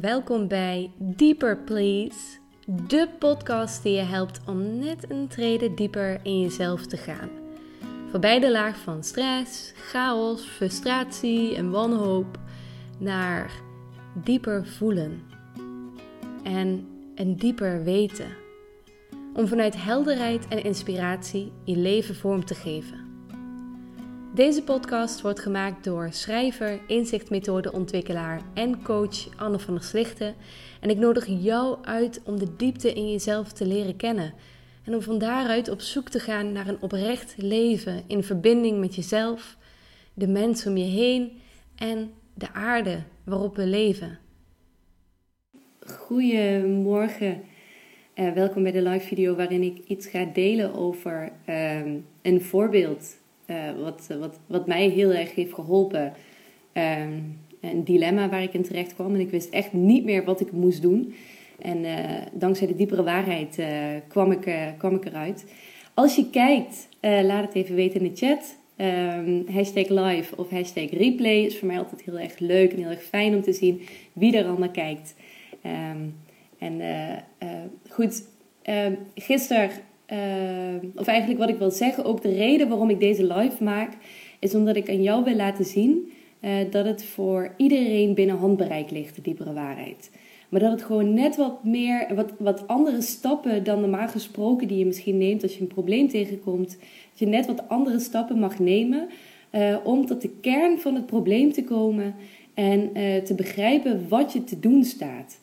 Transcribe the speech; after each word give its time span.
welkom 0.00 0.48
bij 0.48 0.90
Deeper 0.98 1.58
Please, 1.58 2.38
de 2.66 3.08
podcast 3.18 3.82
die 3.82 3.92
je 3.92 4.02
helpt 4.02 4.40
om 4.46 4.78
net 4.78 5.10
een 5.10 5.28
trede 5.28 5.74
dieper 5.74 6.20
in 6.22 6.40
jezelf 6.40 6.86
te 6.86 6.96
gaan. 6.96 7.28
Voorbij 8.10 8.40
de 8.40 8.50
laag 8.50 8.76
van 8.76 9.04
stress, 9.04 9.72
chaos, 9.76 10.42
frustratie 10.42 11.54
en 11.54 11.70
wanhoop 11.70 12.38
naar 12.98 13.50
dieper 14.24 14.66
voelen 14.66 15.22
en 16.42 16.86
een 17.14 17.36
dieper 17.36 17.84
weten. 17.84 18.28
Om 19.34 19.46
vanuit 19.46 19.82
helderheid 19.82 20.48
en 20.48 20.64
inspiratie 20.64 21.52
je 21.64 21.76
leven 21.76 22.14
vorm 22.14 22.44
te 22.44 22.54
geven. 22.54 23.05
Deze 24.36 24.62
podcast 24.62 25.20
wordt 25.20 25.40
gemaakt 25.40 25.84
door 25.84 26.08
schrijver, 26.12 26.80
inzichtmethodeontwikkelaar 26.86 28.40
en 28.54 28.82
coach 28.82 29.36
Anne 29.36 29.58
van 29.58 29.74
der 29.74 29.82
Slichten. 29.82 30.34
En 30.80 30.90
ik 30.90 30.96
nodig 30.96 31.26
jou 31.26 31.84
uit 31.84 32.20
om 32.24 32.38
de 32.38 32.56
diepte 32.56 32.92
in 32.92 33.10
jezelf 33.10 33.52
te 33.52 33.66
leren 33.66 33.96
kennen. 33.96 34.34
En 34.84 34.94
om 34.94 35.02
van 35.02 35.18
daaruit 35.18 35.68
op 35.68 35.80
zoek 35.80 36.08
te 36.08 36.20
gaan 36.20 36.52
naar 36.52 36.68
een 36.68 36.80
oprecht 36.80 37.34
leven 37.36 38.02
in 38.06 38.22
verbinding 38.22 38.80
met 38.80 38.94
jezelf, 38.94 39.56
de 40.14 40.28
mensen 40.28 40.70
om 40.70 40.76
je 40.76 40.90
heen 40.90 41.32
en 41.76 42.12
de 42.34 42.52
aarde 42.52 42.98
waarop 43.24 43.56
we 43.56 43.66
leven. 43.66 44.18
Goedemorgen. 45.86 47.42
Uh, 48.14 48.32
welkom 48.32 48.62
bij 48.62 48.72
de 48.72 48.82
live 48.82 49.06
video 49.06 49.34
waarin 49.34 49.62
ik 49.62 49.78
iets 49.86 50.06
ga 50.06 50.24
delen 50.24 50.74
over 50.74 51.32
uh, 51.48 51.80
een 52.22 52.42
voorbeeld 52.42 53.24
wat, 53.80 54.06
wat, 54.20 54.38
wat 54.46 54.66
mij 54.66 54.88
heel 54.88 55.10
erg 55.10 55.34
heeft 55.34 55.52
geholpen. 55.52 56.12
Ehm, 56.72 57.18
een 57.60 57.84
dilemma 57.84 58.28
waar 58.28 58.42
ik 58.42 58.54
in 58.54 58.62
terecht 58.62 58.94
kwam 58.94 59.14
en 59.14 59.20
ik 59.20 59.30
wist 59.30 59.50
echt 59.50 59.72
niet 59.72 60.04
meer 60.04 60.24
wat 60.24 60.40
ik 60.40 60.52
moest 60.52 60.82
doen. 60.82 61.14
En 61.58 61.84
uh, 61.84 61.94
dankzij 62.32 62.66
de 62.66 62.76
diepere 62.76 63.02
waarheid 63.02 63.60
kwam, 64.08 64.32
ik, 64.32 64.74
kwam 64.78 64.94
ik 64.94 65.04
eruit. 65.04 65.44
Als 65.94 66.16
je 66.16 66.30
kijkt, 66.30 66.88
laat 67.00 67.44
het 67.44 67.54
even 67.54 67.74
weten 67.74 68.00
in 68.00 68.10
de 68.10 68.16
chat. 68.16 68.56
Um, 68.78 69.44
hashtag 69.50 69.88
live 69.88 70.36
of 70.36 70.50
hashtag 70.50 70.90
replay 70.90 71.44
is 71.44 71.58
voor 71.58 71.66
mij 71.66 71.78
altijd 71.78 72.02
heel 72.02 72.18
erg 72.18 72.38
leuk 72.38 72.72
en 72.72 72.78
heel 72.78 72.90
erg 72.90 73.02
fijn 73.02 73.34
om 73.34 73.42
te 73.42 73.52
zien 73.52 73.80
wie 74.12 74.36
er 74.36 74.46
allemaal 74.46 74.70
kijkt. 74.70 75.14
Um, 75.92 76.14
en 76.58 76.80
goed, 77.88 78.22
gisteren 79.14 79.70
Ehm, 80.06 80.78
of 80.94 81.06
eigenlijk 81.06 81.40
wat 81.40 81.48
ik 81.48 81.58
wil 81.58 81.70
zeggen, 81.70 82.04
ook 82.04 82.22
de 82.22 82.32
reden 82.32 82.68
waarom 82.68 82.90
ik 82.90 83.00
deze 83.00 83.34
live 83.34 83.64
maak, 83.64 83.92
is 84.38 84.54
omdat 84.54 84.76
ik 84.76 84.88
aan 84.88 85.02
jou 85.02 85.24
wil 85.24 85.34
laten 85.34 85.64
zien 85.64 86.12
uh, 86.40 86.50
dat 86.70 86.84
het 86.84 87.04
voor 87.04 87.54
iedereen 87.56 88.14
binnen 88.14 88.36
handbereik 88.36 88.90
ligt, 88.90 89.14
de 89.14 89.22
diepere 89.22 89.52
waarheid. 89.52 90.10
Maar 90.48 90.60
dat 90.60 90.70
het 90.70 90.82
gewoon 90.82 91.14
net 91.14 91.36
wat 91.36 91.64
meer, 91.64 92.14
wat, 92.14 92.32
wat 92.38 92.66
andere 92.66 93.00
stappen 93.00 93.64
dan 93.64 93.80
normaal 93.80 94.08
gesproken 94.08 94.68
die 94.68 94.78
je 94.78 94.86
misschien 94.86 95.18
neemt 95.18 95.42
als 95.42 95.54
je 95.54 95.60
een 95.60 95.66
probleem 95.66 96.08
tegenkomt. 96.08 96.70
Dat 97.10 97.18
je 97.18 97.26
net 97.26 97.46
wat 97.46 97.68
andere 97.68 97.98
stappen 97.98 98.38
mag 98.38 98.58
nemen 98.58 99.08
uh, 99.52 99.76
om 99.84 100.06
tot 100.06 100.22
de 100.22 100.30
kern 100.40 100.78
van 100.78 100.94
het 100.94 101.06
probleem 101.06 101.52
te 101.52 101.64
komen 101.64 102.14
en 102.54 102.80
uh, 102.80 103.16
te 103.16 103.34
begrijpen 103.34 104.08
wat 104.08 104.32
je 104.32 104.44
te 104.44 104.60
doen 104.60 104.84
staat. 104.84 105.38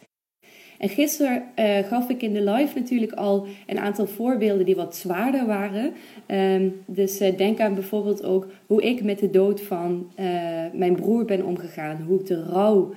En 0.83 0.89
gisteren 0.89 1.43
uh, 1.59 1.77
gaf 1.77 2.09
ik 2.09 2.21
in 2.21 2.33
de 2.33 2.51
live 2.51 2.79
natuurlijk 2.79 3.11
al 3.11 3.47
een 3.67 3.79
aantal 3.79 4.07
voorbeelden 4.07 4.65
die 4.65 4.75
wat 4.75 4.95
zwaarder 4.95 5.45
waren. 5.45 5.93
Um, 6.27 6.83
dus 6.85 7.21
uh, 7.21 7.37
denk 7.37 7.59
aan 7.59 7.73
bijvoorbeeld 7.73 8.23
ook 8.23 8.47
hoe 8.65 8.81
ik 8.81 9.03
met 9.03 9.19
de 9.19 9.29
dood 9.29 9.61
van 9.61 10.11
uh, 10.19 10.25
mijn 10.73 10.95
broer 10.95 11.25
ben 11.25 11.45
omgegaan. 11.45 12.01
Hoe 12.07 12.19
ik 12.19 12.25
de 12.25 12.43
rouw 12.43 12.93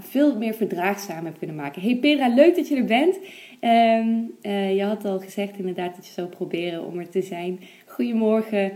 veel 0.00 0.38
meer 0.38 0.54
verdraagzaam 0.54 1.24
heb 1.24 1.38
kunnen 1.38 1.56
maken. 1.56 1.82
Hey 1.82 1.96
Pera, 1.96 2.28
leuk 2.28 2.56
dat 2.56 2.68
je 2.68 2.76
er 2.76 2.84
bent. 2.84 3.16
Um, 3.60 4.32
je 4.76 4.82
had 4.82 5.04
al 5.04 5.18
gezegd 5.18 5.58
inderdaad 5.58 5.96
dat 5.96 6.06
je 6.06 6.12
zou 6.12 6.26
proberen 6.26 6.86
om 6.86 6.98
er 6.98 7.08
te 7.08 7.22
zijn. 7.22 7.60
Goedemorgen, 7.86 8.72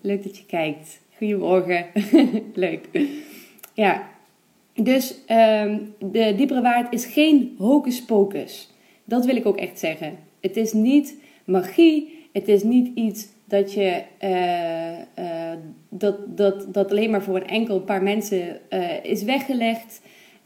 leuk 0.00 0.22
dat 0.22 0.36
je 0.36 0.46
kijkt. 0.46 1.00
Goedemorgen, 1.16 1.86
leuk. 2.54 2.88
Ja, 3.74 4.13
dus 4.74 5.14
um, 5.28 5.94
de 5.98 6.34
diepere 6.36 6.62
waarheid 6.62 6.92
is 6.92 7.06
geen 7.06 7.54
hocus 7.58 8.04
pocus. 8.04 8.70
Dat 9.04 9.24
wil 9.24 9.36
ik 9.36 9.46
ook 9.46 9.56
echt 9.56 9.78
zeggen. 9.78 10.18
Het 10.40 10.56
is 10.56 10.72
niet 10.72 11.16
magie. 11.44 12.28
Het 12.32 12.48
is 12.48 12.62
niet 12.62 12.90
iets 12.94 13.26
dat 13.44 13.72
je 13.72 14.02
uh, 14.20 15.24
uh, 15.24 15.52
dat, 15.88 16.36
dat, 16.36 16.74
dat 16.74 16.90
alleen 16.90 17.10
maar 17.10 17.22
voor 17.22 17.36
een 17.36 17.46
enkel 17.46 17.80
paar 17.80 18.02
mensen 18.02 18.60
uh, 18.70 19.04
is 19.04 19.22
weggelegd. 19.22 20.00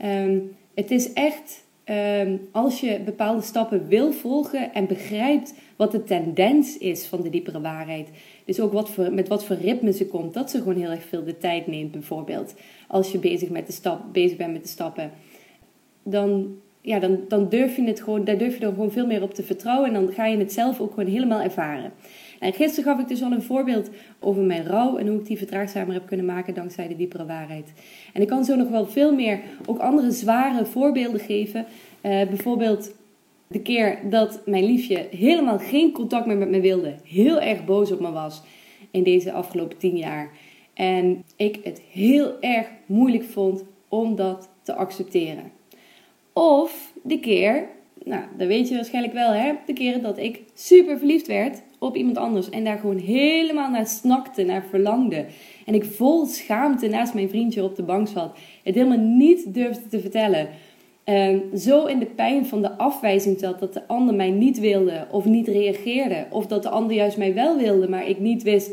Um, 0.05 0.56
het 0.75 0.91
is 0.91 1.12
echt 1.12 1.65
um, 1.91 2.49
als 2.53 2.81
je 2.81 3.00
bepaalde 3.04 3.43
stappen 3.43 3.87
wil 3.88 4.12
volgen 4.12 4.75
en 4.75 4.87
begrijpt 4.87 5.54
wat 5.76 5.93
de 5.93 6.04
tendens 6.04 6.78
is 6.78 7.06
van 7.06 7.22
de 7.22 7.31
diepere 7.31 7.60
waarheid. 7.60 8.09
Dus 8.44 8.60
ook 8.60 8.72
wat 8.72 8.97
met 9.10 9.28
wat 9.28 9.44
voor 9.44 9.56
ritme 9.56 9.93
ze 9.93 10.06
komt. 10.06 10.34
Dat 10.34 10.50
ze 10.50 10.59
gewoon 10.59 10.76
heel 10.76 10.91
erg 10.91 11.04
veel 11.04 11.25
de 11.25 11.38
tijd 11.38 11.66
neemt, 11.66 11.91
bijvoorbeeld. 11.91 12.54
Als 12.88 13.12
je 13.12 13.19
bezig, 13.19 13.49
met 13.49 13.66
de 13.66 13.72
stap, 13.72 14.00
bezig 14.12 14.37
bent 14.37 14.53
met 14.53 14.62
de 14.62 14.69
stappen. 14.69 15.10
Dan, 16.03 16.56
ja, 16.81 16.99
dan, 16.99 17.21
dan 17.28 17.49
durf 17.49 17.76
je 17.76 17.84
het 17.84 18.00
gewoon, 18.00 18.25
daar 18.25 18.38
durf 18.38 18.59
je 18.59 18.65
er 18.65 18.72
gewoon 18.72 18.93
veel 18.93 19.06
meer 19.06 19.22
op 19.22 19.34
te 19.34 19.43
vertrouwen. 19.43 19.88
En 19.88 19.94
dan 19.94 20.12
ga 20.12 20.26
je 20.26 20.37
het 20.37 20.53
zelf 20.53 20.81
ook 20.81 20.94
gewoon 20.94 21.10
helemaal 21.10 21.41
ervaren. 21.41 21.93
En 22.38 22.53
gisteren 22.53 22.84
gaf 22.84 23.00
ik 23.00 23.09
dus 23.09 23.22
al 23.22 23.32
een 23.32 23.43
voorbeeld 23.43 23.91
over 24.21 24.43
mijn 24.43 24.66
rouw 24.66 24.97
en 24.97 25.06
hoe 25.06 25.19
ik 25.19 25.26
die 25.26 25.38
vertraagzamer 25.38 25.94
heb 25.94 26.06
kunnen 26.06 26.26
maken 26.26 26.54
dankzij 26.54 26.88
de 26.88 26.97
diepere 26.97 27.26
waarheid. 27.26 27.72
En 28.12 28.22
ik 28.22 28.28
kan 28.28 28.44
zo 28.44 28.56
nog 28.56 28.69
wel 28.69 28.87
veel 28.87 29.15
meer, 29.15 29.41
ook 29.66 29.78
andere 29.78 30.10
zware 30.10 30.66
voorbeelden 30.66 31.21
geven. 31.21 31.66
Uh, 32.03 32.10
bijvoorbeeld 32.26 32.94
de 33.47 33.60
keer 33.60 33.99
dat 34.10 34.41
mijn 34.47 34.65
liefje 34.65 35.06
helemaal 35.10 35.59
geen 35.59 35.93
contact 35.93 36.26
meer 36.26 36.37
met 36.37 36.50
me 36.50 36.60
wilde, 36.60 36.94
heel 37.04 37.41
erg 37.41 37.65
boos 37.65 37.93
op 37.93 38.00
me 38.00 38.10
was 38.10 38.43
in 38.91 39.03
deze 39.03 39.32
afgelopen 39.32 39.78
tien 39.78 39.97
jaar. 39.97 40.31
En 40.75 41.25
ik 41.37 41.59
het 41.62 41.82
heel 41.93 42.41
erg 42.41 42.66
moeilijk 42.87 43.25
vond 43.25 43.65
om 43.88 44.16
dat 44.16 44.49
te 44.62 44.75
accepteren. 44.75 45.53
Of 46.32 46.93
de 47.03 47.20
keer, 47.20 47.69
nou, 48.05 48.22
dat 48.37 48.47
weet 48.47 48.69
je 48.69 48.75
waarschijnlijk 48.75 49.15
wel, 49.15 49.32
hè? 49.32 49.53
De 49.66 49.72
keren 49.72 50.03
dat 50.03 50.19
ik 50.19 50.43
super 50.55 50.99
verliefd 50.99 51.26
werd 51.26 51.62
op 51.78 51.97
iemand 51.97 52.19
anders 52.19 52.50
en 52.50 52.65
daar 52.65 52.78
gewoon 52.78 52.99
helemaal 52.99 53.71
naar 53.71 53.87
snakte, 53.87 54.43
naar 54.43 54.65
verlangde. 54.71 55.27
En 55.66 55.75
ik 55.75 55.84
vol 55.84 56.27
schaamte 56.27 56.89
naast 56.89 57.15
mijn 57.15 57.28
vriendje 57.28 57.62
op 57.62 57.77
de 57.77 57.83
bank 57.83 58.09
zat, 58.09 58.39
het 58.62 58.75
helemaal 58.75 59.06
niet 59.06 59.55
durfde 59.55 59.88
te 59.88 60.00
vertellen. 60.00 60.49
Zo 61.56 61.84
in 61.84 61.99
de 61.99 62.06
pijn 62.06 62.47
van 62.47 62.62
de 62.62 62.78
afwijzing 62.78 63.38
zat 63.38 63.59
dat 63.61 63.72
de 63.72 63.87
ander 63.87 64.15
mij 64.15 64.31
niet 64.31 64.59
wilde 64.59 65.06
of 65.11 65.25
niet 65.25 65.49
reageerde. 65.49 66.27
Of 66.31 66.47
dat 66.47 66.62
de 66.62 66.69
ander 66.69 66.97
juist 66.97 67.17
mij 67.17 67.34
wel 67.34 67.56
wilde, 67.56 67.88
maar 67.88 68.09
ik 68.09 68.19
niet 68.19 68.43
wist 68.43 68.71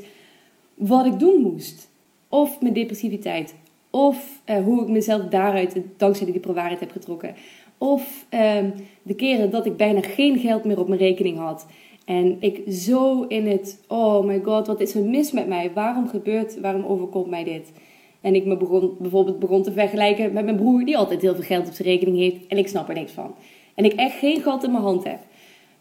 wat 0.73 1.05
ik 1.05 1.19
doen 1.19 1.41
moest. 1.41 1.89
Of 2.29 2.61
mijn 2.61 2.73
depressiviteit. 2.73 3.55
Of 3.89 4.41
uh, 4.49 4.63
hoe 4.63 4.81
ik 4.81 4.87
mezelf 4.87 5.25
daaruit 5.25 5.81
dankzij 5.97 6.25
die 6.25 6.41
waarheid 6.53 6.79
heb 6.79 6.91
getrokken. 6.91 7.35
Of 7.77 8.25
um, 8.29 8.73
de 9.01 9.13
keren 9.15 9.49
dat 9.49 9.65
ik 9.65 9.77
bijna 9.77 10.01
geen 10.01 10.39
geld 10.39 10.63
meer 10.63 10.79
op 10.79 10.87
mijn 10.87 10.99
rekening 10.99 11.37
had. 11.37 11.67
En 12.05 12.37
ik 12.39 12.61
zo 12.71 13.23
in 13.23 13.47
het, 13.47 13.83
oh 13.87 14.25
my 14.25 14.41
god, 14.43 14.67
wat 14.67 14.81
is 14.81 14.95
er 14.95 15.01
mis 15.01 15.31
met 15.31 15.47
mij? 15.47 15.71
Waarom 15.73 16.07
gebeurt, 16.07 16.59
waarom 16.59 16.85
overkomt 16.85 17.29
mij 17.29 17.43
dit? 17.43 17.71
En 18.21 18.35
ik 18.35 18.45
me 18.45 18.57
begon, 18.57 18.95
bijvoorbeeld 18.99 19.39
begon 19.39 19.63
te 19.63 19.71
vergelijken 19.71 20.33
met 20.33 20.45
mijn 20.45 20.57
broer, 20.57 20.85
die 20.85 20.97
altijd 20.97 21.21
heel 21.21 21.35
veel 21.35 21.43
geld 21.43 21.67
op 21.67 21.73
zijn 21.73 21.87
rekening 21.87 22.17
heeft. 22.17 22.47
En 22.47 22.57
ik 22.57 22.67
snap 22.67 22.89
er 22.89 22.95
niks 22.95 23.11
van. 23.11 23.35
En 23.75 23.85
ik 23.85 23.93
echt 23.93 24.17
geen 24.17 24.41
gat 24.41 24.63
in 24.63 24.71
mijn 24.71 24.83
hand 24.83 25.03
heb. 25.03 25.19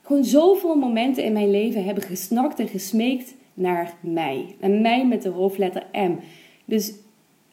Gewoon 0.02 0.24
zoveel 0.24 0.74
momenten 0.74 1.24
in 1.24 1.32
mijn 1.32 1.50
leven 1.50 1.84
hebben 1.84 2.04
gesnakt 2.04 2.58
en 2.58 2.68
gesmeekt 2.68 3.34
naar 3.54 3.94
mij. 4.00 4.54
En 4.60 4.80
mij 4.80 5.06
met 5.06 5.22
de 5.22 5.28
hoofdletter 5.28 5.86
M. 5.92 6.12
Dus 6.64 6.94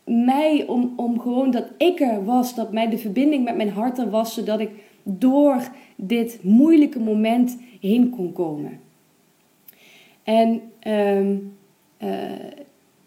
mij 0.04 0.66
om, 0.68 0.94
om 0.96 1.20
gewoon 1.20 1.52
dat 1.52 1.66
ik 1.78 2.00
er 2.00 2.26
was, 2.26 2.56
dat 2.56 2.72
mij 2.72 2.90
de 2.90 2.98
verbinding 2.98 3.44
met 3.44 3.56
mijn 3.56 3.70
hart 3.70 3.98
er 3.98 4.10
was, 4.10 4.34
zodat 4.34 4.60
ik 4.60 4.70
door 5.04 5.72
dit 5.96 6.40
moeilijke 6.44 7.00
moment 7.00 7.58
heen 7.80 8.10
kon 8.10 8.34
komen. 8.34 8.80
En 10.24 10.62
um, 10.88 11.54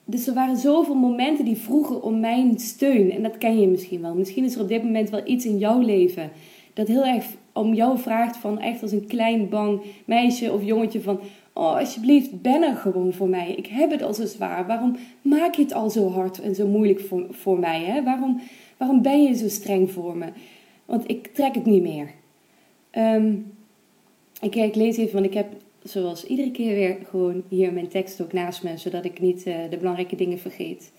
dus 0.05 0.26
er 0.26 0.35
waren 0.35 0.56
zoveel 0.56 0.94
momenten 0.94 1.44
die 1.44 1.56
vroegen 1.56 2.02
om 2.02 2.20
mijn 2.20 2.58
steun. 2.58 3.11
En 3.11 3.23
dat 3.23 3.38
ken 3.38 3.61
je 3.61 3.67
misschien 3.67 4.00
wel. 4.00 4.14
Misschien 4.14 4.44
is 4.44 4.55
er 4.55 4.61
op 4.61 4.69
dit 4.69 4.82
moment 4.82 5.11
wel 5.11 5.20
iets 5.25 5.44
in 5.46 5.58
jouw 5.58 5.81
leven 5.81 6.31
dat 6.73 6.88
heel 6.88 7.05
erg 7.05 7.26
om 7.52 7.75
jou 7.75 7.99
vraagt 7.99 8.37
van 8.37 8.61
echt 8.61 8.82
als 8.82 8.93
een 8.93 9.06
klein 9.06 9.49
bang 9.49 9.81
meisje 10.05 10.52
of 10.52 10.64
jongetje 10.64 11.00
van... 11.00 11.20
Oh, 11.52 11.76
alsjeblieft, 11.76 12.43
ben 12.43 12.62
er 12.62 12.76
gewoon 12.76 13.12
voor 13.12 13.29
mij. 13.29 13.55
Ik 13.56 13.67
heb 13.67 13.91
het 13.91 14.02
al 14.02 14.14
zo 14.14 14.26
zwaar. 14.26 14.67
Waarom 14.67 14.96
maak 15.23 15.55
je 15.55 15.62
het 15.62 15.73
al 15.73 15.91
zo 15.91 16.11
hard 16.11 16.41
en 16.41 16.55
zo 16.55 16.67
moeilijk 16.67 17.00
voor, 17.00 17.26
voor 17.31 17.58
mij? 17.58 17.81
Hè? 17.81 18.02
Waarom, 18.02 18.41
waarom 18.76 19.02
ben 19.02 19.23
je 19.23 19.35
zo 19.35 19.49
streng 19.49 19.91
voor 19.91 20.17
me? 20.17 20.26
Want 20.85 21.11
ik 21.11 21.27
trek 21.27 21.55
het 21.55 21.65
niet 21.65 21.83
meer. 21.83 22.11
Um, 22.93 23.53
ik, 24.41 24.75
lees 24.75 24.97
even, 24.97 25.15
want 25.15 25.27
ik 25.27 25.35
heb 25.35 25.47
zoals 25.83 26.27
iedere 26.27 26.51
keer 26.51 26.75
weer 26.75 26.97
gewoon 27.05 27.43
hier 27.49 27.73
mijn 27.73 27.89
tekst 27.89 28.21
ook 28.23 28.33
naast 28.33 28.63
me, 28.63 28.77
zodat 28.77 29.05
ik 29.05 29.21
niet 29.21 29.47
uh, 29.47 29.55
de 29.71 29.77
belangrijke 29.77 30.17
dingen 30.17 30.39
vergeet. 30.39 30.93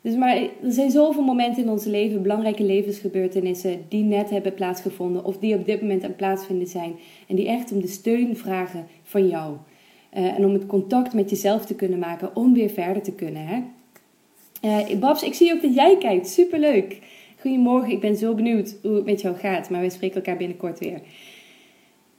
Dus 0.00 0.14
maar 0.14 0.36
er 0.36 0.72
zijn 0.72 0.90
zoveel 0.90 1.22
momenten 1.22 1.62
in 1.62 1.70
ons 1.70 1.84
leven, 1.84 2.22
belangrijke 2.22 2.62
levensgebeurtenissen, 2.62 3.84
die 3.88 4.04
net 4.04 4.30
hebben 4.30 4.54
plaatsgevonden 4.54 5.24
of 5.24 5.38
die 5.38 5.54
op 5.54 5.66
dit 5.66 5.80
moment 5.80 6.04
aan 6.04 6.16
plaatsvinden 6.16 6.66
zijn. 6.66 6.94
En 7.28 7.36
die 7.36 7.48
echt 7.48 7.72
om 7.72 7.80
de 7.80 7.86
steun 7.86 8.36
vragen 8.36 8.86
van 9.02 9.28
jou. 9.28 9.56
Uh, 10.16 10.38
en 10.38 10.44
om 10.44 10.52
het 10.52 10.66
contact 10.66 11.14
met 11.14 11.30
jezelf 11.30 11.66
te 11.66 11.74
kunnen 11.74 11.98
maken 11.98 12.36
om 12.36 12.54
weer 12.54 12.70
verder 12.70 13.02
te 13.02 13.12
kunnen. 13.12 13.46
Hè? 13.46 13.62
Uh, 14.62 14.98
Babs, 14.98 15.22
ik 15.22 15.34
zie 15.34 15.52
ook 15.52 15.62
dat 15.62 15.74
jij 15.74 15.96
kijkt. 15.98 16.28
Superleuk. 16.28 16.98
Goedemorgen, 17.38 17.90
ik 17.90 18.00
ben 18.00 18.16
zo 18.16 18.34
benieuwd 18.34 18.76
hoe 18.82 18.94
het 18.94 19.04
met 19.04 19.20
jou 19.20 19.36
gaat. 19.36 19.70
Maar 19.70 19.80
we 19.80 19.90
spreken 19.90 20.16
elkaar 20.16 20.36
binnenkort 20.36 20.78
weer. 20.78 21.00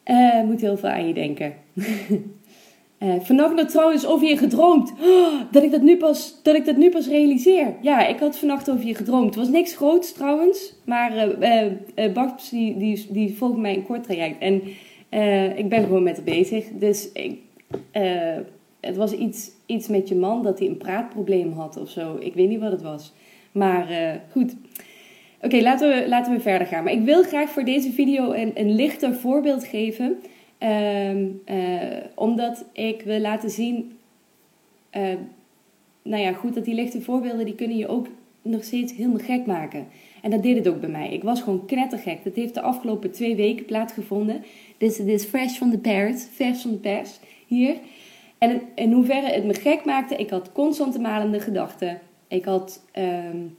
Uh, 0.05 0.43
moet 0.43 0.61
heel 0.61 0.77
veel 0.77 0.89
aan 0.89 1.07
je 1.07 1.13
denken. 1.13 1.53
Uh, 3.03 3.19
vannacht 3.19 3.55
nog 3.55 3.67
trouwens 3.67 4.05
over 4.05 4.27
je 4.27 4.37
gedroomd. 4.37 4.93
Oh, 5.01 5.41
dat, 5.51 5.63
ik 5.63 5.71
dat, 5.71 5.81
nu 5.81 5.97
pas, 5.97 6.39
dat 6.43 6.55
ik 6.55 6.65
dat 6.65 6.77
nu 6.77 6.89
pas 6.89 7.07
realiseer. 7.07 7.75
Ja, 7.81 8.07
ik 8.07 8.19
had 8.19 8.37
vannacht 8.37 8.69
over 8.69 8.85
je 8.85 8.95
gedroomd. 8.95 9.25
Het 9.25 9.35
was 9.35 9.49
niks 9.49 9.75
groots 9.75 10.13
trouwens. 10.13 10.73
Maar 10.85 11.39
uh, 11.41 11.71
uh, 11.95 12.31
die, 12.49 13.07
die 13.09 13.35
volgt 13.35 13.57
mij 13.57 13.75
een 13.75 13.85
kort 13.85 14.03
traject. 14.03 14.39
En 14.39 14.61
ik 15.57 15.69
ben 15.69 15.83
gewoon 15.83 16.03
met 16.03 16.15
haar 16.15 16.25
bezig. 16.25 16.65
Dus 16.73 17.11
ik, 17.11 17.39
het 18.79 18.95
was 18.95 19.11
iets, 19.11 19.51
iets 19.65 19.87
met 19.87 20.07
je 20.07 20.15
man 20.15 20.43
dat 20.43 20.59
hij 20.59 20.67
een 20.67 20.77
praatprobleem 20.77 21.51
had 21.51 21.77
of 21.77 21.89
zo. 21.89 22.17
Ik 22.19 22.33
weet 22.33 22.49
niet 22.49 22.59
wat 22.59 22.71
het 22.71 22.81
was. 22.81 23.13
Maar 23.51 23.87
goed. 24.31 24.55
Oké, 25.47 25.61
laten, 25.61 25.89
we, 25.89 26.07
laten 26.07 26.33
we 26.33 26.39
verder 26.39 26.67
gaan. 26.67 26.83
Maar 26.83 26.93
ik 26.93 27.03
wil 27.03 27.23
graag 27.23 27.49
voor 27.49 27.63
deze 27.63 27.91
video 27.91 28.31
een, 28.31 28.51
een 28.53 28.75
lichter 28.75 29.15
voorbeeld 29.15 29.63
geven 29.63 30.17
Um, 30.59 31.41
omdat 32.15 32.65
ik 32.71 33.01
wil 33.01 33.19
laten 33.19 33.49
zien, 33.49 33.97
uh, 34.97 35.03
nou 36.01 36.23
ja, 36.23 36.33
goed, 36.33 36.53
dat 36.53 36.65
die 36.65 36.73
lichte 36.73 37.01
voorbeelden, 37.01 37.45
die 37.45 37.55
kunnen 37.55 37.77
je 37.77 37.87
ook 37.87 38.07
nog 38.41 38.63
steeds 38.63 38.93
helemaal 38.93 39.19
gek 39.19 39.45
maken. 39.45 39.87
En 40.21 40.31
dat 40.31 40.43
deed 40.43 40.57
het 40.57 40.67
ook 40.67 40.79
bij 40.79 40.89
mij. 40.89 41.13
Ik 41.13 41.23
was 41.23 41.41
gewoon 41.41 41.65
knettergek. 41.65 42.23
Dat 42.23 42.35
heeft 42.35 42.53
de 42.53 42.61
afgelopen 42.61 43.11
twee 43.11 43.35
weken 43.35 43.65
plaatsgevonden. 43.65 44.43
Dit, 44.77 44.99
is 44.99 45.23
fresh 45.23 45.57
van 45.57 45.69
de 45.69 45.77
pers, 45.77 46.27
vers 46.31 46.61
van 46.61 46.71
de 46.71 46.77
pers, 46.77 47.19
hier. 47.47 47.75
En 48.37 48.61
in 48.75 48.91
hoeverre 48.91 49.27
het 49.27 49.45
me 49.45 49.53
gek 49.53 49.85
maakte, 49.85 50.15
ik 50.15 50.29
had 50.29 50.51
constante 50.51 50.99
malende 50.99 51.39
gedachten. 51.39 51.99
Ik 52.27 52.45
had... 52.45 52.83
Um, 52.93 53.57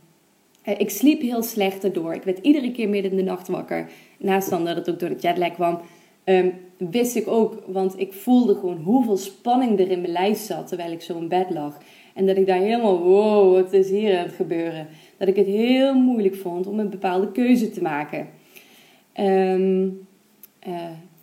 ik 0.76 0.90
sliep 0.90 1.20
heel 1.20 1.42
slecht 1.42 1.84
erdoor. 1.84 2.14
Ik 2.14 2.22
werd 2.22 2.38
iedere 2.38 2.70
keer 2.70 2.88
midden 2.88 3.10
in 3.10 3.16
de 3.16 3.22
nacht 3.22 3.48
wakker. 3.48 3.90
Naast 4.18 4.50
dan 4.50 4.64
dat 4.64 4.76
het 4.76 4.90
ook 4.90 4.98
door 4.98 5.08
de 5.08 5.16
jetlag 5.20 5.52
kwam. 5.52 5.80
Um, 6.24 6.52
wist 6.76 7.16
ik 7.16 7.28
ook, 7.28 7.62
want 7.66 8.00
ik 8.00 8.12
voelde 8.12 8.54
gewoon 8.54 8.82
hoeveel 8.84 9.16
spanning 9.16 9.78
er 9.78 9.90
in 9.90 10.00
mijn 10.00 10.12
lijf 10.12 10.38
zat 10.38 10.68
terwijl 10.68 10.92
ik 10.92 11.02
zo 11.02 11.18
in 11.18 11.28
bed 11.28 11.50
lag. 11.50 11.78
En 12.14 12.26
dat 12.26 12.36
ik 12.36 12.46
daar 12.46 12.60
helemaal, 12.60 12.98
wow, 12.98 13.54
wat 13.54 13.72
is 13.72 13.90
hier 13.90 14.18
aan 14.18 14.24
het 14.24 14.34
gebeuren? 14.34 14.88
Dat 15.16 15.28
ik 15.28 15.36
het 15.36 15.46
heel 15.46 15.94
moeilijk 15.94 16.34
vond 16.36 16.66
om 16.66 16.78
een 16.78 16.90
bepaalde 16.90 17.32
keuze 17.32 17.70
te 17.70 17.82
maken. 17.82 18.28
Um, 19.20 20.06
uh, 20.68 20.74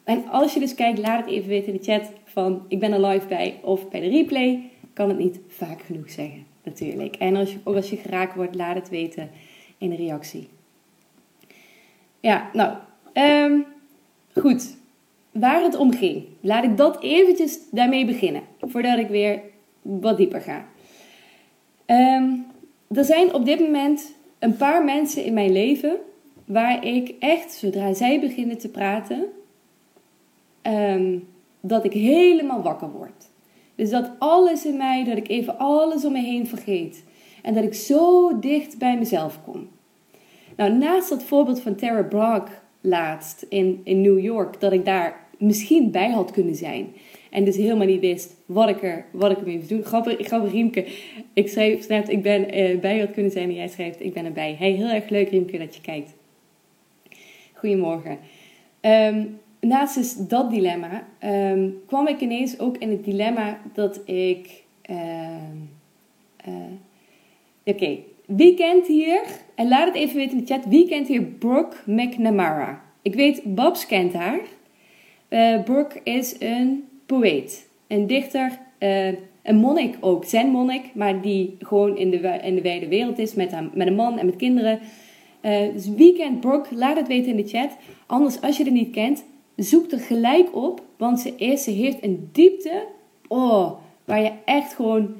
en 0.03 0.27
als 0.31 0.53
je 0.53 0.59
dus 0.59 0.75
kijkt, 0.75 0.99
laat 0.99 1.25
het 1.25 1.33
even 1.33 1.49
weten 1.49 1.73
in 1.73 1.79
de 1.79 1.91
chat 1.91 2.11
van 2.23 2.65
ik 2.67 2.79
ben 2.79 2.91
er 2.91 3.05
live 3.05 3.27
bij 3.27 3.59
of 3.63 3.89
bij 3.89 3.99
de 3.99 4.07
replay. 4.07 4.69
Kan 4.93 5.09
het 5.09 5.17
niet 5.17 5.39
vaak 5.47 5.81
genoeg 5.81 6.09
zeggen, 6.09 6.45
natuurlijk. 6.65 7.15
En 7.15 7.35
als 7.35 7.51
je, 7.51 7.59
als 7.63 7.89
je 7.89 7.97
geraakt 7.97 8.35
wordt, 8.35 8.55
laat 8.55 8.75
het 8.75 8.89
weten 8.89 9.29
in 9.77 9.89
de 9.89 9.95
reactie. 9.95 10.47
Ja, 12.19 12.49
nou, 12.53 12.77
um, 13.13 13.65
goed 14.33 14.77
waar 15.39 15.61
het 15.61 15.75
om 15.75 15.93
ging. 15.93 16.25
Laat 16.41 16.63
ik 16.63 16.77
dat 16.77 17.01
eventjes 17.01 17.59
daarmee 17.71 18.05
beginnen, 18.05 18.41
voordat 18.59 18.97
ik 18.97 19.07
weer 19.07 19.41
wat 19.81 20.17
dieper 20.17 20.41
ga. 20.41 20.65
Ehm, 21.85 22.29
er 22.87 23.03
zijn 23.03 23.33
op 23.33 23.45
dit 23.45 23.59
moment 23.59 24.15
een 24.39 24.57
paar 24.57 24.83
mensen 24.83 25.25
in 25.25 25.33
mijn 25.33 25.51
leven 25.51 25.97
waar 26.45 26.85
ik 26.85 27.15
echt, 27.19 27.53
zodra 27.53 27.93
zij 27.93 28.19
beginnen 28.19 28.57
te 28.57 28.69
praten, 28.69 29.25
ehm, 30.61 31.17
dat 31.61 31.85
ik 31.85 31.93
helemaal 31.93 32.61
wakker 32.61 32.91
word. 32.91 33.29
Dus 33.75 33.89
dat 33.89 34.11
alles 34.19 34.65
in 34.65 34.77
mij, 34.77 35.03
dat 35.03 35.17
ik 35.17 35.27
even 35.27 35.57
alles 35.57 36.05
om 36.05 36.11
me 36.11 36.21
heen 36.21 36.47
vergeet. 36.47 37.03
En 37.41 37.53
dat 37.53 37.63
ik 37.63 37.73
zo 37.73 38.39
dicht 38.39 38.77
bij 38.77 38.97
mezelf 38.97 39.39
kom. 39.43 39.67
Nou, 40.55 40.73
naast 40.73 41.09
dat 41.09 41.23
voorbeeld 41.23 41.61
van 41.61 41.75
Tara 41.75 42.03
Brach 42.03 42.63
laatst 42.81 43.45
in, 43.49 43.81
in 43.83 44.01
New 44.01 44.19
York, 44.19 44.59
dat 44.59 44.71
ik 44.71 44.85
daar 44.85 45.27
misschien 45.37 45.91
bij 45.91 46.09
had 46.09 46.31
kunnen 46.31 46.55
zijn. 46.55 46.93
En 47.29 47.43
dus 47.43 47.55
helemaal 47.55 47.87
niet 47.87 47.99
wist 47.99 48.35
wat 48.45 48.69
ik, 48.69 48.83
er, 48.83 49.05
wat 49.11 49.31
ik 49.31 49.37
ermee 49.37 49.55
moest 49.55 49.69
doen. 49.69 49.83
Grappig, 49.83 50.27
grappig 50.27 50.51
Riemke. 50.51 50.85
Ik 51.33 51.49
schreef 51.49 51.87
net, 51.87 52.09
ik 52.09 52.23
ben 52.23 52.57
uh, 52.57 52.79
bij 52.79 52.99
had 52.99 53.11
kunnen 53.11 53.31
zijn 53.31 53.49
en 53.49 53.55
jij 53.55 53.67
schrijft, 53.67 54.01
ik 54.01 54.13
ben 54.13 54.25
erbij. 54.25 54.55
Hey, 54.59 54.71
heel 54.71 54.89
erg 54.89 55.09
leuk 55.09 55.29
Riemke 55.29 55.57
dat 55.57 55.75
je 55.75 55.81
kijkt. 55.81 56.13
Goedemorgen. 57.53 58.17
Um, 58.81 59.39
naast 59.67 59.95
dus 59.95 60.15
dat 60.15 60.49
dilemma 60.49 61.03
um, 61.23 61.81
kwam 61.87 62.07
ik 62.07 62.21
ineens 62.21 62.59
ook 62.59 62.77
in 62.77 62.89
het 62.89 63.03
dilemma 63.03 63.59
dat 63.73 64.01
ik... 64.05 64.63
Uh, 64.89 64.97
uh, 66.47 66.53
Oké, 67.65 67.97
wie 68.25 68.53
kent 68.53 68.87
hier, 68.87 69.21
en 69.55 69.67
laat 69.67 69.87
het 69.87 69.95
even 69.95 70.15
weten 70.15 70.37
in 70.37 70.43
de 70.45 70.53
chat, 70.53 70.65
wie 70.65 70.87
kent 70.87 71.07
hier 71.07 71.21
Brooke 71.21 71.75
McNamara? 71.85 72.81
Ik 73.01 73.15
weet, 73.15 73.41
Babs 73.55 73.85
kent 73.85 74.13
haar. 74.13 74.39
Uh, 75.29 75.63
Brooke 75.63 75.99
is 76.03 76.35
een 76.39 76.87
poëet, 77.05 77.69
een 77.87 78.07
dichter, 78.07 78.59
uh, 78.79 79.07
een 79.43 79.55
monnik 79.55 79.97
ook, 79.99 80.25
zijn 80.25 80.47
monnik, 80.47 80.83
maar 80.93 81.21
die 81.21 81.55
gewoon 81.59 81.97
in 81.97 82.09
de, 82.09 82.39
in 82.43 82.55
de 82.55 82.61
wijde 82.61 82.87
wereld 82.87 83.19
is 83.19 83.33
met, 83.33 83.51
haar, 83.51 83.69
met 83.73 83.87
een 83.87 83.95
man 83.95 84.19
en 84.19 84.25
met 84.25 84.35
kinderen. 84.35 84.79
Dus 85.73 85.89
wie 85.89 86.15
kent 86.15 86.39
Brooke? 86.39 86.75
Laat 86.75 86.97
het 86.97 87.07
weten 87.07 87.31
in 87.31 87.37
de 87.37 87.47
chat. 87.47 87.77
Anders, 88.05 88.41
als 88.41 88.57
je 88.57 88.63
het 88.63 88.73
niet 88.73 88.91
kent, 88.91 89.25
zoek 89.55 89.91
er 89.91 89.99
gelijk 89.99 90.55
op, 90.55 90.81
want 90.97 91.19
ze, 91.19 91.33
heeft 91.71 92.03
een 92.03 92.29
diepte, 92.31 92.83
oh, 93.27 93.71
waar 94.05 94.21
je 94.21 94.31
echt 94.45 94.73
gewoon 94.73 95.15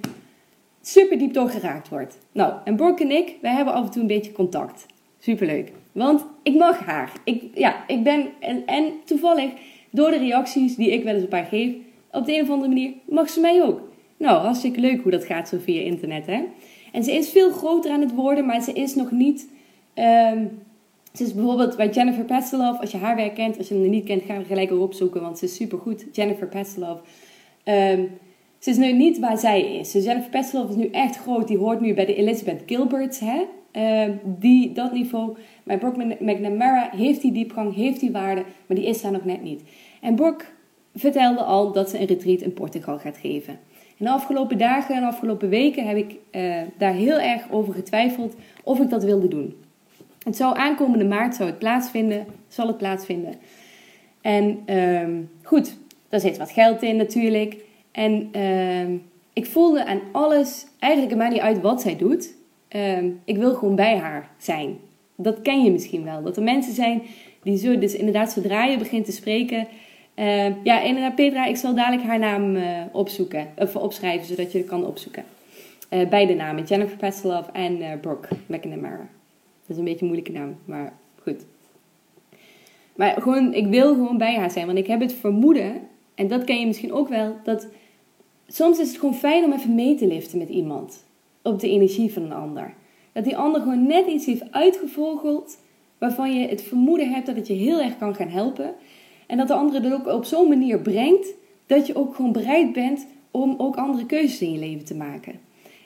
super 0.81 1.17
diep 1.17 1.33
door 1.33 1.49
geraakt 1.49 1.89
wordt. 1.89 2.17
Nou, 2.31 2.53
en 2.63 2.75
Brooke 2.75 3.03
en 3.03 3.11
ik, 3.11 3.35
wij 3.41 3.51
hebben 3.51 3.73
af 3.73 3.85
en 3.85 3.91
toe 3.91 4.01
een 4.01 4.07
beetje 4.07 4.31
contact. 4.31 4.85
Superleuk. 5.19 5.71
Want 5.91 6.25
ik 6.43 6.55
mag 6.55 6.79
haar. 6.79 7.11
Ik, 7.23 7.43
ja, 7.53 7.87
ik 7.87 8.03
ben, 8.03 8.27
en, 8.39 8.65
en 8.65 8.93
toevallig 9.05 9.51
door 9.89 10.11
de 10.11 10.17
reacties 10.17 10.75
die 10.75 10.91
ik 10.91 11.03
wel 11.03 11.13
eens 11.15 11.23
op 11.23 11.31
haar 11.31 11.45
geef, 11.45 11.73
op 12.11 12.25
de 12.25 12.35
een 12.35 12.41
of 12.41 12.49
andere 12.49 12.67
manier 12.67 12.93
mag 13.05 13.29
ze 13.29 13.39
mij 13.39 13.63
ook. 13.63 13.81
Nou, 14.17 14.38
hartstikke 14.38 14.79
leuk 14.79 15.01
hoe 15.01 15.11
dat 15.11 15.25
gaat 15.25 15.49
zo 15.49 15.57
via 15.61 15.81
internet, 15.81 16.25
hè? 16.25 16.43
En 16.91 17.03
ze 17.03 17.11
is 17.11 17.29
veel 17.29 17.51
groter 17.51 17.91
aan 17.91 18.01
het 18.01 18.13
worden, 18.13 18.45
maar 18.45 18.61
ze 18.61 18.73
is 18.73 18.95
nog 18.95 19.11
niet... 19.11 19.49
Um, 19.95 20.63
ze 21.15 21.24
is 21.24 21.34
bijvoorbeeld 21.34 21.77
bij 21.77 21.89
Jennifer 21.89 22.24
Pastelov, 22.24 22.79
als 22.79 22.91
je 22.91 22.98
haar 22.98 23.15
werk 23.15 23.36
kent, 23.36 23.57
als 23.57 23.67
je 23.67 23.74
hem 23.74 23.89
niet 23.89 24.05
kent, 24.05 24.24
ga 24.24 24.34
er 24.34 24.45
gelijk 24.45 24.72
op 24.72 24.79
opzoeken, 24.79 25.22
want 25.22 25.38
ze 25.38 25.45
is 25.45 25.55
supergoed. 25.55 26.05
Jennifer 26.12 26.48
Pastelov. 26.48 27.00
Um, 27.63 28.10
ze 28.60 28.69
is 28.69 28.77
nu 28.77 28.93
niet 28.93 29.19
waar 29.19 29.38
zij 29.38 29.62
is. 29.62 29.91
Dus 29.91 30.03
Jennifer 30.03 30.29
Pastelov 30.29 30.69
is 30.69 30.75
nu 30.75 30.89
echt 30.89 31.17
groot. 31.17 31.48
Die 31.48 31.57
hoort 31.57 31.81
nu 31.81 31.93
bij 31.93 32.05
de 32.05 32.15
Elizabeth 32.15 32.62
Gilberts, 32.65 33.19
hè? 33.19 33.41
Uh, 33.74 34.15
die, 34.24 34.72
dat 34.72 34.93
niveau. 34.93 35.36
Maar 35.63 35.77
Brooke 35.77 36.17
McNamara 36.19 36.89
heeft 36.95 37.22
die 37.22 37.31
diepgang, 37.31 37.75
heeft 37.75 38.00
die 38.00 38.12
waarde, 38.12 38.43
maar 38.65 38.77
die 38.77 38.86
is 38.86 39.01
daar 39.01 39.12
nog 39.12 39.25
net 39.25 39.43
niet. 39.43 39.62
En 40.01 40.15
Brooke 40.15 40.45
vertelde 40.93 41.41
al 41.41 41.72
dat 41.72 41.89
ze 41.89 42.00
een 42.00 42.05
retreat 42.05 42.41
in 42.41 42.53
Portugal 42.53 42.98
gaat 42.98 43.17
geven. 43.17 43.60
En 43.98 44.05
de 44.05 44.10
afgelopen 44.10 44.57
dagen 44.57 44.95
en 44.95 45.01
de 45.01 45.07
afgelopen 45.07 45.50
weken 45.50 45.88
heb 45.88 45.98
ik 45.98 46.15
uh, 46.31 46.62
daar 46.77 46.93
heel 46.93 47.19
erg 47.19 47.51
over 47.51 47.74
getwijfeld 47.74 48.36
of 48.63 48.79
ik 48.79 48.89
dat 48.89 49.03
wilde 49.03 49.27
doen. 49.27 49.55
Het 50.25 50.36
zou 50.36 50.58
aankomende 50.58 51.05
maart 51.05 51.36
zou 51.36 51.50
het 51.50 51.60
plaatsvinden, 51.60 52.25
zal 52.48 52.67
het 52.67 52.77
plaatsvinden. 52.77 53.34
En 54.22 54.75
um, 54.77 55.29
goed, 55.44 55.77
daar 56.10 56.20
zit 56.20 56.38
wat 56.38 56.51
geld 56.51 56.82
in 56.82 56.96
natuurlijk. 56.96 57.55
En 57.91 58.41
um, 58.41 59.03
ik 59.34 59.46
voelde 59.46 59.86
aan 59.86 60.00
alles, 60.12 60.65
eigenlijk 60.79 61.15
maakt 61.15 61.32
niet 61.32 61.41
uit 61.41 61.62
wat 61.62 61.82
zij 61.82 61.98
doet. 61.98 62.34
Um, 62.70 63.22
ik 63.25 63.38
wil 63.38 63.53
gewoon 63.53 63.75
bij 63.75 63.98
haar 63.98 64.29
zijn. 64.38 64.77
Dat 65.15 65.41
ken 65.41 65.63
je 65.63 65.72
misschien 65.72 66.03
wel. 66.03 66.24
Dat 66.24 66.38
er 66.38 66.44
mensen 66.44 66.74
zijn 66.74 67.01
die 67.44 67.58
zo, 67.58 67.77
dus 67.77 67.96
inderdaad 67.96 68.32
zodra 68.32 68.65
je 68.65 68.77
begint 68.77 69.05
te 69.05 69.12
spreken, 69.12 69.67
uh, 70.15 70.63
ja, 70.63 70.82
inderdaad, 70.82 71.15
Petra, 71.15 71.46
ik 71.46 71.55
zal 71.55 71.75
dadelijk 71.75 72.03
haar 72.03 72.20
naam 72.20 72.55
uh, 72.55 72.82
opzoeken, 72.91 73.48
of 73.58 73.75
opschrijven, 73.75 74.27
zodat 74.27 74.51
je 74.51 74.58
het 74.58 74.67
kan 74.67 74.86
opzoeken. 74.86 75.24
Uh, 75.89 76.10
beide 76.10 76.34
namen, 76.34 76.63
Jennifer 76.63 76.98
Pastelov 76.98 77.48
en 77.53 78.00
Brooke 78.01 78.27
McNamara. 78.46 79.08
Dat 79.67 79.75
is 79.75 79.77
een 79.77 79.84
beetje 79.84 80.00
een 80.00 80.12
moeilijke 80.12 80.39
naam, 80.39 80.55
maar 80.65 80.93
goed. 81.22 81.45
Maar 82.95 83.22
gewoon, 83.22 83.53
ik 83.53 83.67
wil 83.67 83.93
gewoon 83.93 84.17
bij 84.17 84.36
haar 84.36 84.51
zijn, 84.51 84.65
want 84.65 84.77
ik 84.77 84.88
heb 84.88 85.00
het 85.00 85.13
vermoeden, 85.13 85.81
en 86.15 86.27
dat 86.27 86.43
ken 86.43 86.60
je 86.60 86.65
misschien 86.65 86.93
ook 86.93 87.07
wel, 87.07 87.36
dat 87.43 87.67
soms 88.48 88.79
is 88.79 88.88
het 88.88 88.98
gewoon 88.98 89.15
fijn 89.15 89.43
om 89.43 89.51
even 89.51 89.75
mee 89.75 89.95
te 89.95 90.07
liften 90.07 90.38
met 90.38 90.50
iemand 90.50 91.03
op 91.41 91.60
de 91.60 91.69
energie 91.69 92.13
van 92.13 92.24
een 92.24 92.34
ander. 92.34 92.74
Dat 93.12 93.24
die 93.24 93.38
ander 93.38 93.62
gewoon 93.62 93.88
net 93.88 94.07
iets 94.07 94.25
heeft 94.25 94.51
uitgevogeld 94.51 95.57
waarvan 95.98 96.39
je 96.39 96.48
het 96.48 96.62
vermoeden 96.62 97.12
hebt 97.12 97.25
dat 97.25 97.36
het 97.36 97.48
je 97.48 97.53
heel 97.53 97.81
erg 97.81 97.98
kan 97.98 98.15
gaan 98.15 98.29
helpen. 98.29 98.74
En 99.27 99.38
dat 99.38 99.48
de 99.48 99.53
andere 99.53 99.79
dat 99.79 99.93
ook 99.93 100.07
op 100.07 100.25
zo'n 100.25 100.50
manier 100.50 100.79
brengt 100.79 101.34
dat 101.65 101.88
je 101.88 101.95
ook 101.95 102.15
gewoon 102.15 102.31
bereid 102.31 102.74
bent 102.74 103.07
om 103.31 103.55
ook 103.57 103.75
andere 103.75 104.05
keuzes 104.05 104.41
in 104.41 104.51
je 104.51 104.60
leven 104.60 104.86
te 104.86 104.95
maken. 104.95 105.39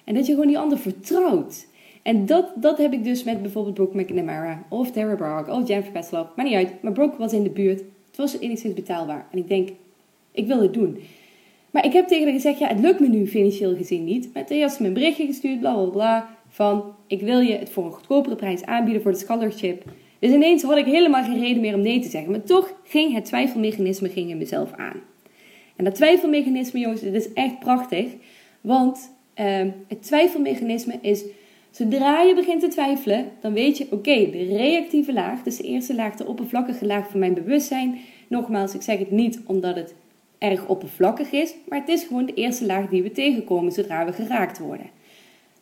En 0.04 0.14
dat 0.14 0.26
je 0.26 0.32
gewoon 0.32 0.48
die 0.48 0.60
ander 0.60 0.78
vertrouwt. 0.78 1.68
En 2.10 2.26
dat, 2.26 2.52
dat 2.56 2.78
heb 2.78 2.94
ik 2.94 3.04
dus 3.04 3.24
met 3.24 3.42
bijvoorbeeld 3.42 3.76
Brooke 3.76 3.98
McNamara 3.98 4.66
of 4.70 4.92
Tara 4.92 5.16
Brach 5.16 5.50
of 5.50 5.68
Jennifer 5.68 5.92
Petzloff. 5.92 6.30
Maar 6.36 6.46
niet 6.46 6.54
uit. 6.54 6.82
Maar 6.82 6.92
Brooke 6.92 7.18
was 7.18 7.34
in 7.34 7.44
de 7.44 7.50
buurt. 7.50 7.80
Het 8.08 8.18
was 8.18 8.40
enigszins 8.40 8.74
betaalbaar. 8.74 9.28
En 9.32 9.38
ik 9.38 9.48
denk, 9.48 9.70
ik 10.32 10.48
wil 10.48 10.62
het 10.62 10.74
doen. 10.74 10.98
Maar 11.72 11.86
ik 11.86 11.94
heb 11.94 12.08
tegen 12.08 12.24
haar 12.24 12.34
gezegd, 12.34 12.60
ja, 12.60 12.68
het 12.68 12.80
lukt 12.80 13.00
me 13.00 13.08
nu 13.08 13.28
financieel 13.28 13.76
gezien 13.76 14.04
niet. 14.04 14.30
Maar 14.34 14.46
toen 14.46 14.58
heeft 14.58 14.74
ze 14.74 14.82
me 14.82 14.88
een 14.88 14.94
berichtje 14.94 15.26
gestuurd, 15.26 15.60
bla 15.60 15.74
bla 15.74 15.86
bla. 15.86 16.30
Van, 16.48 16.84
ik 17.08 17.22
wil 17.22 17.40
je 17.40 17.54
het 17.54 17.70
voor 17.70 17.86
een 17.86 17.92
goedkopere 17.92 18.36
prijs 18.36 18.66
aanbieden 18.66 19.02
voor 19.02 19.12
de 19.12 19.18
scholarship. 19.18 19.84
Dus 20.20 20.32
ineens 20.32 20.64
had 20.64 20.78
ik 20.78 20.86
helemaal 20.86 21.24
geen 21.24 21.40
reden 21.40 21.62
meer 21.62 21.76
om 21.76 21.82
nee 21.82 22.00
te 22.00 22.10
zeggen. 22.10 22.32
Maar 22.32 22.44
toch 22.44 22.74
ging 22.84 23.14
het 23.14 23.26
twijfelmechanisme 23.26 24.10
ging 24.10 24.30
in 24.30 24.38
mezelf 24.38 24.72
aan. 24.74 25.02
En 25.76 25.84
dat 25.84 25.96
twijfelmechanisme, 25.96 26.80
jongens, 26.80 27.02
dit 27.02 27.14
is 27.14 27.34
echt 27.34 27.60
prachtig. 27.60 28.06
Want 28.62 29.12
uh, 29.40 29.46
het 29.88 30.04
twijfelmechanisme 30.04 30.94
is, 31.02 31.24
zodra 31.72 32.22
je 32.22 32.36
begint 32.36 32.62
te 32.62 32.68
twijfelen, 32.68 33.32
dan 33.42 33.54
weet 33.54 33.78
je, 33.78 33.88
oké, 33.92 34.30
de 34.32 34.44
reactieve 34.44 35.14
laag, 35.14 35.44
dus 35.44 35.58
de 35.58 35.64
eerste 35.64 35.96
laag, 35.96 36.16
de 36.16 36.28
oppervlakkige 36.28 36.86
laag 36.86 37.10
van 37.10 37.20
mijn 37.20 37.34
bewustzijn. 37.34 38.00
Nogmaals, 38.28 38.74
ik 38.74 38.82
zeg 38.82 39.00
het 39.00 39.12
niet 39.12 39.40
omdat 39.46 39.76
het 39.76 39.94
erg 40.38 40.68
oppervlakkig 40.68 41.32
is, 41.32 41.54
maar 41.68 41.80
het 41.80 41.90
is 41.90 42.04
gewoon 42.04 42.26
de 42.26 42.34
eerste 42.34 42.66
laag 42.66 42.90
die 42.90 43.04
we 43.04 43.12
tegenkomen 43.12 43.72
zodra 43.72 44.06
we 44.06 44.14
geraakt 44.14 44.60
worden. 44.60 44.90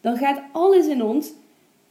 Dan 0.01 0.17
gaat 0.17 0.41
alles 0.51 0.87
in 0.87 1.03
ons, 1.03 1.31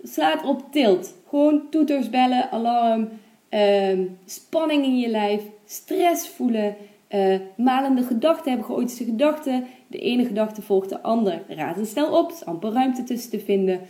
slaat 0.02 0.44
op 0.44 0.73
tilt. 0.73 1.14
Gewoon 1.28 1.62
toeters 1.70 2.11
bellen, 2.11 2.50
alarm, 2.50 3.08
uh, 3.50 3.99
spanning 4.25 4.85
in 4.85 4.99
je 4.99 5.08
lijf, 5.08 5.42
stress 5.66 6.28
voelen, 6.28 6.76
uh, 7.14 7.37
malende 7.56 8.02
gedachten 8.02 8.49
hebben, 8.49 8.66
geotische 8.66 9.04
gedachten. 9.04 9.64
De 9.87 9.99
ene 9.99 10.25
gedachte 10.25 10.62
volgt 10.62 10.88
de 10.88 11.02
ander. 11.02 11.42
Raad 11.49 11.76
het 11.76 11.88
snel 11.88 12.18
op, 12.18 12.30
er 12.30 12.37
is 12.37 12.44
amper 12.44 12.73
ruimte 12.73 13.04
tussen 13.04 13.30
te 13.30 13.40
vinden. 13.40 13.80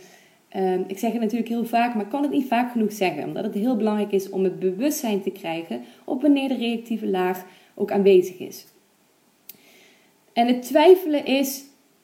Uh, 0.55 0.79
ik 0.87 0.97
zeg 0.97 1.11
het 1.11 1.21
natuurlijk 1.21 1.49
heel 1.49 1.65
vaak, 1.65 1.95
maar 1.95 2.07
kan 2.07 2.21
het 2.21 2.31
niet 2.31 2.47
vaak 2.47 2.71
genoeg 2.71 2.91
zeggen. 2.91 3.23
Omdat 3.23 3.43
het 3.43 3.53
heel 3.53 3.75
belangrijk 3.75 4.11
is 4.11 4.29
om 4.29 4.43
het 4.43 4.59
bewustzijn 4.59 5.21
te 5.21 5.29
krijgen 5.29 5.81
op 6.03 6.21
wanneer 6.21 6.47
de 6.47 6.57
reactieve 6.57 7.07
laag 7.07 7.45
ook 7.75 7.91
aanwezig 7.91 8.39
is. 8.39 8.65
En 10.33 10.47
het 10.47 10.61
twijfelen 10.61 11.25
is, 11.25 11.63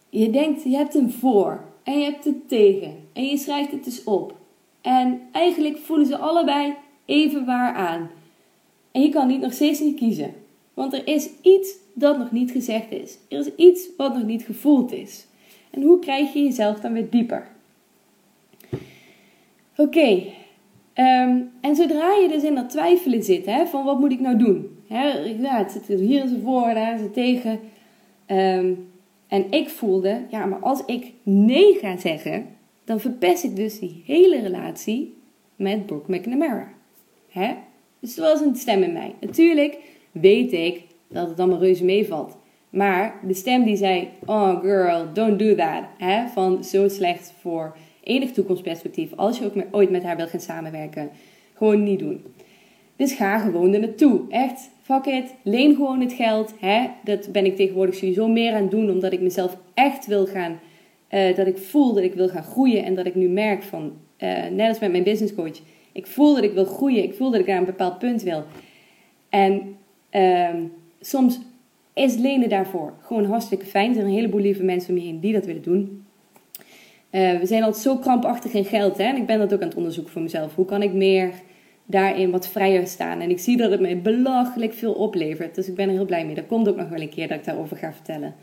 je 0.09 0.29
denkt, 0.29 0.63
je 0.63 0.75
hebt 0.75 0.95
een 0.95 1.11
voor 1.11 1.63
en 1.83 1.99
je 1.99 2.03
hebt 2.03 2.25
het 2.25 2.47
tegen. 2.47 2.95
En 3.13 3.25
je 3.25 3.37
schrijft 3.37 3.71
het 3.71 3.83
dus 3.83 4.03
op. 4.03 4.35
En 4.81 5.21
eigenlijk 5.31 5.77
voelen 5.77 6.05
ze 6.05 6.17
allebei 6.17 6.75
even 7.05 7.45
waar 7.45 7.73
aan. 7.73 8.09
En 8.91 9.01
je 9.01 9.09
kan 9.09 9.27
niet 9.27 9.41
nog 9.41 9.53
steeds 9.53 9.79
niet 9.79 9.97
kiezen. 9.97 10.33
Want 10.73 10.93
er 10.93 11.07
is 11.07 11.29
iets 11.41 11.75
dat 11.93 12.17
nog 12.17 12.31
niet 12.31 12.51
gezegd 12.51 12.91
is. 12.91 13.17
Er 13.29 13.39
is 13.39 13.55
iets 13.55 13.87
wat 13.97 14.13
nog 14.13 14.23
niet 14.23 14.43
gevoeld 14.43 14.91
is. 14.91 15.27
En 15.69 15.81
hoe 15.81 15.99
krijg 15.99 16.33
je 16.33 16.43
jezelf 16.43 16.79
dan 16.79 16.93
weer 16.93 17.09
dieper? 17.09 17.47
Oké, 19.77 20.23
ehm, 20.93 21.41
en 21.61 21.75
zodra 21.75 22.13
je 22.21 22.27
dus 22.31 22.43
in 22.43 22.55
dat 22.55 22.69
twijfelen 22.69 23.23
zit, 23.23 23.45
hè, 23.45 23.65
van 23.65 23.85
wat 23.85 23.99
moet 23.99 24.11
ik 24.11 24.19
nou 24.19 24.37
doen? 24.37 24.77
Hè, 24.87 25.11
ja, 25.19 25.57
het 25.57 25.71
zit 25.71 25.99
hier 25.99 26.27
ze 26.27 26.39
voor, 26.43 26.73
daar 26.73 26.97
ze 26.97 27.11
tegen. 27.11 27.59
Ehm, 28.25 28.73
en 29.27 29.51
ik 29.51 29.69
voelde, 29.69 30.21
ja, 30.29 30.45
maar 30.45 30.59
als 30.59 30.85
ik 30.85 31.11
nee 31.23 31.73
ga 31.73 31.97
zeggen, 31.97 32.45
dan 32.83 32.99
verpest 32.99 33.43
ik 33.43 33.55
dus 33.55 33.79
die 33.79 34.03
hele 34.05 34.39
relatie 34.39 35.17
met 35.55 35.85
Brooke 35.85 36.11
McNamara. 36.11 36.67
Hè? 37.29 37.53
Dus 37.99 38.17
er 38.17 38.23
was 38.23 38.41
een 38.41 38.55
stem 38.55 38.83
in 38.83 38.93
mij. 38.93 39.15
Natuurlijk 39.19 39.77
weet 40.11 40.53
ik 40.53 40.81
dat 41.07 41.29
het 41.29 41.39
allemaal 41.39 41.59
reuze 41.59 41.83
meevalt. 41.83 42.37
Maar 42.69 43.19
de 43.27 43.33
stem 43.33 43.63
die 43.63 43.75
zei: 43.75 44.09
Oh 44.25 44.59
girl, 44.61 45.13
don't 45.13 45.39
do 45.39 45.55
that. 45.55 45.83
Hè? 45.97 46.27
Van 46.27 46.63
zo 46.63 46.87
slecht 46.87 47.33
voor 47.39 47.75
enig 48.03 48.31
toekomstperspectief. 48.31 49.13
Als 49.15 49.37
je 49.37 49.45
ook 49.45 49.53
ooit 49.71 49.89
met 49.89 50.03
haar 50.03 50.15
wilt 50.15 50.29
gaan 50.29 50.39
samenwerken. 50.39 51.09
Gewoon 51.53 51.83
niet 51.83 51.99
doen. 51.99 52.23
Dus 52.95 53.13
ga 53.13 53.39
gewoon 53.39 53.73
er 53.73 53.79
naartoe. 53.79 54.21
Echt, 54.29 54.69
fuck 54.81 55.05
it. 55.05 55.33
Leen 55.41 55.75
gewoon 55.75 56.01
het 56.01 56.13
geld. 56.13 56.53
Hè? 56.59 56.87
Dat 57.03 57.31
ben 57.31 57.45
ik 57.45 57.55
tegenwoordig 57.55 57.95
sowieso 57.95 58.27
meer 58.27 58.53
aan 58.53 58.61
het 58.61 58.71
doen. 58.71 58.89
Omdat 58.89 59.13
ik 59.13 59.21
mezelf 59.21 59.57
echt 59.73 60.05
wil 60.05 60.25
gaan. 60.25 60.59
Uh, 61.09 61.35
dat 61.35 61.47
ik 61.47 61.57
voel 61.57 61.93
dat 61.93 62.03
ik 62.03 62.13
wil 62.13 62.29
gaan 62.29 62.43
groeien. 62.43 62.83
En 62.83 62.95
dat 62.95 63.05
ik 63.05 63.15
nu 63.15 63.27
merk 63.27 63.63
van. 63.63 63.91
Uh, 64.19 64.47
net 64.51 64.69
als 64.69 64.79
met 64.79 64.91
mijn 64.91 65.03
business 65.03 65.35
coach. 65.35 65.59
Ik 65.91 66.07
voel 66.07 66.35
dat 66.35 66.43
ik 66.43 66.53
wil 66.53 66.65
groeien. 66.65 67.03
Ik 67.03 67.13
voel 67.13 67.31
dat 67.31 67.39
ik 67.39 67.47
naar 67.47 67.57
een 67.57 67.65
bepaald 67.65 67.99
punt 67.99 68.21
wil. 68.21 68.43
En 69.29 69.75
uh, 70.11 70.49
soms 71.01 71.39
is 71.93 72.15
lenen 72.15 72.49
daarvoor 72.49 72.93
gewoon 73.01 73.25
hartstikke 73.25 73.65
fijn. 73.65 73.87
Er 73.87 73.93
zijn 73.93 74.07
een 74.07 74.13
heleboel 74.13 74.41
lieve 74.41 74.63
mensen 74.63 74.93
om 74.93 74.99
je 74.99 75.05
heen 75.05 75.19
die 75.19 75.33
dat 75.33 75.45
willen 75.45 75.61
doen. 75.61 76.05
Uh, 77.13 77.39
we 77.39 77.45
zijn 77.45 77.63
altijd 77.63 77.83
zo 77.83 77.97
krampachtig 77.97 78.53
in 78.53 78.65
geld. 78.65 78.97
Hè? 78.97 79.03
En 79.03 79.15
ik 79.15 79.25
ben 79.25 79.39
dat 79.39 79.53
ook 79.53 79.61
aan 79.61 79.67
het 79.67 79.77
onderzoeken 79.77 80.11
voor 80.11 80.21
mezelf. 80.21 80.55
Hoe 80.55 80.65
kan 80.65 80.81
ik 80.81 80.93
meer 80.93 81.31
daarin 81.85 82.31
wat 82.31 82.47
vrijer 82.47 82.87
staan? 82.87 83.19
En 83.19 83.29
ik 83.29 83.39
zie 83.39 83.57
dat 83.57 83.71
het 83.71 83.79
me 83.79 83.95
belachelijk 83.95 84.73
veel 84.73 84.93
oplevert. 84.93 85.55
Dus 85.55 85.67
ik 85.67 85.75
ben 85.75 85.87
er 85.87 85.93
heel 85.93 86.05
blij 86.05 86.25
mee. 86.25 86.35
Dat 86.35 86.47
komt 86.47 86.69
ook 86.69 86.75
nog 86.75 86.89
wel 86.89 87.01
een 87.01 87.09
keer 87.09 87.27
dat 87.27 87.37
ik 87.37 87.45
daarover 87.45 87.77
ga 87.77 87.93
vertellen. 87.93 88.35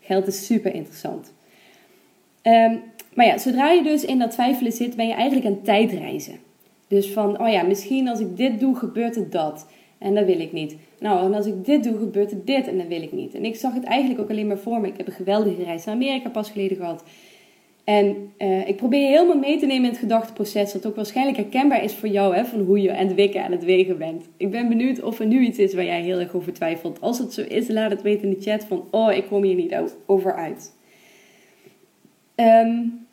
Geld 0.00 0.26
is 0.26 0.46
super 0.46 0.74
interessant. 0.74 1.32
Um, 2.42 2.82
maar 3.14 3.26
ja, 3.26 3.38
zodra 3.38 3.70
je 3.70 3.82
dus 3.82 4.04
in 4.04 4.18
dat 4.18 4.30
twijfelen 4.30 4.72
zit, 4.72 4.96
ben 4.96 5.06
je 5.06 5.14
eigenlijk 5.14 5.46
aan 5.46 5.62
tijdreizen. 5.62 6.34
Dus 6.88 7.10
van, 7.10 7.40
oh 7.40 7.48
ja, 7.48 7.62
misschien 7.62 8.08
als 8.08 8.20
ik 8.20 8.36
dit 8.36 8.60
doe, 8.60 8.76
gebeurt 8.76 9.14
het 9.14 9.32
dat. 9.32 9.66
En 9.98 10.14
dat 10.14 10.26
wil 10.26 10.40
ik 10.40 10.52
niet. 10.52 10.76
Nou, 10.98 11.24
en 11.24 11.34
als 11.34 11.46
ik 11.46 11.64
dit 11.64 11.84
doe, 11.84 11.98
gebeurt 11.98 12.30
er 12.30 12.44
dit 12.44 12.68
en 12.68 12.78
dat 12.78 12.86
wil 12.86 13.02
ik 13.02 13.12
niet. 13.12 13.34
En 13.34 13.44
ik 13.44 13.56
zag 13.56 13.74
het 13.74 13.84
eigenlijk 13.84 14.20
ook 14.20 14.30
alleen 14.30 14.46
maar 14.46 14.58
voor 14.58 14.80
me. 14.80 14.86
Ik 14.86 14.96
heb 14.96 15.06
een 15.06 15.12
geweldige 15.12 15.62
reis 15.62 15.84
naar 15.84 15.94
Amerika 15.94 16.28
pas 16.28 16.50
geleden 16.50 16.76
gehad. 16.76 17.04
En 17.84 18.32
uh, 18.38 18.68
ik 18.68 18.76
probeer 18.76 19.00
je 19.00 19.06
helemaal 19.06 19.38
mee 19.38 19.58
te 19.58 19.66
nemen 19.66 19.84
in 19.84 19.90
het 19.90 19.98
gedachteproces, 19.98 20.72
dat 20.72 20.86
ook 20.86 20.96
waarschijnlijk 20.96 21.36
herkenbaar 21.36 21.84
is 21.84 21.94
voor 21.94 22.08
jou, 22.08 22.34
hè, 22.34 22.44
van 22.44 22.60
hoe 22.60 22.80
je 22.80 22.96
aan 22.96 23.06
het 23.06 23.14
wikken 23.14 23.44
en 23.44 23.52
het 23.52 23.64
wegen 23.64 23.98
bent. 23.98 24.28
Ik 24.36 24.50
ben 24.50 24.68
benieuwd 24.68 25.02
of 25.02 25.20
er 25.20 25.26
nu 25.26 25.40
iets 25.40 25.58
is 25.58 25.74
waar 25.74 25.84
jij 25.84 26.02
heel 26.02 26.18
erg 26.18 26.34
over 26.34 26.52
twijfelt. 26.52 27.00
Als 27.00 27.18
het 27.18 27.32
zo 27.32 27.42
is, 27.48 27.68
laat 27.68 27.90
het 27.90 28.02
weten 28.02 28.28
in 28.28 28.34
de 28.38 28.50
chat 28.50 28.64
van, 28.64 28.84
oh, 28.90 29.12
ik 29.12 29.24
kom 29.26 29.42
hier 29.42 29.54
niet 29.54 29.96
over 30.06 30.34
uit. 30.34 30.72
Um, 32.36 33.06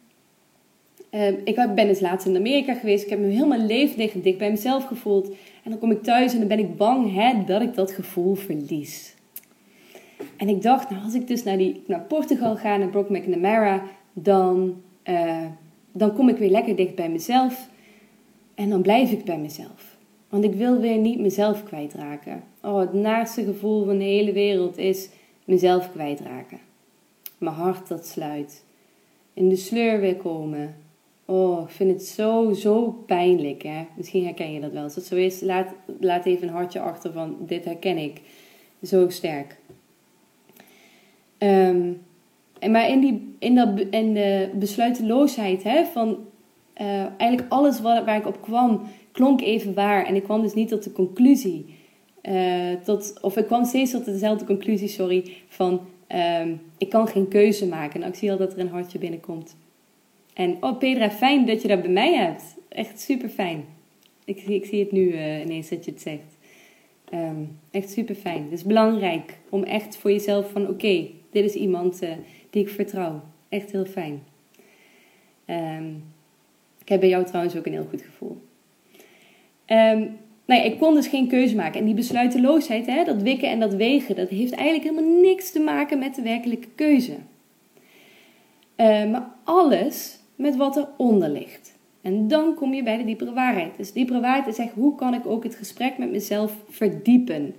um, 1.11 1.37
ik 1.43 1.55
ben 1.75 1.87
dus 1.87 1.99
laatst 1.99 2.27
in 2.27 2.35
Amerika 2.35 2.73
geweest. 2.73 3.03
Ik 3.03 3.09
heb 3.09 3.19
me 3.19 3.27
helemaal 3.27 3.65
levendig 3.65 4.11
dicht 4.11 4.37
bij 4.37 4.49
mezelf 4.49 4.85
gevoeld. 4.85 5.27
En 5.63 5.69
dan 5.69 5.79
kom 5.79 5.91
ik 5.91 6.03
thuis 6.03 6.33
en 6.33 6.39
dan 6.39 6.47
ben 6.47 6.59
ik 6.59 6.77
bang 6.77 7.13
hè, 7.13 7.43
dat 7.45 7.61
ik 7.61 7.73
dat 7.73 7.91
gevoel 7.91 8.35
verlies. 8.35 9.15
En 10.37 10.49
ik 10.49 10.61
dacht, 10.61 10.89
nou, 10.89 11.03
als 11.03 11.13
ik 11.13 11.27
dus 11.27 11.43
naar, 11.43 11.57
die, 11.57 11.83
naar 11.87 12.01
Portugal 12.01 12.55
ga, 12.55 12.77
naar 12.77 12.89
Brooke 12.89 13.11
McNamara, 13.11 13.83
dan, 14.13 14.81
uh, 15.03 15.45
dan 15.91 16.13
kom 16.13 16.29
ik 16.29 16.37
weer 16.37 16.49
lekker 16.49 16.75
dicht 16.75 16.95
bij 16.95 17.09
mezelf. 17.09 17.69
En 18.55 18.69
dan 18.69 18.81
blijf 18.81 19.11
ik 19.11 19.25
bij 19.25 19.37
mezelf. 19.37 19.97
Want 20.29 20.43
ik 20.43 20.53
wil 20.53 20.79
weer 20.79 20.97
niet 20.97 21.19
mezelf 21.19 21.63
kwijtraken. 21.63 22.43
Oh, 22.61 22.79
het 22.79 22.93
naaste 22.93 23.43
gevoel 23.43 23.85
van 23.85 23.97
de 23.97 24.03
hele 24.03 24.31
wereld 24.31 24.77
is 24.77 25.09
mezelf 25.45 25.91
kwijtraken. 25.91 26.59
Mijn 27.37 27.55
hart 27.55 27.87
dat 27.87 28.05
sluit. 28.05 28.63
In 29.33 29.49
de 29.49 29.55
sleur 29.55 29.99
weer 29.99 30.15
komen. 30.15 30.75
Oh, 31.25 31.61
ik 31.61 31.69
vind 31.69 31.91
het 31.91 32.03
zo, 32.03 32.53
zo 32.53 33.03
pijnlijk. 33.05 33.63
Hè? 33.63 33.85
Misschien 33.97 34.23
herken 34.23 34.53
je 34.53 34.59
dat 34.59 34.71
wel. 34.71 34.83
Als 34.83 34.95
het 34.95 35.05
zo 35.05 35.15
is, 35.15 35.41
laat, 35.41 35.73
laat 35.99 36.25
even 36.25 36.47
een 36.47 36.53
hartje 36.53 36.79
achter 36.79 37.11
van 37.11 37.37
dit 37.39 37.65
herken 37.65 37.97
ik. 37.97 38.21
Zo 38.83 39.09
sterk. 39.09 39.57
Um, 41.37 42.01
en 42.61 42.71
maar 42.71 42.89
in, 42.89 42.99
die, 42.99 43.35
in, 43.39 43.55
dat, 43.55 43.79
in 43.89 44.13
de 44.13 44.49
besluiteloosheid 44.53 45.63
hè, 45.63 45.85
van 45.85 46.17
uh, 46.81 47.05
eigenlijk 47.17 47.45
alles 47.49 47.81
wat, 47.81 48.05
waar 48.05 48.17
ik 48.17 48.27
op 48.27 48.41
kwam, 48.41 48.81
klonk 49.11 49.41
even 49.41 49.73
waar. 49.73 50.05
En 50.05 50.15
ik 50.15 50.23
kwam 50.23 50.41
dus 50.41 50.53
niet 50.53 50.67
tot 50.69 50.83
de 50.83 50.91
conclusie. 50.91 51.65
Uh, 52.23 52.73
tot, 52.83 53.17
of 53.21 53.37
ik 53.37 53.45
kwam 53.45 53.65
steeds 53.65 53.91
tot 53.91 54.05
dezelfde 54.05 54.45
conclusie, 54.45 54.87
sorry, 54.87 55.31
van 55.47 55.81
um, 56.41 56.61
ik 56.77 56.89
kan 56.89 57.07
geen 57.07 57.27
keuze 57.27 57.67
maken. 57.67 57.99
Nou, 57.99 58.11
ik 58.11 58.17
zie 58.17 58.31
al 58.31 58.37
dat 58.37 58.53
er 58.53 58.59
een 58.59 58.69
hartje 58.69 58.99
binnenkomt. 58.99 59.55
En 60.33 60.57
oh 60.59 60.77
Pedra, 60.77 61.09
fijn 61.09 61.45
dat 61.45 61.61
je 61.61 61.67
dat 61.67 61.81
bij 61.81 61.91
mij 61.91 62.13
hebt. 62.13 62.43
Echt 62.69 62.99
super 62.99 63.29
fijn. 63.29 63.65
Ik, 64.25 64.41
ik 64.41 64.65
zie 64.65 64.79
het 64.79 64.91
nu 64.91 65.11
uh, 65.11 65.41
ineens 65.41 65.69
dat 65.69 65.85
je 65.85 65.91
het 65.91 66.01
zegt. 66.01 66.37
Um, 67.13 67.59
echt 67.71 67.91
super 67.91 68.15
fijn. 68.15 68.43
Het 68.43 68.51
is 68.51 68.63
belangrijk 68.63 69.37
om 69.49 69.63
echt 69.63 69.97
voor 69.97 70.11
jezelf 70.11 70.51
van 70.51 70.67
oké, 70.69 71.07
dit 71.31 71.43
is 71.43 71.53
iemand 71.53 72.01
die 72.51 72.61
ik 72.61 72.69
vertrouw. 72.69 73.21
Echt 73.49 73.71
heel 73.71 73.85
fijn. 73.85 74.23
Um, 75.45 76.03
ik 76.81 76.89
heb 76.89 76.99
bij 76.99 77.09
jou 77.09 77.25
trouwens 77.25 77.55
ook 77.55 77.65
een 77.65 77.71
heel 77.71 77.87
goed 77.89 78.01
gevoel. 78.01 78.41
Um, 79.67 80.19
nou 80.45 80.61
ja, 80.61 80.63
ik 80.63 80.79
kon 80.79 80.93
dus 80.93 81.07
geen 81.07 81.27
keuze 81.27 81.55
maken. 81.55 81.79
En 81.79 81.85
die 81.85 81.95
besluiteloosheid, 81.95 82.85
hè, 82.85 83.03
dat 83.03 83.21
wikken 83.21 83.49
en 83.49 83.59
dat 83.59 83.73
wegen, 83.73 84.15
dat 84.15 84.29
heeft 84.29 84.53
eigenlijk 84.53 84.89
helemaal 84.89 85.21
niks 85.21 85.51
te 85.51 85.59
maken 85.59 85.99
met 85.99 86.15
de 86.15 86.21
werkelijke 86.21 86.67
keuze. 86.75 87.15
Uh, 88.77 89.11
maar 89.11 89.31
alles 89.43 90.19
met 90.35 90.55
wat 90.55 90.77
eronder 90.77 91.29
ligt. 91.29 91.79
En 92.01 92.27
dan 92.27 92.55
kom 92.55 92.73
je 92.73 92.83
bij 92.83 92.97
de 92.97 93.03
diepere 93.03 93.33
waarheid. 93.33 93.77
Dus 93.77 93.91
diepere 93.91 94.19
waarheid 94.19 94.47
is 94.47 94.57
echt 94.57 94.73
hoe 94.73 94.95
kan 94.95 95.13
ik 95.13 95.25
ook 95.25 95.43
het 95.43 95.55
gesprek 95.55 95.97
met 95.97 96.11
mezelf 96.11 96.55
verdiepen. 96.69 97.55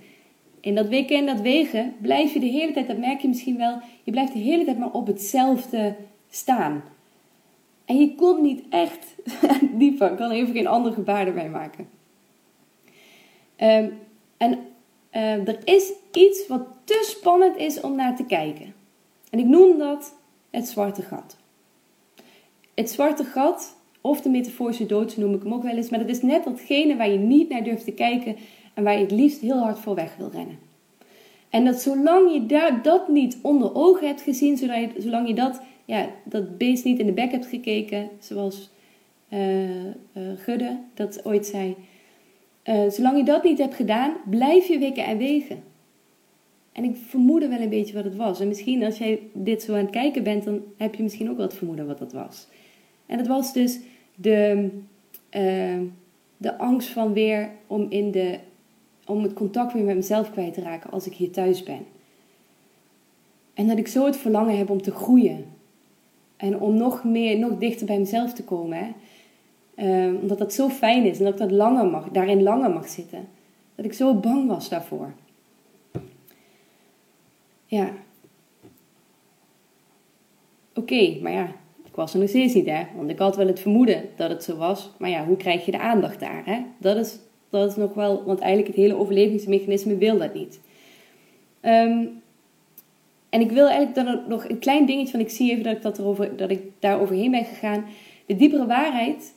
In 0.63 0.75
dat 0.75 0.87
wikken 0.87 1.17
en 1.17 1.25
dat 1.25 1.41
wegen 1.41 1.95
blijf 2.01 2.33
je 2.33 2.39
de 2.39 2.45
hele 2.45 2.73
tijd, 2.73 2.87
dat 2.87 2.97
merk 2.97 3.21
je 3.21 3.27
misschien 3.27 3.57
wel, 3.57 3.79
je 4.03 4.11
blijft 4.11 4.33
de 4.33 4.39
hele 4.39 4.65
tijd 4.65 4.77
maar 4.77 4.91
op 4.91 5.07
hetzelfde 5.07 5.95
staan. 6.29 6.83
En 7.85 7.99
je 7.99 8.15
komt 8.15 8.41
niet 8.41 8.63
echt 8.69 9.15
dieper. 9.79 10.11
Ik 10.11 10.17
kan 10.17 10.31
even 10.31 10.53
geen 10.53 10.67
andere 10.67 10.95
gebaar 10.95 11.27
erbij 11.27 11.49
maken. 11.49 11.89
Ehm, 13.55 13.89
en 14.37 14.59
uh, 15.13 15.47
er 15.47 15.57
is 15.63 15.91
iets 16.11 16.47
wat 16.47 16.67
te 16.83 17.13
spannend 17.17 17.57
is 17.57 17.81
om 17.81 17.95
naar 17.95 18.15
te 18.15 18.25
kijken. 18.25 18.73
En 19.29 19.39
ik 19.39 19.45
noem 19.45 19.77
dat 19.77 20.15
het 20.49 20.67
zwarte 20.67 21.01
gat. 21.01 21.37
Het 22.73 22.89
zwarte 22.89 23.23
gat, 23.23 23.75
of 24.01 24.21
de 24.21 24.29
metaforische 24.29 24.85
dood, 24.85 25.17
noem 25.17 25.33
ik 25.33 25.43
hem 25.43 25.53
ook 25.53 25.63
wel 25.63 25.75
eens, 25.75 25.89
maar 25.89 25.99
dat 25.99 26.09
is 26.09 26.21
net 26.21 26.43
datgene 26.43 26.95
waar 26.95 27.09
je 27.09 27.17
niet 27.17 27.49
naar 27.49 27.63
durft 27.63 27.85
te 27.85 27.91
kijken 27.91 28.35
en 28.73 28.83
waar 28.83 28.93
je 28.93 29.01
het 29.01 29.11
liefst 29.11 29.39
heel 29.39 29.59
hard 29.59 29.79
voor 29.79 29.95
weg 29.95 30.15
wil 30.15 30.29
rennen. 30.29 30.57
En 31.53 31.65
dat 31.65 31.81
zolang 31.81 32.33
je 32.33 32.45
daar, 32.45 32.81
dat 32.81 33.07
niet 33.07 33.37
onder 33.41 33.75
ogen 33.75 34.07
hebt 34.07 34.21
gezien, 34.21 34.57
zolang 34.97 35.27
je, 35.27 35.33
dat, 35.33 35.61
ja, 35.85 36.09
dat 36.23 36.57
beest 36.57 36.83
niet 36.83 36.99
in 36.99 37.05
de 37.05 37.11
bek 37.11 37.31
hebt 37.31 37.45
gekeken, 37.45 38.09
zoals 38.19 38.69
uh, 39.29 39.85
uh, 39.85 39.93
Gudde 40.35 40.77
dat 40.93 41.25
ooit 41.25 41.45
zei. 41.45 41.75
Uh, 42.63 42.89
zolang 42.89 43.17
je 43.17 43.23
dat 43.23 43.43
niet 43.43 43.57
hebt 43.57 43.75
gedaan, 43.75 44.13
blijf 44.29 44.67
je 44.67 44.77
wikken 44.77 45.05
en 45.05 45.17
wegen. 45.17 45.63
En 46.71 46.83
ik 46.83 46.95
vermoedde 46.95 47.47
wel 47.47 47.59
een 47.59 47.69
beetje 47.69 47.93
wat 47.93 48.03
het 48.03 48.15
was. 48.15 48.39
En 48.39 48.47
misschien 48.47 48.83
als 48.83 48.97
jij 48.97 49.19
dit 49.33 49.63
zo 49.63 49.73
aan 49.73 49.79
het 49.79 49.89
kijken 49.89 50.23
bent, 50.23 50.43
dan 50.43 50.61
heb 50.77 50.95
je 50.95 51.03
misschien 51.03 51.29
ook 51.29 51.37
wel 51.37 51.45
het 51.45 51.55
vermoeden 51.55 51.87
wat 51.87 51.99
dat 51.99 52.13
was. 52.13 52.47
En 53.05 53.17
dat 53.17 53.27
was 53.27 53.53
dus 53.53 53.79
de, 54.15 54.69
de 56.37 56.57
angst 56.57 56.89
van 56.89 57.13
weer 57.13 57.49
om 57.67 57.85
in 57.89 58.11
de 58.11 58.39
om 59.05 59.23
het 59.23 59.33
contact 59.33 59.73
weer 59.73 59.83
met 59.83 59.95
mezelf 59.95 60.31
kwijt 60.31 60.53
te 60.53 60.61
raken 60.61 60.91
als 60.91 61.05
ik 61.05 61.13
hier 61.13 61.31
thuis 61.31 61.63
ben. 61.63 61.85
En 63.53 63.67
dat 63.67 63.77
ik 63.77 63.87
zo 63.87 64.05
het 64.05 64.17
verlangen 64.17 64.57
heb 64.57 64.69
om 64.69 64.81
te 64.81 64.91
groeien. 64.91 65.45
En 66.37 66.59
om 66.59 66.77
nog 66.77 67.03
meer, 67.03 67.39
nog 67.39 67.57
dichter 67.57 67.85
bij 67.85 67.99
mezelf 67.99 68.33
te 68.33 68.43
komen. 68.43 68.77
Hè? 68.77 68.91
Ehm, 69.75 70.15
omdat 70.15 70.37
dat 70.37 70.53
zo 70.53 70.69
fijn 70.69 71.03
is 71.05 71.17
en 71.17 71.23
dat 71.23 71.33
ik 71.33 71.39
dat 71.39 71.51
langer 71.51 71.85
mag, 71.85 72.09
daarin 72.09 72.43
langer 72.43 72.71
mag 72.71 72.87
zitten. 72.87 73.27
Dat 73.75 73.85
ik 73.85 73.93
zo 73.93 74.13
bang 74.13 74.47
was 74.47 74.69
daarvoor. 74.69 75.13
Ja. 77.65 77.93
Oké, 80.75 81.17
maar 81.21 81.31
ja, 81.31 81.45
ik 81.85 81.95
was 81.95 82.13
er 82.13 82.19
nog 82.19 82.29
steeds 82.29 82.53
niet, 82.53 82.65
hè. 82.65 82.83
Want 82.95 83.09
ik 83.09 83.19
had 83.19 83.35
wel 83.35 83.47
het 83.47 83.59
vermoeden 83.59 84.09
dat 84.15 84.29
het 84.29 84.43
zo 84.43 84.55
was. 84.55 84.91
Maar 84.97 85.09
ja, 85.09 85.25
hoe 85.25 85.37
krijg 85.37 85.65
je 85.65 85.71
de 85.71 85.79
aandacht 85.79 86.19
daar, 86.19 86.41
hè? 86.45 86.61
Dat 86.77 86.97
is 86.97 87.19
dat 87.61 87.69
is 87.69 87.75
nog 87.75 87.93
wel, 87.93 88.23
want 88.23 88.39
eigenlijk 88.39 88.75
het 88.75 88.83
hele 88.83 88.97
overlevingsmechanisme 88.97 89.97
wil 89.97 90.17
dat 90.17 90.33
niet. 90.33 90.59
Ehm, 91.61 92.05
en 93.29 93.41
ik 93.41 93.51
wil 93.51 93.67
eigenlijk 93.67 93.95
dan 93.95 94.21
nog 94.27 94.49
een 94.49 94.59
klein 94.59 94.85
dingetje, 94.85 95.11
van 95.11 95.19
ik 95.19 95.29
zie 95.29 95.51
even 95.51 95.63
dat 95.63 95.75
ik, 95.75 95.81
dat 95.81 95.97
erover, 95.97 96.37
dat 96.37 96.51
ik 96.51 96.61
daar 96.79 97.01
overheen 97.01 97.31
ben 97.31 97.45
gegaan. 97.45 97.85
De 98.25 98.35
diepere 98.35 98.65
waarheid, 98.65 99.33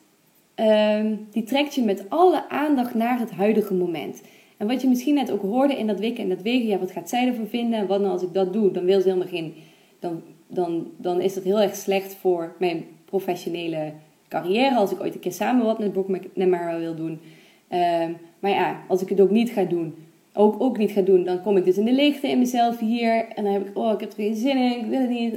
ehm, 0.54 1.14
die 1.30 1.42
trekt 1.42 1.74
je 1.74 1.82
met 1.82 2.04
alle 2.08 2.48
aandacht 2.48 2.94
naar 2.94 3.18
het 3.18 3.30
huidige 3.30 3.74
moment. 3.74 4.22
En 4.56 4.66
wat 4.66 4.82
je 4.82 4.88
misschien 4.88 5.14
net 5.14 5.30
ook 5.30 5.42
hoorde 5.42 5.78
in 5.78 5.86
dat 5.86 5.98
wikken 5.98 6.22
en 6.22 6.28
dat 6.28 6.42
wegen, 6.42 6.66
ja, 6.66 6.78
wat 6.78 6.90
gaat 6.90 7.08
zij 7.08 7.26
ervan 7.26 7.46
vinden? 7.46 7.78
En 7.78 7.86
wat 7.86 8.00
nou 8.00 8.12
als 8.12 8.22
ik 8.22 8.32
dat 8.32 8.52
doe? 8.52 8.70
Dan 8.70 8.84
wil 8.84 9.00
ze 9.00 9.08
helemaal 9.08 9.28
geen, 9.28 9.54
dan, 9.98 10.22
dan, 10.46 10.90
dan 10.96 11.20
is 11.20 11.34
dat 11.34 11.44
heel 11.44 11.60
erg 11.60 11.76
slecht 11.76 12.14
voor 12.14 12.54
mijn 12.58 12.84
professionele 13.04 13.92
carrière. 14.28 14.76
Als 14.76 14.92
ik 14.92 15.00
ooit 15.00 15.14
een 15.14 15.20
keer 15.20 15.32
samen 15.32 15.64
wat 15.64 15.78
met 15.78 15.92
Brooke 15.92 16.12
McNamara 16.12 16.78
wil 16.78 16.94
doen. 16.94 17.20
Ehm, 17.68 18.12
maar 18.38 18.50
ja, 18.50 18.80
als 18.88 19.02
ik 19.02 19.08
het 19.08 19.20
ook 19.20 19.30
niet 19.30 19.50
ga 19.50 19.64
doen, 19.64 19.94
ook, 20.32 20.60
ook 20.62 20.78
niet 20.78 20.90
ga 20.90 21.00
doen, 21.00 21.24
dan 21.24 21.42
kom 21.42 21.56
ik 21.56 21.64
dus 21.64 21.76
in 21.76 21.84
de 21.84 21.92
leegte 21.92 22.28
in 22.28 22.38
mezelf 22.38 22.78
hier. 22.78 23.28
En 23.28 23.44
dan 23.44 23.52
heb 23.52 23.66
ik, 23.66 23.78
oh, 23.78 23.92
ik 23.92 24.00
heb 24.00 24.08
er 24.08 24.16
geen 24.16 24.36
zin 24.36 24.56
in, 24.56 24.78
ik 24.78 24.86
wil 24.86 25.00
het 25.00 25.10
niet. 25.10 25.34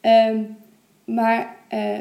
Ehm, 0.00 0.42
maar 1.04 1.56
uh, 1.72 1.98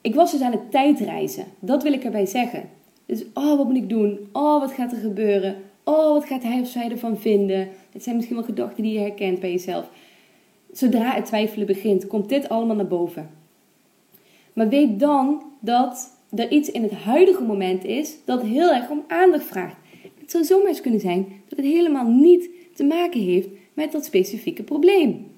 ik 0.00 0.14
was 0.14 0.30
dus 0.30 0.40
aan 0.40 0.52
het 0.52 0.70
tijdreizen. 0.70 1.44
Dat 1.58 1.82
wil 1.82 1.92
ik 1.92 2.04
erbij 2.04 2.26
zeggen. 2.26 2.68
Dus, 3.06 3.24
oh, 3.34 3.56
wat 3.56 3.66
moet 3.66 3.76
ik 3.76 3.88
doen? 3.88 4.28
Oh, 4.32 4.60
wat 4.60 4.72
gaat 4.72 4.92
er 4.92 4.98
gebeuren? 4.98 5.56
Oh, 5.84 6.12
wat 6.12 6.24
gaat 6.24 6.42
hij 6.42 6.60
of 6.60 6.68
zij 6.68 6.90
ervan 6.90 7.18
vinden? 7.18 7.68
Het 7.92 8.02
zijn 8.02 8.16
misschien 8.16 8.36
wel 8.36 8.44
gedachten 8.44 8.82
die 8.82 8.92
je 8.92 8.98
herkent 8.98 9.40
bij 9.40 9.50
jezelf. 9.50 9.90
Zodra 10.72 11.14
het 11.14 11.24
twijfelen 11.24 11.66
begint, 11.66 12.06
komt 12.06 12.28
dit 12.28 12.48
allemaal 12.48 12.76
naar 12.76 12.86
boven. 12.86 13.30
Maar 14.52 14.68
weet 14.68 15.00
dan 15.00 15.42
dat 15.60 16.11
er 16.34 16.50
iets 16.50 16.70
in 16.70 16.82
het 16.82 16.92
huidige 16.92 17.42
moment 17.42 17.84
is 17.84 18.16
dat 18.24 18.42
heel 18.42 18.72
erg 18.72 18.90
om 18.90 19.04
aandacht 19.08 19.44
vraagt. 19.44 19.76
Het 20.20 20.30
zou 20.30 20.44
zomaar 20.44 20.68
eens 20.68 20.80
kunnen 20.80 21.00
zijn 21.00 21.26
dat 21.48 21.58
het 21.58 21.66
helemaal 21.66 22.06
niet 22.06 22.50
te 22.74 22.84
maken 22.84 23.20
heeft 23.20 23.48
met 23.74 23.92
dat 23.92 24.04
specifieke 24.04 24.62
probleem. 24.62 25.30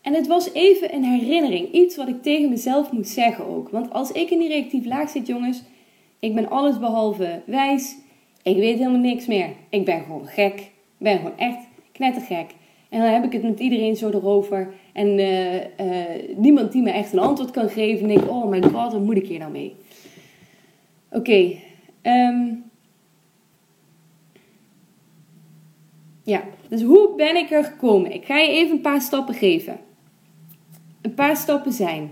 En 0.00 0.14
het 0.14 0.26
was 0.26 0.52
even 0.52 0.94
een 0.94 1.04
herinnering, 1.04 1.72
iets 1.72 1.96
wat 1.96 2.08
ik 2.08 2.22
tegen 2.22 2.48
mezelf 2.50 2.92
moet 2.92 3.08
zeggen 3.08 3.46
ook. 3.46 3.68
Want 3.68 3.92
als 3.92 4.12
ik 4.12 4.30
in 4.30 4.38
die 4.38 4.48
reactief 4.48 4.84
laag 4.84 5.10
zit, 5.10 5.26
jongens, 5.26 5.62
ik 6.18 6.34
ben 6.34 6.50
alles 6.50 6.78
behalve 6.78 7.42
wijs, 7.46 7.96
ik 8.42 8.56
weet 8.56 8.78
helemaal 8.78 9.00
niks 9.00 9.26
meer. 9.26 9.50
Ik 9.68 9.84
ben 9.84 10.02
gewoon 10.02 10.26
gek, 10.26 10.58
ik 10.60 10.70
ben 10.98 11.16
gewoon 11.16 11.38
echt 11.38 11.66
knettergek. 11.92 12.54
En 12.90 13.00
dan 13.00 13.12
heb 13.12 13.24
ik 13.24 13.32
het 13.32 13.42
met 13.42 13.60
iedereen 13.60 13.96
zo 13.96 14.08
erover. 14.08 14.74
En 14.92 15.18
uh, 15.18 15.54
uh, 15.54 15.62
niemand 16.36 16.72
die 16.72 16.82
me 16.82 16.90
echt 16.90 17.12
een 17.12 17.18
antwoord 17.18 17.50
kan 17.50 17.68
geven. 17.68 18.10
En 18.10 18.16
denk 18.16 18.30
oh 18.30 18.48
mijn 18.48 18.62
god, 18.62 18.92
wat 18.92 19.00
moet 19.00 19.16
ik 19.16 19.26
hier 19.26 19.38
nou 19.38 19.52
mee? 19.52 19.76
Oké. 21.10 21.54
Ehm, 22.02 22.48
ja, 26.22 26.42
dus 26.68 26.82
hoe 26.82 27.14
ben 27.16 27.36
ik 27.36 27.50
er 27.50 27.64
gekomen? 27.64 28.12
Ik 28.12 28.24
ga 28.24 28.38
je 28.38 28.50
even 28.50 28.76
een 28.76 28.80
paar 28.80 29.00
stappen 29.00 29.34
geven. 29.34 29.78
Een 31.02 31.14
paar 31.14 31.36
stappen 31.36 31.72
zijn. 31.72 32.10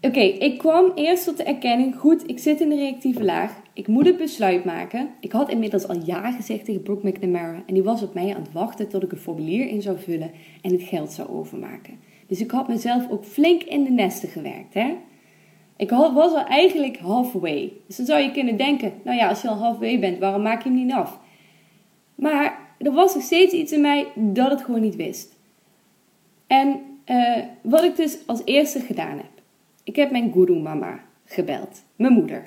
Oké, 0.00 0.20
ik 0.20 0.58
kwam 0.58 0.92
eerst 0.94 1.24
tot 1.24 1.36
de 1.36 1.42
erkenning. 1.42 1.96
Goed, 1.96 2.28
ik 2.28 2.38
zit 2.38 2.60
in 2.60 2.68
de 2.68 2.76
reactieve 2.76 3.24
laag. 3.24 3.61
Ik 3.74 3.86
moet 3.86 4.06
het 4.06 4.16
besluit 4.16 4.64
maken. 4.64 5.10
Ik 5.20 5.32
had 5.32 5.50
inmiddels 5.50 5.88
al 5.88 5.96
ja 6.04 6.30
gezegd 6.30 6.64
tegen 6.64 6.82
Brooke 6.82 7.08
McNamara. 7.08 7.62
En 7.66 7.74
die 7.74 7.82
was 7.82 8.02
op 8.02 8.14
mij 8.14 8.34
aan 8.34 8.42
het 8.42 8.52
wachten 8.52 8.88
tot 8.88 9.02
ik 9.02 9.12
een 9.12 9.18
formulier 9.18 9.68
in 9.68 9.82
zou 9.82 9.98
vullen 9.98 10.30
en 10.62 10.72
het 10.72 10.82
geld 10.82 11.12
zou 11.12 11.28
overmaken. 11.28 11.98
Dus 12.26 12.40
ik 12.40 12.50
had 12.50 12.68
mezelf 12.68 13.10
ook 13.10 13.24
flink 13.24 13.62
in 13.62 13.84
de 13.84 13.90
nesten 13.90 14.28
gewerkt. 14.28 14.74
Hè? 14.74 14.94
Ik 15.76 15.90
was 15.90 16.32
al 16.32 16.46
eigenlijk 16.46 16.98
halfway. 16.98 17.72
Dus 17.86 17.96
dan 17.96 18.06
zou 18.06 18.20
je 18.20 18.30
kunnen 18.30 18.56
denken, 18.56 18.92
nou 19.04 19.16
ja, 19.16 19.28
als 19.28 19.42
je 19.42 19.48
al 19.48 19.56
halfway 19.56 19.98
bent, 19.98 20.18
waarom 20.18 20.42
maak 20.42 20.62
je 20.62 20.68
hem 20.68 20.78
niet 20.78 20.92
af? 20.92 21.18
Maar 22.14 22.58
er 22.78 22.92
was 22.92 23.14
nog 23.14 23.22
steeds 23.22 23.54
iets 23.54 23.72
in 23.72 23.80
mij 23.80 24.06
dat 24.14 24.50
het 24.50 24.62
gewoon 24.62 24.80
niet 24.80 24.96
wist. 24.96 25.36
En 26.46 26.80
uh, 27.06 27.38
wat 27.62 27.84
ik 27.84 27.96
dus 27.96 28.18
als 28.26 28.42
eerste 28.44 28.80
gedaan 28.80 29.16
heb. 29.16 29.30
Ik 29.84 29.96
heb 29.96 30.10
mijn 30.10 30.32
guru 30.32 30.58
mama 30.58 31.00
gebeld. 31.24 31.82
Mijn 31.96 32.12
moeder. 32.12 32.46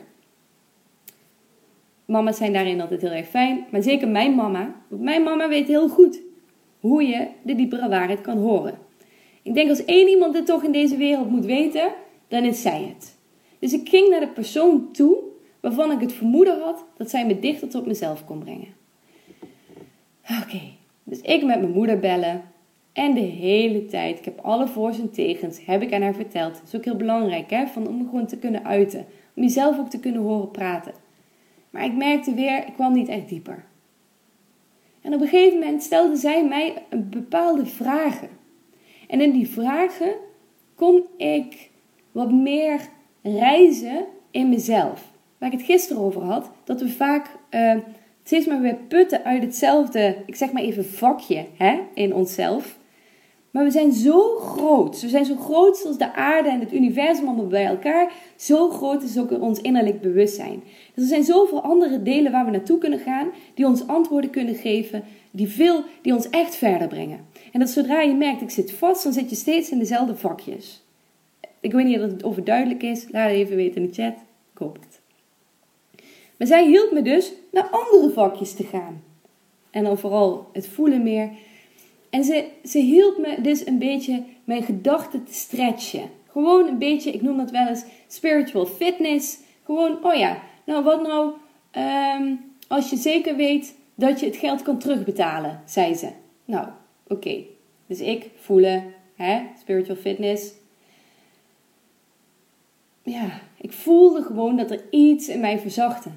Mama's 2.05 2.37
zijn 2.37 2.53
daarin 2.53 2.81
altijd 2.81 3.01
heel 3.01 3.11
erg 3.11 3.27
fijn. 3.27 3.65
Maar 3.71 3.83
zeker 3.83 4.07
mijn 4.07 4.35
mama. 4.35 4.75
Want 4.87 5.01
mijn 5.01 5.23
mama 5.23 5.47
weet 5.47 5.67
heel 5.67 5.89
goed 5.89 6.21
hoe 6.79 7.03
je 7.03 7.27
de 7.41 7.55
diepere 7.55 7.89
waarheid 7.89 8.21
kan 8.21 8.37
horen. 8.37 8.77
Ik 9.41 9.53
denk 9.53 9.69
als 9.69 9.85
één 9.85 10.07
iemand 10.07 10.33
dit 10.33 10.45
toch 10.45 10.63
in 10.63 10.71
deze 10.71 10.97
wereld 10.97 11.29
moet 11.29 11.45
weten, 11.45 11.91
dan 12.27 12.43
is 12.43 12.61
zij 12.61 12.93
het. 12.93 13.17
Dus 13.59 13.73
ik 13.73 13.89
ging 13.89 14.09
naar 14.09 14.19
de 14.19 14.27
persoon 14.27 14.91
toe 14.91 15.17
waarvan 15.59 15.91
ik 15.91 15.99
het 15.99 16.13
vermoeden 16.13 16.61
had 16.61 16.85
dat 16.97 17.09
zij 17.09 17.25
me 17.25 17.39
dichter 17.39 17.69
tot 17.69 17.85
mezelf 17.85 18.25
kon 18.25 18.39
brengen. 18.39 18.73
Oké, 20.41 20.61
dus 21.03 21.21
ik 21.21 21.43
met 21.43 21.59
mijn 21.59 21.71
moeder 21.71 21.99
bellen. 21.99 22.41
En 22.93 23.13
de 23.13 23.19
hele 23.19 23.85
tijd, 23.85 24.19
ik 24.19 24.25
heb 24.25 24.39
alle 24.39 24.67
voor's 24.67 24.99
en 24.99 25.11
tegens, 25.11 25.65
heb 25.65 25.81
ik 25.81 25.93
aan 25.93 26.01
haar 26.01 26.15
verteld. 26.15 26.53
Dat 26.53 26.63
is 26.67 26.75
ook 26.75 26.85
heel 26.85 26.95
belangrijk, 26.95 27.49
hè, 27.49 27.67
van, 27.67 27.87
om 27.87 28.05
gewoon 28.09 28.25
te 28.25 28.37
kunnen 28.37 28.65
uiten. 28.65 29.05
Om 29.35 29.43
jezelf 29.43 29.79
ook 29.79 29.89
te 29.89 29.99
kunnen 29.99 30.21
horen 30.21 30.51
praten. 30.51 30.93
Maar 31.75 31.85
ik 31.85 31.95
merkte 31.95 32.33
weer, 32.33 32.67
ik 32.67 32.73
kwam 32.73 32.93
niet 32.93 33.07
echt 33.07 33.29
dieper. 33.29 33.65
En 35.01 35.13
op 35.13 35.21
een 35.21 35.27
gegeven 35.27 35.59
moment 35.59 35.83
stelde 35.83 36.15
zij 36.15 36.45
mij 36.45 36.83
een 36.89 37.09
bepaalde 37.09 37.65
vragen. 37.65 38.29
En 39.07 39.21
in 39.21 39.31
die 39.31 39.47
vragen 39.47 40.15
kon 40.75 41.03
ik 41.17 41.69
wat 42.11 42.31
meer 42.31 42.79
reizen 43.21 44.05
in 44.31 44.49
mezelf. 44.49 45.11
Waar 45.37 45.51
ik 45.51 45.57
het 45.57 45.67
gisteren 45.67 46.01
over 46.01 46.21
had, 46.21 46.51
dat 46.63 46.81
we 46.81 46.89
vaak 46.89 47.29
uh, 47.51 47.75
steeds 48.23 48.45
maar 48.45 48.61
weer 48.61 48.75
putten 48.75 49.23
uit 49.23 49.41
hetzelfde, 49.41 50.23
ik 50.25 50.35
zeg 50.35 50.51
maar 50.51 50.61
even 50.61 50.85
vakje 50.85 51.45
hè, 51.57 51.79
in 51.93 52.13
onszelf. 52.13 52.77
Maar 53.55 53.63
we 53.63 53.71
zijn 53.71 53.93
zo 53.93 54.35
groot. 54.35 55.01
We 55.01 55.09
zijn 55.09 55.25
zo 55.25 55.35
groot 55.35 55.77
zoals 55.77 55.97
de 55.97 56.13
aarde 56.13 56.49
en 56.49 56.59
het 56.59 56.73
universum 56.73 57.27
allemaal 57.27 57.47
bij 57.47 57.65
elkaar. 57.65 58.13
Zo 58.35 58.69
groot 58.69 59.03
is 59.03 59.17
ook 59.17 59.41
ons 59.41 59.61
innerlijk 59.61 60.01
bewustzijn. 60.01 60.63
Dus 60.93 61.03
er 61.03 61.09
zijn 61.09 61.23
zoveel 61.23 61.61
andere 61.61 62.03
delen 62.03 62.31
waar 62.31 62.45
we 62.45 62.51
naartoe 62.51 62.77
kunnen 62.77 62.99
gaan, 62.99 63.27
die 63.53 63.65
ons 63.65 63.87
antwoorden 63.87 64.29
kunnen 64.29 64.55
geven, 64.55 65.03
die, 65.31 65.47
veel, 65.47 65.83
die 66.01 66.13
ons 66.13 66.29
echt 66.29 66.55
verder 66.55 66.87
brengen. 66.87 67.25
En 67.51 67.59
dat 67.59 67.69
zodra 67.69 68.01
je 68.01 68.13
merkt, 68.13 68.41
ik 68.41 68.49
zit 68.49 68.71
vast, 68.71 69.03
dan 69.03 69.13
zit 69.13 69.29
je 69.29 69.35
steeds 69.35 69.69
in 69.69 69.79
dezelfde 69.79 70.15
vakjes. 70.15 70.83
Ik 71.59 71.71
weet 71.71 71.85
niet 71.85 71.99
of 71.99 72.11
het 72.11 72.23
overduidelijk 72.23 72.83
is. 72.83 73.05
Laat 73.11 73.29
het 73.29 73.37
even 73.37 73.55
weten 73.55 73.81
in 73.81 73.87
de 73.87 73.93
chat. 73.93 74.15
Het. 74.73 75.01
Maar 76.37 76.47
zij 76.47 76.65
hielp 76.67 76.91
me 76.91 77.01
dus 77.01 77.33
naar 77.51 77.69
andere 77.69 78.09
vakjes 78.09 78.53
te 78.53 78.63
gaan. 78.63 79.03
En 79.71 79.83
dan 79.83 79.97
vooral 79.97 80.49
het 80.53 80.67
voelen 80.67 81.03
meer 81.03 81.29
En 82.15 82.23
ze, 82.23 82.47
ze 82.63 82.79
hielp 82.79 83.17
me 83.17 83.41
dus 83.41 83.65
een 83.65 83.77
beetje 83.77 84.23
mijn 84.43 84.63
gedachten 84.63 85.23
te 85.23 85.33
stretchen. 85.33 86.09
Gewoon 86.27 86.67
een 86.67 86.77
beetje, 86.77 87.11
ik 87.11 87.21
noem 87.21 87.37
dat 87.37 87.51
wel 87.51 87.67
eens 87.67 87.83
spiritual 88.07 88.65
fitness. 88.65 89.37
Gewoon, 89.63 90.05
oh 90.05 90.13
ja, 90.13 90.41
nou 90.65 90.83
wat 90.83 91.01
nou 91.01 91.33
ehm, 91.71 92.35
als 92.67 92.89
je 92.89 92.95
zeker 92.95 93.35
weet 93.35 93.75
dat 93.95 94.19
je 94.19 94.25
het 94.25 94.35
geld 94.35 94.61
kan 94.61 94.77
terugbetalen, 94.77 95.61
zei 95.65 95.93
ze. 95.93 96.09
Nou, 96.45 96.67
oké. 97.07 97.43
Dus 97.87 97.99
ik 97.99 98.29
voelen, 98.35 98.93
hè, 99.15 99.41
spiritual 99.59 99.97
fitness. 99.97 100.51
Ja, 103.03 103.41
ik 103.57 103.71
voelde 103.71 104.21
gewoon 104.21 104.57
dat 104.57 104.71
er 104.71 104.81
iets 104.89 105.27
in 105.27 105.39
mij 105.39 105.59
verzachtte. 105.59 106.09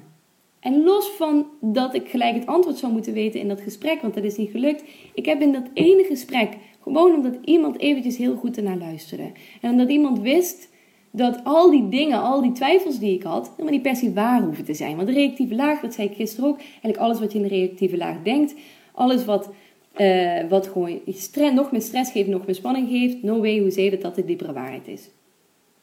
En 0.59 0.83
los 0.83 1.09
van 1.09 1.47
dat 1.61 1.93
ik 1.93 2.09
gelijk 2.09 2.35
het 2.35 2.45
antwoord 2.45 2.77
zou 2.77 2.91
moeten 2.91 3.13
weten 3.13 3.39
in 3.39 3.47
dat 3.47 3.61
gesprek, 3.61 4.01
want 4.01 4.13
dat 4.13 4.23
is 4.23 4.37
niet 4.37 4.51
gelukt. 4.51 4.83
Ik 5.13 5.25
heb 5.25 5.41
in 5.41 5.51
dat 5.51 5.69
ene 5.73 6.03
gesprek, 6.03 6.57
gewoon 6.81 7.15
omdat 7.15 7.37
iemand 7.45 7.79
eventjes 7.79 8.17
heel 8.17 8.35
goed 8.35 8.57
ernaar 8.57 8.77
luisterde. 8.77 9.31
En 9.61 9.71
omdat 9.71 9.89
iemand 9.89 10.19
wist 10.19 10.69
dat 11.11 11.41
al 11.43 11.71
die 11.71 11.89
dingen, 11.89 12.21
al 12.21 12.41
die 12.41 12.51
twijfels 12.51 12.99
die 12.99 13.13
ik 13.13 13.23
had, 13.23 13.49
helemaal 13.49 13.71
niet 13.71 13.81
per 13.81 13.95
se 13.95 14.13
waar 14.13 14.41
hoeven 14.41 14.65
te 14.65 14.73
zijn. 14.73 14.95
Want 14.95 15.07
de 15.07 15.13
reactieve 15.13 15.55
laag, 15.55 15.79
dat 15.79 15.93
zei 15.93 16.07
ik 16.07 16.15
gisteren 16.15 16.49
ook, 16.49 16.57
eigenlijk 16.59 16.97
alles 16.97 17.19
wat 17.19 17.31
je 17.31 17.37
in 17.37 17.47
de 17.47 17.55
reactieve 17.55 17.97
laag 17.97 18.21
denkt, 18.23 18.55
alles 18.93 19.25
wat, 19.25 19.49
uh, 19.97 20.41
wat 20.49 20.67
gewoon 20.67 20.99
stress, 21.07 21.53
nog 21.53 21.71
meer 21.71 21.81
stress 21.81 22.11
geeft, 22.11 22.27
nog 22.27 22.45
meer 22.45 22.55
spanning 22.55 22.89
geeft, 22.89 23.23
no 23.23 23.39
way 23.39 23.59
hoe 23.59 23.71
zei 23.71 23.89
dat 23.89 24.01
dat 24.01 24.15
de 24.15 24.25
diepere 24.25 24.53
waarheid 24.53 24.87
is. 24.87 25.09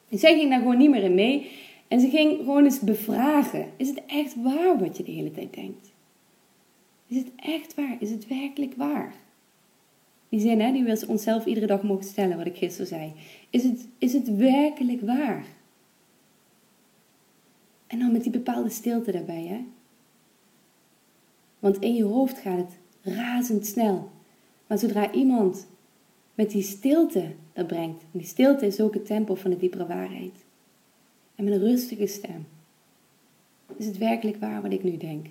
En 0.09 0.19
zij 0.19 0.39
ging 0.39 0.51
daar 0.51 0.59
gewoon 0.59 0.79
niet 0.79 0.91
meer 0.91 1.03
in 1.03 1.15
mee. 1.15 1.51
En 1.89 2.01
ze 2.01 2.09
ging 2.09 2.37
gewoon 2.39 2.65
eens 2.65 2.81
bevragen: 2.81 3.67
is 3.77 3.89
het 3.89 4.03
echt 4.07 4.43
waar 4.43 4.79
wat 4.79 4.97
je 4.97 5.03
de 5.03 5.13
hele 5.13 5.31
tijd 5.31 5.55
denkt? 5.55 5.93
Is 7.07 7.17
het 7.17 7.31
echt 7.37 7.75
waar? 7.75 7.97
Is 8.01 8.11
het 8.11 8.29
werkelijk 8.29 8.75
waar? 8.75 9.15
Die 10.29 10.41
zin 10.41 10.61
hè, 10.61 10.73
die 10.73 10.85
we 10.85 11.05
onszelf 11.09 11.47
iedere 11.47 11.67
dag 11.67 11.83
mogen 11.83 12.05
stellen, 12.05 12.37
wat 12.37 12.47
ik 12.47 12.57
gisteren 12.57 12.87
zei. 12.87 13.13
Is 13.51 13.63
het, 13.63 13.89
is 13.99 14.13
het 14.13 14.37
werkelijk 14.37 15.01
waar? 15.01 15.47
En 17.87 17.99
dan 17.99 18.13
met 18.13 18.23
die 18.23 18.33
bepaalde 18.33 18.69
stilte 18.69 19.13
daarbij, 19.13 19.45
hè? 19.45 19.65
Want 21.59 21.79
in 21.79 21.95
je 21.95 22.05
hoofd 22.05 22.39
gaat 22.39 22.59
het 22.59 22.79
razendsnel. 23.15 24.11
Maar 24.67 24.79
zodra 24.79 25.13
iemand 25.13 25.67
met 26.35 26.51
die 26.51 26.63
stilte 26.63 27.35
dat 27.53 27.67
brengt, 27.67 28.03
en 28.03 28.19
die 28.19 28.27
stilte 28.27 28.67
is 28.67 28.81
ook 28.81 28.95
het 28.95 29.07
tempo 29.07 29.35
van 29.35 29.51
de 29.51 29.57
diepere 29.57 29.87
waarheid. 29.87 30.46
En 31.37 31.45
met 31.45 31.53
een 31.53 31.61
rustige 31.61 32.07
stem. 32.07 32.47
Is 33.77 33.87
het 33.87 33.99
werkelijk 33.99 34.37
waar 34.37 34.63
wat 34.63 34.73
ik 34.73 34.83
nu 34.83 34.97
denk? 34.97 35.27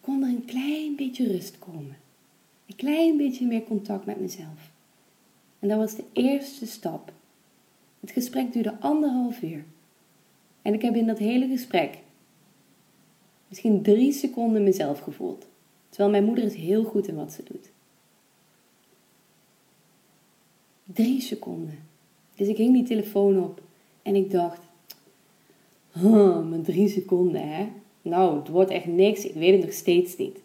Kon 0.00 0.22
er 0.22 0.28
een 0.28 0.44
klein 0.44 0.96
beetje 0.96 1.26
rust 1.26 1.58
komen. 1.58 1.96
Een 2.66 2.76
klein 2.76 3.16
beetje 3.16 3.46
meer 3.46 3.62
contact 3.62 4.06
met 4.06 4.20
mezelf. 4.20 4.70
En 5.58 5.68
dat 5.68 5.78
was 5.78 5.94
de 5.94 6.04
eerste 6.12 6.66
stap. 6.66 7.12
Het 8.00 8.10
gesprek 8.10 8.52
duurde 8.52 8.80
anderhalf 8.80 9.42
uur. 9.42 9.64
En 10.62 10.74
ik 10.74 10.82
heb 10.82 10.94
in 10.94 11.06
dat 11.06 11.18
hele 11.18 11.48
gesprek 11.48 11.98
misschien 13.48 13.82
drie 13.82 14.12
seconden 14.12 14.62
mezelf 14.62 14.98
gevoeld. 14.98 15.46
Terwijl 15.88 16.10
mijn 16.10 16.24
moeder 16.24 16.44
is 16.44 16.54
heel 16.54 16.84
goed 16.84 17.08
in 17.08 17.14
wat 17.14 17.32
ze 17.32 17.42
doet. 17.42 17.70
Drie 20.84 21.20
seconden. 21.20 21.78
Dus 22.34 22.48
ik 22.48 22.56
hing 22.56 22.72
die 22.72 22.84
telefoon 22.84 23.42
op 23.42 23.62
en 24.06 24.14
ik 24.14 24.30
dacht, 24.30 24.60
maar 26.48 26.60
drie 26.62 26.88
seconden 26.88 27.48
hè. 27.48 27.66
Nou, 28.02 28.38
het 28.38 28.48
wordt 28.48 28.70
echt 28.70 28.86
niks, 28.86 29.24
ik 29.24 29.34
weet 29.34 29.52
het 29.52 29.64
nog 29.64 29.72
steeds 29.72 30.16
niet. 30.16 30.38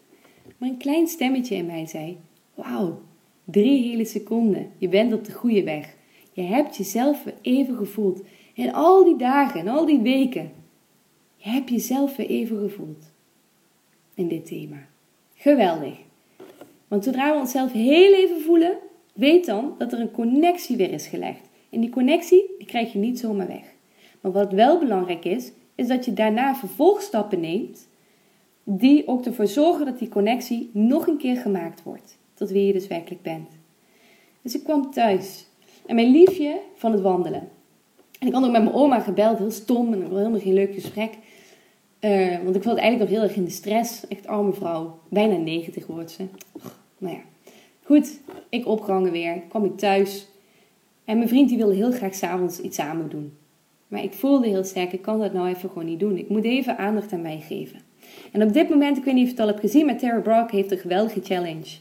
Maar 0.57 0.69
een 0.69 0.77
klein 0.77 1.07
stemmetje 1.07 1.55
in 1.55 1.65
mij 1.65 1.85
zei, 1.85 2.17
wauw, 2.55 3.01
drie 3.43 3.89
hele 3.89 4.05
seconden, 4.05 4.71
je 4.77 4.87
bent 4.87 5.13
op 5.13 5.25
de 5.25 5.31
goede 5.31 5.63
weg. 5.63 5.95
Je 6.33 6.41
hebt 6.41 6.75
jezelf 6.75 7.23
weer 7.23 7.37
even 7.41 7.75
gevoeld. 7.75 8.21
En 8.55 8.73
al 8.73 9.03
die 9.03 9.17
dagen 9.17 9.59
en 9.59 9.67
al 9.67 9.85
die 9.85 9.99
weken, 9.99 10.51
je 11.35 11.49
hebt 11.49 11.69
jezelf 11.69 12.15
weer 12.15 12.29
even 12.29 12.59
gevoeld. 12.59 13.11
In 14.13 14.27
dit 14.27 14.45
thema. 14.45 14.87
Geweldig. 15.35 15.97
Want 16.87 17.03
zodra 17.03 17.33
we 17.33 17.39
onszelf 17.39 17.71
heel 17.71 18.13
even 18.13 18.41
voelen, 18.41 18.77
weet 19.13 19.45
dan 19.45 19.75
dat 19.77 19.93
er 19.93 19.99
een 19.99 20.11
connectie 20.11 20.77
weer 20.77 20.91
is 20.91 21.07
gelegd. 21.07 21.49
En 21.71 21.79
die 21.79 21.89
connectie, 21.89 22.55
die 22.57 22.67
krijg 22.67 22.93
je 22.93 22.99
niet 22.99 23.19
zomaar 23.19 23.47
weg. 23.47 23.63
Maar 24.21 24.31
wat 24.31 24.51
wel 24.51 24.79
belangrijk 24.79 25.25
is, 25.25 25.51
is 25.75 25.87
dat 25.87 26.05
je 26.05 26.13
daarna 26.13 26.55
vervolgstappen 26.55 27.39
neemt 27.39 27.89
die 28.63 29.07
ook 29.07 29.25
ervoor 29.25 29.47
zorgen 29.47 29.85
dat 29.85 29.99
die 29.99 30.09
connectie 30.09 30.69
nog 30.73 31.07
een 31.07 31.17
keer 31.17 31.37
gemaakt 31.37 31.83
wordt. 31.83 32.17
Tot 32.33 32.49
wie 32.49 32.65
je 32.65 32.73
dus 32.73 32.87
werkelijk 32.87 33.21
bent. 33.21 33.49
Dus 34.41 34.55
ik 34.55 34.63
kwam 34.63 34.91
thuis. 34.91 35.45
En 35.85 35.95
mijn 35.95 36.11
liefje 36.11 36.59
van 36.75 36.91
het 36.91 37.01
wandelen. 37.01 37.49
En 38.19 38.27
ik 38.27 38.33
had 38.33 38.43
ook 38.43 38.51
met 38.51 38.63
mijn 38.63 38.75
oma 38.75 38.99
gebeld, 38.99 39.37
heel 39.37 39.51
stom 39.51 39.93
en 39.93 40.01
helemaal 40.01 40.39
geen 40.39 40.53
leuk 40.53 40.73
gesprek. 40.73 41.17
Uh, 42.01 42.43
want 42.43 42.55
ik 42.55 42.63
voelde 42.63 42.79
eigenlijk 42.79 43.11
nog 43.11 43.19
heel 43.19 43.29
erg 43.29 43.37
in 43.37 43.45
de 43.45 43.51
stress. 43.51 44.07
Echt 44.07 44.27
arme 44.27 44.53
vrouw. 44.53 44.99
Bijna 45.09 45.35
90 45.35 45.87
wordt 45.87 46.11
ze. 46.11 46.25
nou 46.97 47.15
ja. 47.15 47.21
Goed, 47.83 48.19
ik 48.49 48.67
opgehangen 48.67 49.11
weer. 49.11 49.41
Kwam 49.49 49.65
ik 49.65 49.77
thuis. 49.77 50.27
En 51.05 51.17
mijn 51.17 51.29
vriend 51.29 51.49
die 51.49 51.57
wilde 51.57 51.75
heel 51.75 51.91
graag 51.91 52.15
s'avonds 52.15 52.59
iets 52.59 52.75
samen 52.75 53.09
doen. 53.09 53.33
Maar 53.87 54.03
ik 54.03 54.13
voelde 54.13 54.47
heel 54.47 54.63
sterk, 54.63 54.93
ik 54.93 55.01
kan 55.01 55.19
dat 55.19 55.33
nou 55.33 55.47
even 55.47 55.69
gewoon 55.69 55.85
niet 55.85 55.99
doen. 55.99 56.17
Ik 56.17 56.29
moet 56.29 56.43
even 56.43 56.77
aandacht 56.77 57.13
aan 57.13 57.21
mij 57.21 57.39
geven. 57.47 57.79
En 58.31 58.43
op 58.43 58.53
dit 58.53 58.69
moment, 58.69 58.97
ik 58.97 59.03
weet 59.03 59.13
niet 59.13 59.23
of 59.23 59.29
je 59.29 59.35
het 59.35 59.45
al 59.45 59.51
hebt 59.51 59.59
gezien, 59.59 59.85
maar 59.85 59.97
Tara 59.97 60.19
Brock 60.19 60.51
heeft 60.51 60.71
een 60.71 60.77
geweldige 60.77 61.21
challenge. 61.23 61.77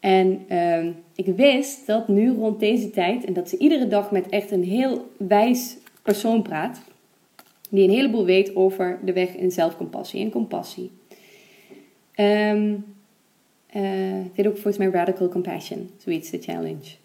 En 0.00 0.44
uh, 0.50 0.86
ik 1.14 1.26
wist 1.36 1.86
dat 1.86 2.08
nu 2.08 2.30
rond 2.30 2.60
deze 2.60 2.90
tijd, 2.90 3.24
en 3.24 3.32
dat 3.32 3.48
ze 3.48 3.58
iedere 3.58 3.88
dag 3.88 4.10
met 4.10 4.28
echt 4.28 4.50
een 4.50 4.64
heel 4.64 5.10
wijs 5.16 5.76
persoon 6.02 6.42
praat, 6.42 6.82
die 7.70 7.84
een 7.84 7.94
heleboel 7.94 8.24
weet 8.24 8.56
over 8.56 8.98
de 9.04 9.12
weg 9.12 9.36
in 9.36 9.50
zelfcompassie 9.50 10.20
en 10.20 10.30
compassie. 10.30 10.90
Um, 12.16 12.84
uh, 13.76 14.24
dit 14.34 14.46
ook 14.46 14.54
volgens 14.54 14.76
mij 14.76 14.88
Radical 14.88 15.28
Compassion, 15.28 15.90
zoiets, 15.96 16.30
de 16.30 16.38
challenge. 16.38 17.02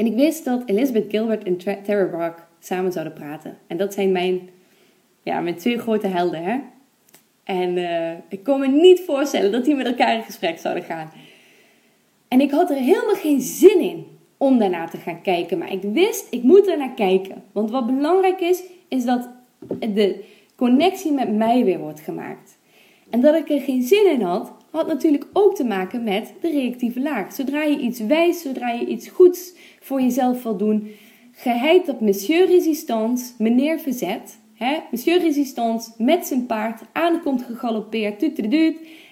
En 0.00 0.06
ik 0.06 0.14
wist 0.14 0.44
dat 0.44 0.62
Elizabeth 0.66 1.10
Gilbert 1.10 1.44
en 1.44 1.56
Tara 1.56 2.04
Brock 2.04 2.46
samen 2.60 2.92
zouden 2.92 3.12
praten. 3.12 3.58
En 3.66 3.76
dat 3.76 3.94
zijn 3.94 4.12
mijn, 4.12 4.48
ja, 5.22 5.40
mijn 5.40 5.56
twee 5.56 5.78
grote 5.78 6.06
helden. 6.06 6.42
Hè? 6.44 6.58
En 7.44 7.76
uh, 7.76 8.12
ik 8.28 8.44
kon 8.44 8.60
me 8.60 8.66
niet 8.66 9.00
voorstellen 9.00 9.52
dat 9.52 9.64
die 9.64 9.74
met 9.74 9.86
elkaar 9.86 10.14
in 10.14 10.22
gesprek 10.22 10.58
zouden 10.58 10.84
gaan. 10.84 11.10
En 12.28 12.40
ik 12.40 12.50
had 12.50 12.70
er 12.70 12.76
helemaal 12.76 13.14
geen 13.14 13.40
zin 13.40 13.80
in 13.80 14.06
om 14.36 14.58
daarna 14.58 14.88
te 14.88 14.96
gaan 14.96 15.22
kijken. 15.22 15.58
Maar 15.58 15.72
ik 15.72 15.82
wist, 15.82 16.26
ik 16.30 16.42
moet 16.42 16.68
er 16.68 16.78
naar 16.78 16.94
kijken. 16.94 17.42
Want 17.52 17.70
wat 17.70 17.86
belangrijk 17.86 18.40
is, 18.40 18.62
is 18.88 19.04
dat 19.04 19.28
de 19.78 20.24
connectie 20.56 21.12
met 21.12 21.36
mij 21.36 21.64
weer 21.64 21.78
wordt 21.78 22.00
gemaakt. 22.00 22.58
En 23.10 23.20
dat 23.20 23.34
ik 23.34 23.50
er 23.50 23.60
geen 23.60 23.82
zin 23.82 24.10
in 24.10 24.22
had, 24.22 24.52
had 24.70 24.86
natuurlijk 24.86 25.26
ook 25.32 25.54
te 25.54 25.64
maken 25.64 26.04
met 26.04 26.34
de 26.40 26.50
reactieve 26.50 27.00
laag. 27.00 27.32
Zodra 27.32 27.62
je 27.62 27.78
iets 27.78 28.00
wijst, 28.00 28.40
zodra 28.40 28.70
je 28.70 28.86
iets 28.86 29.08
goeds 29.08 29.52
voor 29.80 30.00
jezelf 30.00 30.42
wil 30.42 30.56
doen, 30.56 30.90
geheid 31.32 31.86
dat 31.86 32.00
Monsieur 32.00 32.46
Resistance, 32.46 33.32
meneer 33.38 33.78
Verzet, 33.78 34.38
hè, 34.54 34.76
Monsieur 34.90 35.20
Resistance 35.20 35.90
met 35.98 36.26
zijn 36.26 36.46
paard 36.46 36.82
aankomt 36.92 37.42
gegalopeerd, 37.42 38.22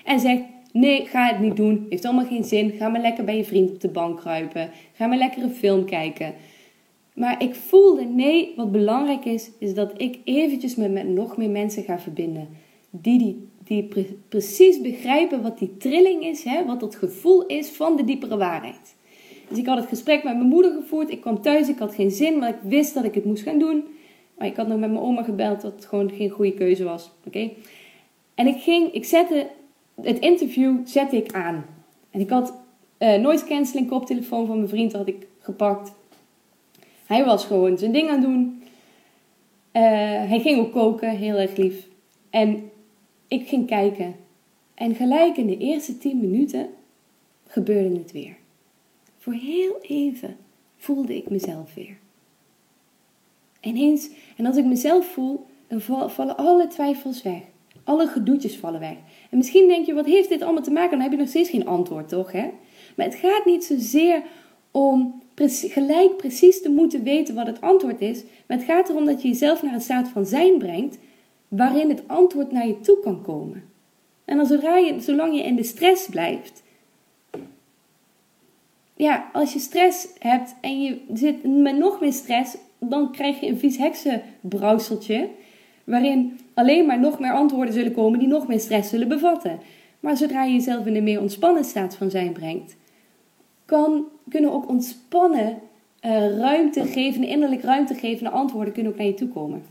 en 0.05 0.21
zegt: 0.21 0.42
Nee, 0.73 1.07
ga 1.07 1.27
het 1.27 1.40
niet 1.40 1.57
doen, 1.57 1.87
heeft 1.88 2.05
allemaal 2.05 2.27
geen 2.27 2.44
zin, 2.44 2.71
ga 2.71 2.88
maar 2.88 3.01
lekker 3.01 3.25
bij 3.25 3.37
je 3.37 3.44
vriend 3.44 3.71
op 3.71 3.81
de 3.81 3.88
bank 3.88 4.21
kruipen, 4.21 4.71
ga 4.92 5.07
maar 5.07 5.18
lekker 5.18 5.42
een 5.42 5.55
film 5.55 5.85
kijken. 5.85 6.35
Maar 7.14 7.42
ik 7.42 7.55
voelde, 7.55 8.05
nee, 8.05 8.53
wat 8.57 8.73
belangrijk 8.73 9.25
is, 9.25 9.51
is 9.59 9.75
dat 9.75 9.92
ik 9.97 10.18
eventjes 10.25 10.75
me 10.75 10.88
met 10.88 11.09
nog 11.09 11.37
meer 11.37 11.51
mensen 11.51 11.83
ga 11.83 11.99
verbinden. 11.99 12.49
Die, 12.90 13.18
die, 13.18 13.48
die 13.64 14.14
precies 14.29 14.81
begrijpen 14.81 15.42
wat 15.42 15.59
die 15.59 15.77
trilling 15.77 16.24
is, 16.24 16.44
hè, 16.44 16.64
wat 16.64 16.81
het 16.81 16.94
gevoel 16.94 17.46
is 17.46 17.68
van 17.68 17.96
de 17.96 18.05
diepere 18.05 18.37
waarheid. 18.37 18.96
Dus 19.48 19.59
ik 19.59 19.66
had 19.66 19.79
het 19.79 19.88
gesprek 19.88 20.24
met 20.24 20.37
mijn 20.37 20.48
moeder 20.48 20.72
gevoerd. 20.72 21.11
Ik 21.11 21.20
kwam 21.20 21.42
thuis, 21.42 21.68
ik 21.68 21.79
had 21.79 21.94
geen 21.94 22.11
zin, 22.11 22.38
maar 22.38 22.48
ik 22.48 22.61
wist 22.62 22.94
dat 22.94 23.05
ik 23.05 23.14
het 23.14 23.24
moest 23.24 23.42
gaan 23.42 23.59
doen. 23.59 23.85
Maar 24.38 24.46
ik 24.46 24.57
had 24.57 24.68
nog 24.68 24.79
met 24.79 24.90
mijn 24.90 25.03
oma 25.03 25.22
gebeld 25.22 25.61
dat 25.61 25.72
het 25.72 25.85
gewoon 25.85 26.11
geen 26.11 26.31
goede 26.31 26.55
keuze 26.55 26.85
was. 26.85 27.11
Oké? 27.27 27.51
En 28.35 28.46
ik 28.46 28.61
ging, 28.61 28.92
ik 28.92 29.05
zette 29.05 29.46
het 30.03 30.18
interview 30.18 30.77
zette 30.85 31.16
ik 31.16 31.33
aan. 31.33 31.64
En 32.11 32.20
ik 32.20 32.31
had 32.31 32.55
uh, 32.98 33.14
noise 33.14 33.44
cancelling 33.44 33.88
koptelefoon 33.88 34.46
van 34.46 34.57
mijn 34.57 34.68
vriend 34.68 34.92
had 34.92 35.07
ik 35.07 35.27
gepakt. 35.38 35.92
Hij 37.07 37.24
was 37.24 37.44
gewoon 37.44 37.79
zijn 37.79 37.92
ding 37.92 38.09
aan 38.09 38.14
het 38.14 38.24
doen. 38.24 38.62
Uh, 39.72 39.83
hij 40.29 40.40
ging 40.40 40.59
ook 40.59 40.72
koken, 40.72 41.11
heel 41.11 41.37
erg 41.37 41.57
lief. 41.57 41.87
En 42.31 42.70
ik 43.29 43.49
ging 43.49 43.67
kijken. 43.67 44.14
En 44.75 44.95
gelijk 44.95 45.37
in 45.37 45.47
de 45.47 45.57
eerste 45.57 45.99
10 45.99 46.21
minuten 46.21 46.69
gebeurde 47.47 47.99
het 47.99 48.12
weer. 48.12 48.37
Voor 49.19 49.33
heel 49.33 49.79
even 49.81 50.37
voelde 50.77 51.17
ik 51.17 51.31
mezelf 51.31 51.75
weer. 51.75 51.97
En 53.61 53.77
eens, 53.77 54.11
en 54.37 54.47
als 54.47 54.57
ik 54.57 54.64
mezelf 54.64 55.07
voel, 55.07 55.47
dan 55.67 55.81
vallen 56.11 56.37
alle 56.37 56.67
twijfels 56.67 57.23
weg. 57.23 57.41
Alle 57.85 58.07
gedoetjes 58.07 58.57
vallen 58.57 58.81
weg. 58.81 58.97
En 59.31 59.37
misschien 59.37 59.69
denk 59.69 59.87
je, 59.87 59.95
wat 59.95 60.07
heeft 60.07 60.29
dit 60.29 60.43
allemaal 60.43 60.62
te 60.62 60.71
maken? 60.71 60.91
Dan 60.91 61.01
heb 61.01 61.11
je 61.11 61.19
nog 61.19 61.29
steeds 61.29 61.51
geen 61.51 61.67
antwoord, 61.67 62.09
toch? 62.09 62.33
Hè? 62.33 62.51
Maar 62.97 63.07
het 63.07 63.14
gaat 63.14 63.45
niet 63.45 63.64
zozeer 63.64 64.23
om 64.71 65.23
gelijk 65.47 66.17
precies 66.17 66.62
te 66.62 66.71
moeten 66.71 67.03
weten 67.03 67.35
wat 67.35 67.47
het 67.47 67.61
antwoord 67.61 68.01
is. 68.01 68.23
Maar 68.47 68.57
het 68.57 68.67
gaat 68.67 68.88
erom 68.88 69.05
dat 69.05 69.23
je 69.23 69.29
jezelf 69.29 69.62
naar 69.62 69.75
een 69.75 69.81
staat 69.81 70.09
van 70.09 70.27
zijn 70.27 70.59
brengt 70.59 70.99
waarin 71.49 71.89
het 71.89 72.09
antwoord 72.09 72.53
naar 72.53 72.67
je 72.67 72.81
toe 72.81 73.01
kan 73.01 73.23
komen. 73.23 73.65
En 74.25 74.37
dan 74.37 74.47
zodra 74.47 74.77
je, 74.77 75.01
zolang 75.01 75.37
je 75.37 75.43
in 75.43 75.57
de 75.57 75.63
stress 75.63 76.09
blijft, 76.09 76.63
ja, 78.99 79.31
als 79.33 79.53
je 79.53 79.59
stress 79.59 80.09
hebt 80.19 80.55
en 80.61 80.83
je 80.83 81.01
zit 81.15 81.45
met 81.45 81.77
nog 81.77 82.01
meer 82.01 82.13
stress, 82.13 82.57
dan 82.79 83.13
krijg 83.13 83.41
je 83.41 83.47
een 83.47 83.59
vies 83.59 83.77
heksenbrouwseltje. 83.77 85.29
Waarin 85.85 86.39
alleen 86.55 86.87
maar 86.87 87.01
nog 87.01 87.19
meer 87.19 87.33
antwoorden 87.33 87.75
zullen 87.75 87.93
komen 87.93 88.19
die 88.19 88.29
nog 88.29 88.49
meer 88.49 88.61
stress 88.61 88.91
zullen 88.91 89.09
bevatten. 89.09 89.61
Maar 90.01 90.17
zodra 90.17 90.45
je 90.45 90.53
jezelf 90.53 90.87
in 90.87 90.97
een 90.97 91.05
meer 91.05 91.21
ontspannen 91.21 91.65
staat 91.65 91.97
van 91.97 92.11
zijn 92.11 92.33
brengt, 92.33 92.77
kan, 93.65 94.05
kunnen 94.29 94.53
ook 94.53 94.69
ontspannen 94.69 95.59
uh, 96.05 96.37
ruimte 96.39 96.85
geven, 96.85 97.25
innerlijk 97.25 97.63
ruimte 97.63 97.95
gevende 97.95 98.31
antwoorden 98.31 98.73
kunnen 98.73 98.93
ook 98.93 98.99
naar 98.99 99.07
je 99.07 99.15
toe 99.15 99.29
komen. 99.29 99.63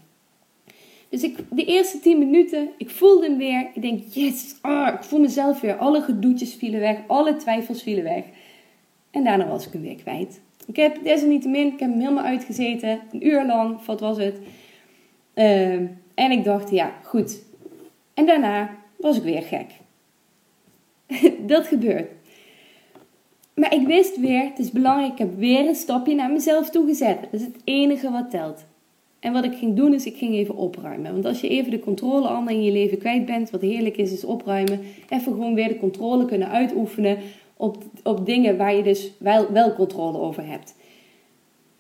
Dus 1.10 1.24
ik, 1.24 1.38
de 1.50 1.66
eerste 1.66 2.00
10 2.00 2.20
minuten, 2.20 2.70
ik 2.78 2.90
voelde 2.90 3.26
hem 3.26 3.38
weer. 3.38 3.70
Ik 3.74 3.82
denk, 3.82 4.04
yes, 4.10 4.56
ah, 4.62 4.94
ik 4.94 5.04
voel 5.04 5.20
mezelf 5.20 5.62
weer. 5.62 5.76
Alle 5.76 6.02
gedoetjes 6.02 6.54
vielen 6.54 6.80
weg, 6.80 6.98
alle 7.08 7.36
twijfels 7.36 7.84
vielen 7.84 8.04
weg. 8.04 8.24
En 9.12 9.24
daarna 9.24 9.48
was 9.48 9.68
ik 9.68 9.74
hem 9.74 9.82
weer 9.82 9.96
kwijt. 9.96 10.42
Ik 10.68 10.76
heb 10.76 11.04
desalniettemin, 11.04 11.74
ik 11.74 11.80
heb 11.80 11.90
hem 11.90 12.00
helemaal 12.00 12.24
uitgezeten, 12.24 13.00
een 13.12 13.28
uur 13.28 13.46
lang, 13.46 13.86
wat 13.86 14.00
was 14.00 14.18
het. 14.18 14.40
Ehm, 15.34 15.86
en 16.14 16.32
ik 16.32 16.44
dacht, 16.44 16.70
ja, 16.70 16.94
goed. 17.04 17.44
En 18.14 18.26
daarna 18.26 18.76
was 18.96 19.18
ik 19.18 19.24
weer 19.24 19.42
gek. 19.42 19.72
dat 21.52 21.68
gebeurt. 21.68 22.12
Maar 23.54 23.74
ik 23.74 23.88
wist 23.88 24.20
weer, 24.20 24.44
het 24.44 24.60
is 24.60 24.72
belangrijk, 24.72 25.12
ik 25.12 25.18
heb 25.18 25.38
weer 25.38 25.68
een 25.68 25.76
stapje 25.76 26.16
naar 26.16 26.32
mezelf 26.32 26.70
toe 26.70 26.86
gezet. 26.86 27.22
Dat 27.22 27.34
is 27.34 27.42
het 27.42 27.58
enige 27.64 28.12
wat 28.12 28.30
telt. 28.30 28.66
En 29.20 29.34
wat 29.34 29.44
ik 29.44 29.54
ging 29.54 29.76
doen 29.76 29.94
is, 29.94 30.06
ik 30.06 30.18
ging 30.18 30.36
even 30.36 30.56
opruimen. 30.56 31.12
Want 31.12 31.26
als 31.26 31.42
je 31.42 31.50
even 31.50 31.72
de 31.72 31.80
controle 31.80 32.28
allemaal 32.28 32.54
in 32.54 32.64
je 32.64 32.72
leven 32.72 32.98
kwijt 32.98 33.26
bent, 33.26 33.50
wat 33.50 33.62
heerlijk 33.62 33.98
is, 33.98 34.12
is 34.12 34.24
opruimen. 34.24 34.80
Even 35.10 35.34
gewoon 35.34 35.54
weer 35.54 35.68
de 35.68 35.80
controle 35.80 36.26
kunnen 36.26 36.50
uitoefenen 36.50 37.18
op, 37.58 37.84
op 38.04 38.26
dingen 38.26 38.58
waar 38.58 38.76
je 38.76 38.84
dus 38.84 39.12
wel, 39.18 39.52
wel 39.52 39.74
controle 39.74 40.18
over 40.18 40.48
hebt. 40.48 40.76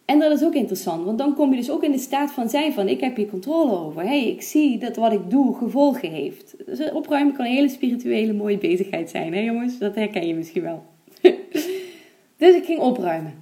En 0.05 0.19
dat 0.19 0.31
is 0.31 0.43
ook 0.43 0.53
interessant, 0.53 1.05
want 1.05 1.17
dan 1.17 1.35
kom 1.35 1.51
je 1.51 1.57
dus 1.57 1.71
ook 1.71 1.83
in 1.83 1.91
de 1.91 1.97
staat 1.97 2.31
van 2.31 2.49
zijn 2.49 2.73
van 2.73 2.87
ik 2.87 2.99
heb 2.99 3.15
hier 3.15 3.29
controle 3.29 3.71
over. 3.71 4.01
hey, 4.01 4.27
ik 4.27 4.41
zie 4.41 4.77
dat 4.77 4.95
wat 4.95 5.11
ik 5.11 5.29
doe 5.29 5.55
gevolgen 5.55 6.11
heeft. 6.11 6.55
Dus 6.65 6.91
opruimen 6.91 7.33
kan 7.33 7.45
een 7.45 7.51
hele 7.51 7.69
spirituele 7.69 8.33
mooie 8.33 8.57
bezigheid 8.57 9.09
zijn, 9.09 9.33
hè 9.33 9.39
jongens? 9.39 9.77
Dat 9.77 9.95
herken 9.95 10.27
je 10.27 10.35
misschien 10.35 10.61
wel. 10.61 10.83
dus 12.37 12.55
ik 12.55 12.65
ging 12.65 12.79
opruimen. 12.79 13.33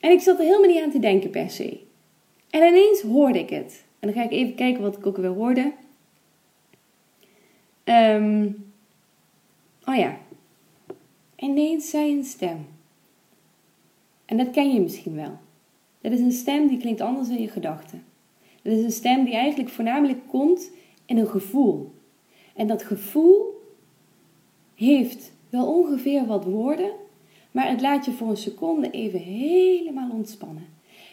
En 0.00 0.10
ik 0.10 0.20
zat 0.20 0.38
er 0.38 0.44
helemaal 0.44 0.68
niet 0.68 0.82
aan 0.82 0.90
te 0.90 0.98
denken 0.98 1.30
per 1.30 1.50
se. 1.50 1.78
En 2.50 2.66
ineens 2.66 3.00
hoorde 3.00 3.38
ik 3.38 3.50
het. 3.50 3.84
En 3.98 4.12
dan 4.12 4.22
ga 4.22 4.24
ik 4.24 4.32
even 4.32 4.54
kijken 4.54 4.82
wat 4.82 4.96
ik 4.96 5.06
ook 5.06 5.16
weer 5.16 5.30
hoorde. 5.30 5.72
Um, 7.84 8.72
oh 9.84 9.96
ja, 9.96 10.18
Ineens 11.38 11.90
zei 11.90 12.16
een 12.16 12.24
stem. 12.24 12.66
En 14.24 14.36
dat 14.36 14.50
ken 14.50 14.72
je 14.72 14.80
misschien 14.80 15.14
wel. 15.14 15.38
Dat 16.00 16.12
is 16.12 16.20
een 16.20 16.32
stem 16.32 16.68
die 16.68 16.78
klinkt 16.78 17.00
anders 17.00 17.28
dan 17.28 17.40
je 17.40 17.48
gedachten. 17.48 18.04
Dat 18.62 18.72
is 18.72 18.84
een 18.84 18.90
stem 18.90 19.24
die 19.24 19.34
eigenlijk 19.34 19.70
voornamelijk 19.70 20.18
komt 20.26 20.70
in 21.06 21.18
een 21.18 21.28
gevoel. 21.28 21.92
En 22.54 22.66
dat 22.66 22.82
gevoel 22.82 23.62
heeft 24.74 25.32
wel 25.50 25.72
ongeveer 25.72 26.26
wat 26.26 26.44
woorden, 26.44 26.90
maar 27.50 27.68
het 27.68 27.80
laat 27.80 28.04
je 28.04 28.12
voor 28.12 28.28
een 28.28 28.36
seconde 28.36 28.90
even 28.90 29.20
helemaal 29.20 30.10
ontspannen. 30.10 30.66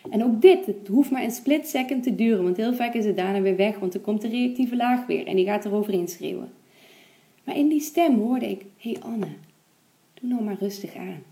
En 0.09 0.23
ook 0.23 0.41
dit, 0.41 0.65
het 0.65 0.87
hoeft 0.87 1.11
maar 1.11 1.23
een 1.23 1.31
split 1.31 1.67
second 1.67 2.03
te 2.03 2.15
duren, 2.15 2.43
want 2.43 2.57
heel 2.57 2.73
vaak 2.73 2.93
is 2.93 3.05
het 3.05 3.15
daarna 3.15 3.41
weer 3.41 3.55
weg, 3.55 3.79
want 3.79 3.93
er 3.93 3.99
komt 3.99 4.21
de 4.21 4.27
reactieve 4.27 4.75
laag 4.75 5.05
weer 5.05 5.27
en 5.27 5.35
die 5.35 5.45
gaat 5.45 5.65
eroverheen 5.65 6.07
schreeuwen. 6.07 6.51
Maar 7.43 7.57
in 7.57 7.67
die 7.67 7.81
stem 7.81 8.19
hoorde 8.19 8.49
ik: 8.49 8.65
Hé 8.77 8.91
hey 8.91 9.01
Anne, 9.01 9.27
Doe 10.13 10.29
nou 10.29 10.43
maar 10.43 10.57
rustig 10.59 10.95
aan. 10.95 11.23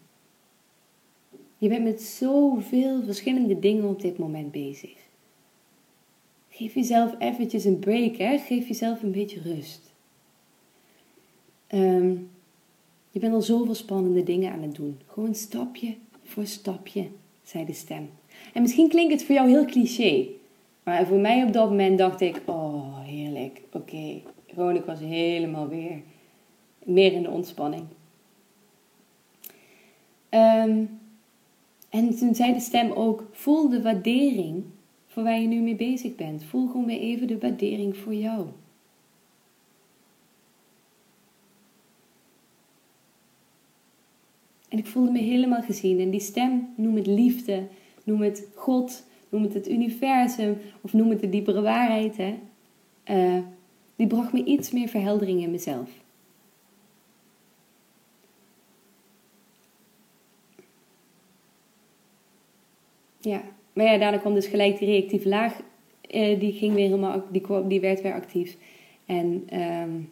Je 1.58 1.70
bent 1.70 1.84
met 1.84 2.02
zoveel 2.02 3.04
verschillende 3.04 3.60
dingen 3.60 3.84
op 3.84 4.02
dit 4.02 4.18
moment 4.18 4.52
bezig. 4.52 4.96
Geef 6.50 6.74
jezelf 6.74 7.16
eventjes 7.20 7.64
een 7.64 7.80
break, 7.80 8.16
hè? 8.16 8.38
geef 8.38 8.68
jezelf 8.68 9.04
een 9.04 9.12
beetje 9.12 9.42
rust. 9.42 9.94
Ehm, 11.68 12.16
je 13.12 13.20
bent 13.20 13.34
al 13.34 13.42
zoveel 13.42 13.76
spannende 13.76 14.24
dingen 14.24 14.52
aan 14.52 14.62
het 14.62 14.76
doen. 14.76 15.00
Gewoon 15.08 15.36
stapje 15.36 15.96
voor 16.24 16.46
stapje, 16.46 17.08
zei 17.44 17.66
de 17.66 17.74
stem. 17.74 18.10
En 18.54 18.62
misschien 18.62 18.90
klinkt 18.90 19.14
het 19.14 19.24
voor 19.24 19.36
jou 19.36 19.50
heel 19.50 19.66
cliché. 19.66 20.28
Maar 20.84 21.08
voor 21.08 21.18
mij 21.18 21.44
op 21.44 21.54
dat 21.54 21.70
moment 21.70 21.98
dacht 21.98 22.22
ik, 22.22 22.42
oh 22.46 23.00
heerlijk, 23.00 23.62
oké. 23.72 24.22
Gewoon, 24.48 24.76
ik 24.76 24.86
was 24.86 25.00
helemaal 25.00 25.68
weer 25.68 26.02
meer 26.84 27.14
in 27.14 27.24
de 27.24 27.30
ontspanning. 27.30 27.84
Um, 30.30 31.00
en 31.90 32.18
toen 32.18 32.36
zei 32.36 32.54
de 32.54 32.60
stem 32.60 32.92
ook: 32.92 33.28
voel 33.32 33.70
de 33.70 33.82
waardering 33.82 34.64
voor 35.08 35.24
waar 35.24 35.40
je 35.40 35.48
nu 35.48 35.60
mee 35.60 35.76
bezig 35.76 36.16
bent. 36.16 36.44
Voel 36.44 36.68
gewoon 36.68 36.86
weer 36.86 37.00
even 37.00 37.28
de 37.28 37.38
waardering 37.38 37.98
voor 37.98 38.14
jou. 38.14 38.48
En 44.70 44.78
ik 44.78 44.88
voelde 44.88 45.12
me 45.12 45.20
helemaal 45.20 45.62
gezien. 45.62 46.00
En 46.00 46.10
die 46.10 46.20
stem, 46.20 46.74
noem 46.76 46.96
het 46.96 47.08
liefde, 47.08 47.64
noem 48.04 48.22
het 48.22 48.48
God, 48.56 49.04
noem 49.30 49.44
het 49.44 49.54
het 49.54 49.70
universum 49.70 50.58
of 50.82 50.94
noem 50.94 51.10
het 51.10 51.20
de 51.20 51.30
diepere 51.30 51.62
waarheid. 51.62 52.18
Uh, 53.10 53.38
die 53.96 54.08
bracht 54.08 54.34
me 54.34 54.44
iets 54.44 54.72
meer 54.72 54.88
verheldering 54.88 55.42
in 55.42 55.52
mezelf. 55.52 55.90
Ja, 63.20 63.42
maar 63.74 63.86
ja, 63.86 63.98
daarna 63.98 64.18
kwam 64.18 64.34
dus 64.34 64.48
gelijk 64.48 64.78
die 64.80 64.88
reactieve 64.88 65.30
laag. 65.30 65.62
Eh, 66.02 66.40
die 66.40 66.52
ging 66.52 66.74
weer 66.74 66.86
helemaal, 66.86 67.24
die, 67.32 67.68
die 67.68 67.80
werd 67.80 68.02
weer 68.02 68.14
actief. 68.14 68.58
En, 69.06 69.48
um, 69.60 70.10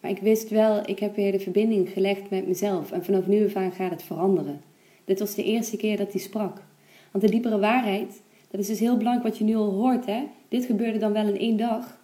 maar 0.00 0.10
ik 0.10 0.18
wist 0.18 0.48
wel, 0.48 0.88
ik 0.88 0.98
heb 0.98 1.16
weer 1.16 1.32
de 1.32 1.40
verbinding 1.40 1.88
gelegd 1.88 2.30
met 2.30 2.46
mezelf. 2.46 2.92
En 2.92 3.04
vanaf 3.04 3.26
nu 3.26 3.44
af 3.44 3.56
aan 3.56 3.72
gaat 3.72 3.90
het 3.90 4.02
veranderen. 4.02 4.69
Dit 5.10 5.18
was 5.18 5.34
de 5.34 5.44
eerste 5.44 5.76
keer 5.76 5.96
dat 5.96 6.12
hij 6.12 6.20
sprak. 6.20 6.62
Want 7.10 7.24
de 7.24 7.30
diepere 7.30 7.58
waarheid, 7.58 8.22
dat 8.50 8.60
is 8.60 8.66
dus 8.66 8.80
heel 8.80 8.96
belangrijk 8.96 9.28
wat 9.28 9.38
je 9.38 9.44
nu 9.44 9.56
al 9.56 9.72
hoort. 9.72 10.06
Hè? 10.06 10.22
Dit 10.48 10.64
gebeurde 10.64 10.98
dan 10.98 11.12
wel 11.12 11.26
in 11.26 11.38
één 11.38 11.56
dag. 11.56 12.00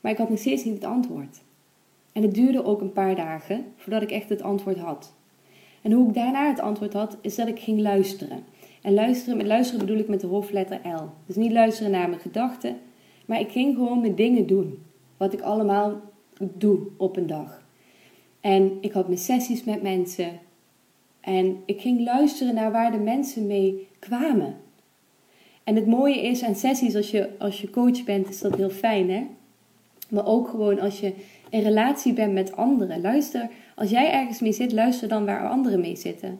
Maar 0.00 0.12
ik 0.12 0.18
had 0.18 0.28
nog 0.28 0.38
steeds 0.38 0.64
niet 0.64 0.74
het 0.74 0.84
antwoord. 0.84 1.40
En 2.12 2.22
het 2.22 2.34
duurde 2.34 2.64
ook 2.64 2.80
een 2.80 2.92
paar 2.92 3.16
dagen 3.16 3.64
voordat 3.76 4.02
ik 4.02 4.10
echt 4.10 4.28
het 4.28 4.42
antwoord 4.42 4.78
had. 4.78 5.12
En 5.82 5.92
hoe 5.92 6.08
ik 6.08 6.14
daarna 6.14 6.48
het 6.48 6.60
antwoord 6.60 6.92
had, 6.92 7.16
is 7.20 7.34
dat 7.34 7.48
ik 7.48 7.58
ging 7.58 7.80
luisteren. 7.80 8.44
En 8.82 8.94
luisteren, 8.94 9.36
met 9.36 9.46
luisteren 9.46 9.86
bedoel 9.86 10.00
ik 10.00 10.08
met 10.08 10.20
de 10.20 10.26
hoofdletter 10.26 10.80
L. 10.84 11.08
Dus 11.26 11.36
niet 11.36 11.52
luisteren 11.52 11.92
naar 11.92 12.08
mijn 12.08 12.20
gedachten, 12.20 12.76
maar 13.26 13.40
ik 13.40 13.50
ging 13.50 13.74
gewoon 13.74 14.00
mijn 14.00 14.14
dingen 14.14 14.46
doen. 14.46 14.82
Wat 15.16 15.32
ik 15.32 15.40
allemaal 15.40 16.00
doe 16.38 16.78
op 16.96 17.16
een 17.16 17.26
dag. 17.26 17.62
En 18.40 18.78
ik 18.80 18.92
had 18.92 19.06
mijn 19.06 19.18
sessies 19.18 19.64
met 19.64 19.82
mensen. 19.82 20.48
En 21.20 21.62
ik 21.64 21.80
ging 21.80 22.04
luisteren 22.04 22.54
naar 22.54 22.72
waar 22.72 22.92
de 22.92 22.98
mensen 22.98 23.46
mee 23.46 23.88
kwamen. 23.98 24.56
En 25.64 25.74
het 25.74 25.86
mooie 25.86 26.22
is 26.22 26.42
aan 26.42 26.54
sessies, 26.54 26.96
als 26.96 27.10
je, 27.10 27.28
als 27.38 27.60
je 27.60 27.70
coach 27.70 28.04
bent, 28.04 28.28
is 28.28 28.40
dat 28.40 28.56
heel 28.56 28.70
fijn 28.70 29.10
hè. 29.10 29.26
Maar 30.08 30.26
ook 30.26 30.48
gewoon 30.48 30.80
als 30.80 31.00
je 31.00 31.12
in 31.50 31.62
relatie 31.62 32.12
bent 32.12 32.32
met 32.32 32.56
anderen. 32.56 33.00
Luister, 33.00 33.48
als 33.74 33.90
jij 33.90 34.12
ergens 34.12 34.40
mee 34.40 34.52
zit, 34.52 34.72
luister 34.72 35.08
dan 35.08 35.24
waar 35.24 35.48
anderen 35.48 35.80
mee 35.80 35.96
zitten. 35.96 36.38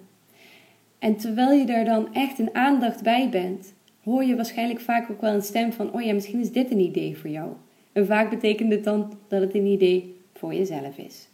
En 0.99 1.17
terwijl 1.17 1.53
je 1.53 1.73
er 1.73 1.85
dan 1.85 2.15
echt 2.15 2.39
in 2.39 2.55
aandacht 2.55 3.03
bij 3.03 3.29
bent, 3.29 3.75
hoor 4.03 4.25
je 4.25 4.37
waarschijnlijk 4.37 4.81
vaak 4.81 5.11
ook 5.11 5.21
wel 5.21 5.35
een 5.35 5.43
stem 5.43 5.73
van: 5.73 5.93
Oh 5.93 6.03
ja, 6.03 6.13
misschien 6.13 6.41
is 6.41 6.53
dit 6.53 6.71
een 6.71 6.81
idee 6.81 7.19
voor 7.19 7.31
jou. 7.31 7.49
En 7.93 8.07
vaak 8.07 8.31
betekent 8.31 8.73
het 8.73 8.85
dan 8.85 9.13
dat 9.29 9.41
het 9.41 9.55
een 9.55 9.67
idee 9.67 10.17
voor 10.35 10.55
jezelf 10.55 10.99
is. 10.99 11.30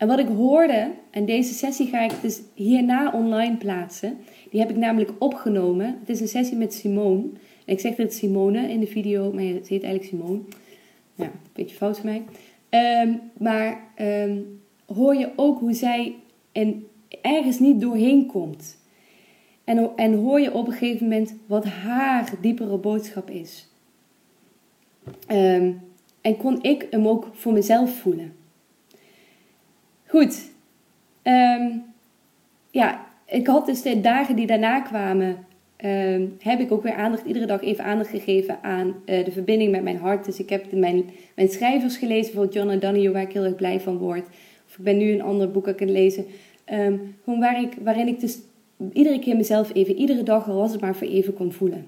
En 0.00 0.06
wat 0.06 0.18
ik 0.18 0.26
hoorde, 0.26 0.90
en 1.10 1.24
deze 1.24 1.54
sessie 1.54 1.86
ga 1.86 2.00
ik 2.00 2.12
dus 2.22 2.40
hierna 2.54 3.12
online 3.12 3.56
plaatsen. 3.56 4.18
Die 4.50 4.60
heb 4.60 4.70
ik 4.70 4.76
namelijk 4.76 5.10
opgenomen. 5.18 5.96
Het 6.00 6.08
is 6.08 6.20
een 6.20 6.28
sessie 6.28 6.56
met 6.56 6.74
Simone. 6.74 7.22
En 7.64 7.72
ik 7.72 7.80
zeg 7.80 7.96
het 7.96 8.14
Simone 8.14 8.70
in 8.70 8.80
de 8.80 8.86
video, 8.86 9.32
maar 9.32 9.42
het 9.42 9.68
heet 9.68 9.82
eigenlijk 9.82 10.04
Simone. 10.04 10.40
Ja, 11.14 11.24
een 11.24 11.30
beetje 11.52 11.76
fout 11.76 11.98
van 11.98 12.08
mij. 12.08 12.22
Ehm, 12.68 13.12
maar 13.38 13.80
ehm, 13.94 14.38
hoor 14.86 15.14
je 15.14 15.30
ook 15.36 15.58
hoe 15.58 15.72
zij 15.72 16.14
en 16.52 16.86
ergens 17.22 17.58
niet 17.58 17.80
doorheen 17.80 18.26
komt. 18.26 18.76
En, 19.64 19.90
en 19.96 20.14
hoor 20.14 20.40
je 20.40 20.54
op 20.54 20.66
een 20.66 20.72
gegeven 20.72 21.08
moment 21.08 21.34
wat 21.46 21.64
haar 21.64 22.32
diepere 22.40 22.76
boodschap 22.76 23.30
is. 23.30 23.68
Ehm, 25.26 25.72
En 26.20 26.36
kon 26.36 26.62
ik 26.62 26.86
hem 26.90 27.08
ook 27.08 27.28
voor 27.32 27.52
mezelf 27.52 27.98
voelen. 27.98 28.39
Goed. 30.10 30.50
Ehm, 31.22 31.68
ja, 32.70 33.06
ik 33.26 33.46
had 33.46 33.66
dus 33.66 33.82
de 33.82 34.00
dagen 34.00 34.36
die 34.36 34.46
daarna 34.46 34.80
kwamen, 34.80 35.46
ehm, 35.76 36.26
heb 36.38 36.60
ik 36.60 36.72
ook 36.72 36.82
weer 36.82 36.94
aandacht, 36.94 37.26
iedere 37.26 37.46
dag 37.46 37.62
even 37.62 37.84
aandacht 37.84 38.10
gegeven 38.10 38.58
aan 38.62 38.94
eh, 39.04 39.24
de 39.24 39.30
verbinding 39.30 39.70
met 39.70 39.82
mijn 39.82 39.96
hart. 39.96 40.24
Dus 40.24 40.38
ik 40.38 40.48
heb 40.48 40.72
mijn, 40.72 41.04
mijn 41.34 41.48
schrijvers 41.48 41.96
gelezen, 41.96 42.32
bijvoorbeeld 42.32 42.54
John 42.54 42.76
O'Donoghue, 42.76 43.12
waar 43.12 43.22
ik 43.22 43.32
heel 43.32 43.44
erg 43.44 43.54
blij 43.54 43.80
van 43.80 43.98
word. 43.98 44.26
Of 44.68 44.78
ik 44.78 44.84
ben 44.84 44.96
nu 44.96 45.12
een 45.12 45.22
ander 45.22 45.50
boek 45.50 45.68
aan 45.68 45.74
het 45.78 45.90
lezen. 45.90 46.24
Um, 46.72 47.16
gewoon 47.24 47.40
waarin 47.82 48.08
ik 48.08 48.20
dus 48.20 48.38
iedere 48.92 49.18
keer 49.18 49.36
mezelf 49.36 49.74
even, 49.74 49.94
iedere 49.94 50.22
dag, 50.22 50.48
al 50.48 50.56
was 50.56 50.72
het 50.72 50.80
maar 50.80 50.96
voor 50.96 51.06
even, 51.06 51.34
kon 51.34 51.52
voelen. 51.52 51.86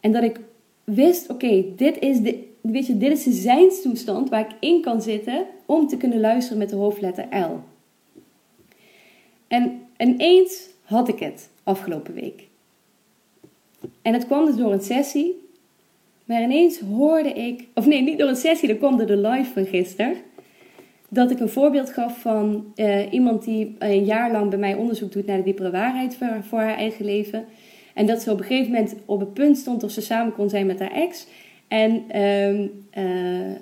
En 0.00 0.12
dat 0.12 0.22
ik 0.22 0.40
wist, 0.84 1.30
oké, 1.30 1.64
dit 1.76 1.98
is 1.98 2.20
de, 2.20 2.44
weet 2.60 2.86
je, 2.86 2.96
dit 2.96 3.12
is 3.12 3.22
de 3.22 3.32
zijnstoestand 3.32 4.28
waar 4.28 4.40
ik 4.40 4.56
in 4.60 4.80
kan 4.80 5.02
zitten 5.02 5.46
om 5.72 5.88
te 5.88 5.96
kunnen 5.96 6.20
luisteren 6.20 6.58
met 6.58 6.70
de 6.70 6.76
hoofdletter 6.76 7.26
L. 7.30 7.60
En 9.48 9.80
ineens 9.96 10.68
had 10.82 11.08
ik 11.08 11.18
het 11.18 11.50
afgelopen 11.62 12.14
week. 12.14 12.48
En 14.02 14.12
het 14.12 14.26
kwam 14.26 14.44
dus 14.46 14.56
door 14.56 14.72
een 14.72 14.80
sessie. 14.80 15.40
Maar 16.24 16.42
ineens 16.42 16.80
hoorde 16.80 17.28
ik, 17.28 17.66
of 17.74 17.86
nee, 17.86 18.02
niet 18.02 18.18
door 18.18 18.28
een 18.28 18.36
sessie, 18.36 18.68
dat 18.68 18.78
kwam 18.78 18.96
door 18.96 19.06
de 19.06 19.16
live 19.16 19.52
van 19.52 19.66
gisteren. 19.66 20.16
Dat 21.08 21.30
ik 21.30 21.40
een 21.40 21.48
voorbeeld 21.48 21.90
gaf 21.90 22.20
van 22.20 22.72
uh, 22.76 23.12
iemand 23.12 23.44
die 23.44 23.76
een 23.78 24.04
jaar 24.04 24.32
lang 24.32 24.50
bij 24.50 24.58
mij 24.58 24.74
onderzoek 24.74 25.12
doet 25.12 25.26
naar 25.26 25.36
de 25.36 25.42
diepere 25.42 25.70
waarheid 25.70 26.16
voor, 26.48 26.58
haar 26.58 26.76
eigen 26.76 27.04
leven. 27.04 27.44
En 27.94 28.06
dat 28.06 28.22
ze 28.22 28.30
op 28.30 28.38
een 28.38 28.44
gegeven 28.44 28.72
moment 28.72 28.94
op 29.06 29.20
het 29.20 29.34
punt 29.34 29.56
stond 29.58 29.82
of 29.82 29.90
ze 29.90 30.00
samen 30.00 30.32
kon 30.32 30.48
zijn 30.48 30.66
met 30.66 30.78
haar 30.78 30.92
ex. 30.92 31.26
En, 31.68 32.04
uh, 32.14 32.60
uh, 32.60 33.56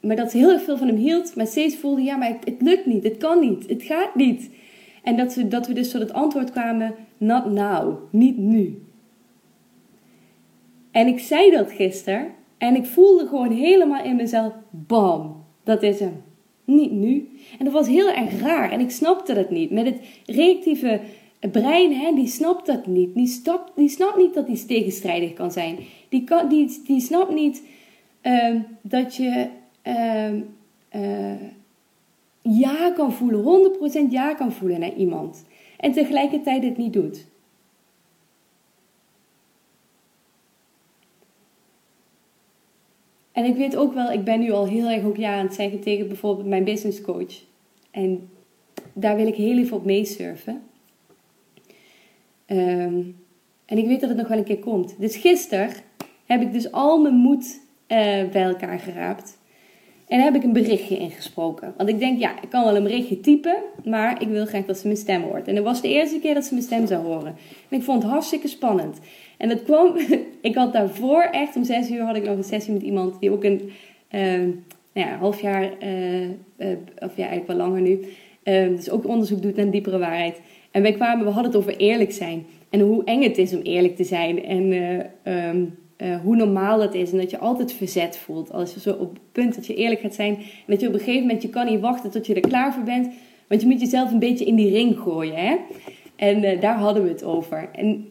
maar 0.00 0.16
dat 0.16 0.30
ze 0.30 0.36
heel 0.36 0.52
erg 0.52 0.62
veel 0.62 0.76
van 0.76 0.86
hem 0.86 0.96
hield, 0.96 1.36
maar 1.36 1.46
steeds 1.46 1.76
voelde, 1.76 2.02
ja, 2.02 2.16
maar 2.16 2.38
het, 2.44 2.60
lukt 2.60 2.86
niet, 2.86 3.04
het 3.04 3.16
kan 3.16 3.40
niet, 3.40 3.68
het 3.68 3.82
gaat 3.82 4.14
niet. 4.14 4.50
En 5.02 5.16
dat, 5.16 5.32
ze, 5.32 5.48
dat 5.48 5.66
we 5.66 5.72
dus 5.72 5.90
tot 5.90 6.00
het 6.00 6.12
antwoord 6.12 6.50
kwamen, 6.50 6.94
not 7.18 7.50
now, 7.50 7.98
niet 8.10 8.36
nu. 8.36 8.82
En 10.90 11.06
ik 11.06 11.18
zei 11.18 11.50
dat 11.50 11.72
gisteren 11.72 12.26
en 12.58 12.76
ik 12.76 12.86
voelde 12.86 13.26
gewoon 13.26 13.50
helemaal 13.52 14.04
in 14.04 14.16
mezelf, 14.16 14.52
bam, 14.70 15.44
dat 15.64 15.82
is 15.82 16.00
hem. 16.00 16.22
Niet 16.64 16.92
nu. 16.92 17.28
En 17.58 17.64
dat 17.64 17.74
was 17.74 17.88
heel 17.88 18.10
erg 18.10 18.40
raar 18.40 18.70
en 18.70 18.80
ik 18.80 18.90
snapte 18.90 19.34
dat 19.34 19.50
niet. 19.50 19.70
Met 19.70 19.84
het 19.84 20.00
reactieve 20.26 21.00
brein, 21.40 21.92
hè, 21.92 22.14
die 22.14 22.26
snapt 22.26 22.66
dat 22.66 22.86
niet. 22.86 23.14
Die, 23.14 23.26
stop, 23.26 23.72
die 23.76 23.88
snapt 23.88 24.16
niet 24.16 24.34
dat 24.34 24.46
die 24.46 24.66
tegenstrijdig 24.66 25.32
kan 25.32 25.50
zijn. 25.50 25.78
Die, 26.08 26.24
kan, 26.24 26.48
die, 26.48 26.82
die 26.84 27.00
snapt 27.00 27.34
niet 27.34 27.62
uh, 28.22 28.54
dat 28.82 29.16
je 29.16 29.46
uh, 29.88 30.34
uh, 30.94 31.42
ja 32.42 32.90
kan 32.90 33.12
voelen, 33.12 33.70
100% 34.08 34.10
ja 34.10 34.34
kan 34.34 34.52
voelen 34.52 34.80
naar 34.80 34.94
iemand. 34.94 35.44
En 35.76 35.92
tegelijkertijd 35.92 36.62
het 36.62 36.76
niet 36.76 36.92
doet. 36.92 37.26
En 43.32 43.44
ik 43.44 43.56
weet 43.56 43.76
ook 43.76 43.94
wel, 43.94 44.12
ik 44.12 44.24
ben 44.24 44.40
nu 44.40 44.50
al 44.50 44.66
heel 44.66 44.88
erg 44.88 45.04
ook 45.04 45.16
ja 45.16 45.38
aan 45.38 45.46
het 45.46 45.54
zeggen 45.54 45.80
tegen 45.80 46.08
bijvoorbeeld 46.08 46.48
mijn 46.48 46.64
business 46.64 47.00
coach. 47.00 47.42
En 47.90 48.30
daar 48.92 49.16
wil 49.16 49.26
ik 49.26 49.34
heel 49.34 49.58
even 49.58 49.76
op 49.76 49.84
meesurfen. 49.84 50.62
Um, 52.46 53.16
en 53.64 53.78
ik 53.78 53.86
weet 53.86 54.00
dat 54.00 54.08
het 54.08 54.18
nog 54.18 54.28
wel 54.28 54.38
een 54.38 54.44
keer 54.44 54.58
komt. 54.58 55.00
Dus 55.00 55.16
gisteren 55.16 55.70
heb 56.26 56.40
ik 56.40 56.52
dus 56.52 56.72
al 56.72 57.00
mijn 57.00 57.14
moed 57.14 57.60
uh, 57.88 57.98
bij 58.28 58.42
elkaar 58.42 58.78
geraapt. 58.78 59.37
En 60.08 60.20
heb 60.20 60.34
ik 60.34 60.42
een 60.42 60.52
berichtje 60.52 60.98
ingesproken. 60.98 61.74
Want 61.76 61.88
ik 61.88 61.98
denk, 61.98 62.18
ja, 62.18 62.42
ik 62.42 62.48
kan 62.48 62.64
wel 62.64 62.76
een 62.76 62.82
berichtje 62.82 63.20
typen, 63.20 63.56
maar 63.84 64.22
ik 64.22 64.28
wil 64.28 64.46
graag 64.46 64.64
dat 64.64 64.78
ze 64.78 64.86
mijn 64.86 64.98
stem 64.98 65.22
hoort. 65.22 65.48
En 65.48 65.54
dat 65.54 65.64
was 65.64 65.80
de 65.80 65.88
eerste 65.88 66.18
keer 66.18 66.34
dat 66.34 66.44
ze 66.44 66.54
mijn 66.54 66.66
stem 66.66 66.86
zou 66.86 67.04
horen. 67.04 67.36
En 67.68 67.78
ik 67.78 67.82
vond 67.82 68.02
het 68.02 68.12
hartstikke 68.12 68.48
spannend. 68.48 68.98
En 69.36 69.48
dat 69.48 69.62
kwam, 69.62 69.96
ik 70.40 70.54
had 70.54 70.72
daarvoor 70.72 71.22
echt, 71.22 71.56
om 71.56 71.64
zes 71.64 71.90
uur 71.90 72.02
had 72.02 72.16
ik 72.16 72.24
nog 72.24 72.36
een 72.36 72.44
sessie 72.44 72.72
met 72.72 72.82
iemand 72.82 73.20
die 73.20 73.30
ook 73.30 73.44
een 73.44 73.70
uh, 74.10 74.20
nou 74.92 75.10
ja, 75.10 75.16
half 75.16 75.40
jaar, 75.40 75.62
uh, 75.62 76.28
of 76.98 77.16
ja, 77.16 77.26
eigenlijk 77.26 77.46
wel 77.46 77.56
langer 77.56 77.80
nu, 77.80 78.04
ehm, 78.42 78.74
dus 78.74 78.90
ook 78.90 79.06
onderzoek 79.06 79.42
doet 79.42 79.56
naar 79.56 79.70
diepere 79.70 79.98
waarheid. 79.98 80.40
En 80.70 80.82
wij 80.82 80.92
kwamen, 80.92 81.24
we 81.24 81.30
hadden 81.30 81.52
het 81.52 81.60
over 81.60 81.76
eerlijk 81.76 82.12
zijn. 82.12 82.46
En 82.70 82.80
hoe 82.80 83.04
eng 83.04 83.22
het 83.22 83.38
is 83.38 83.54
om 83.54 83.62
eerlijk 83.62 83.96
te 83.96 84.04
zijn. 84.04 84.44
En 84.44 84.72
um, 85.32 85.78
uh, 85.98 86.20
hoe 86.20 86.36
normaal 86.36 86.80
het 86.80 86.94
is 86.94 87.12
en 87.12 87.18
dat 87.18 87.30
je 87.30 87.38
altijd 87.38 87.72
verzet 87.72 88.18
voelt. 88.18 88.52
Als 88.52 88.74
je 88.74 88.80
zo 88.80 88.90
op 88.90 89.12
het 89.12 89.32
punt 89.32 89.54
dat 89.54 89.66
je 89.66 89.74
eerlijk 89.74 90.00
gaat 90.00 90.14
zijn. 90.14 90.34
En 90.36 90.44
dat 90.66 90.80
je 90.80 90.86
op 90.86 90.92
een 90.92 90.98
gegeven 90.98 91.20
moment, 91.20 91.42
je 91.42 91.48
kan 91.48 91.66
niet 91.66 91.80
wachten 91.80 92.10
tot 92.10 92.26
je 92.26 92.34
er 92.34 92.40
klaar 92.40 92.74
voor 92.74 92.82
bent. 92.82 93.08
Want 93.48 93.60
je 93.60 93.66
moet 93.66 93.80
jezelf 93.80 94.12
een 94.12 94.18
beetje 94.18 94.44
in 94.44 94.54
die 94.54 94.72
ring 94.72 94.98
gooien. 94.98 95.34
Hè? 95.34 95.56
En 96.16 96.44
uh, 96.44 96.60
daar 96.60 96.78
hadden 96.78 97.02
we 97.02 97.08
het 97.08 97.24
over. 97.24 97.68
En 97.72 98.10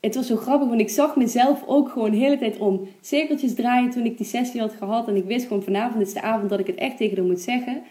het 0.00 0.14
was 0.14 0.26
zo 0.26 0.36
grappig, 0.36 0.68
want 0.68 0.80
ik 0.80 0.88
zag 0.88 1.16
mezelf 1.16 1.62
ook 1.66 1.88
gewoon 1.88 2.10
de 2.10 2.16
hele 2.16 2.38
tijd 2.38 2.58
om 2.58 2.88
cirkeltjes 3.00 3.54
draaien 3.54 3.90
toen 3.90 4.04
ik 4.04 4.16
die 4.16 4.26
sessie 4.26 4.60
had 4.60 4.72
gehad. 4.72 5.08
En 5.08 5.16
ik 5.16 5.24
wist 5.24 5.46
gewoon 5.46 5.62
vanavond 5.62 6.06
is 6.06 6.12
de 6.12 6.22
avond 6.22 6.50
dat 6.50 6.58
ik 6.58 6.66
het 6.66 6.76
echt 6.76 6.96
tegen 6.96 7.16
haar 7.16 7.26
moet 7.26 7.40
zeggen. 7.40 7.82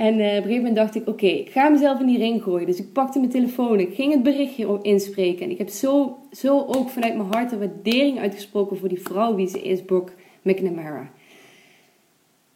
En 0.00 0.18
uh, 0.18 0.26
op 0.26 0.30
een 0.30 0.42
gegeven 0.42 0.56
moment 0.56 0.76
dacht 0.76 0.94
ik, 0.94 1.08
oké, 1.08 1.26
ik 1.26 1.50
ga 1.50 1.68
mezelf 1.68 2.00
in 2.00 2.06
die 2.06 2.18
ring 2.18 2.42
gooien. 2.42 2.66
Dus 2.66 2.78
ik 2.78 2.92
pakte 2.92 3.18
mijn 3.18 3.30
telefoon, 3.30 3.80
ik 3.80 3.94
ging 3.94 4.12
het 4.12 4.22
berichtje 4.22 4.78
inspreken. 4.82 5.44
En 5.44 5.50
ik 5.50 5.58
heb 5.58 5.68
zo, 5.68 6.18
zo 6.32 6.64
ook 6.66 6.88
vanuit 6.88 7.16
mijn 7.16 7.32
hart 7.32 7.52
een 7.52 7.58
waardering 7.58 8.18
uitgesproken 8.18 8.78
voor 8.78 8.88
die 8.88 9.00
vrouw 9.00 9.34
wie 9.34 9.48
ze 9.48 9.62
is, 9.62 9.82
Brooke 9.82 10.12
McNamara. 10.42 11.10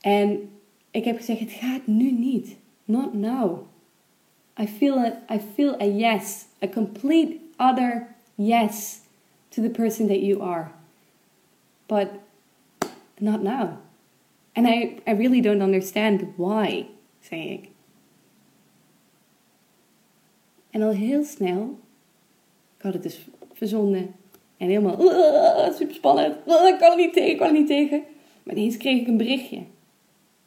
En 0.00 0.50
ik 0.90 1.04
heb 1.04 1.16
gezegd, 1.16 1.40
het 1.40 1.52
gaat 1.52 1.86
nu 1.86 2.10
niet. 2.10 2.56
Not 2.84 3.14
now. 3.14 3.58
I 4.60 4.66
feel 4.66 4.98
a, 4.98 5.34
I 5.34 5.40
feel 5.54 5.80
a 5.80 5.86
yes. 5.86 6.44
A 6.62 6.68
complete 6.68 7.36
other 7.56 8.06
yes 8.34 9.00
to 9.48 9.62
the 9.62 9.70
person 9.70 10.06
that 10.06 10.20
you 10.20 10.42
are. 10.42 10.70
But 11.86 12.08
not 13.18 13.42
now. 13.42 13.68
And 14.52 14.66
I, 14.66 14.96
I 15.06 15.10
really 15.10 15.40
don't 15.40 15.62
understand 15.62 16.22
why 16.36 16.86
zei 17.28 17.50
ik. 17.50 17.68
En 20.70 20.82
al 20.82 20.90
heel 20.90 21.24
snel, 21.24 21.78
ik 22.76 22.82
had 22.82 22.92
het 22.92 23.02
dus 23.02 23.26
verzonnen 23.52 24.14
en 24.56 24.68
helemaal 24.68 25.00
super 25.78 25.94
spannend, 25.94 26.36
ik 26.46 26.76
kan 26.78 26.90
er 26.90 26.96
niet 26.96 27.12
tegen, 27.12 27.30
ik 27.30 27.38
kan 27.38 27.46
er 27.46 27.52
niet 27.52 27.66
tegen. 27.66 28.02
Maar 28.42 28.54
ineens 28.56 28.76
kreeg 28.76 29.00
ik 29.00 29.06
een 29.06 29.16
berichtje. 29.16 29.58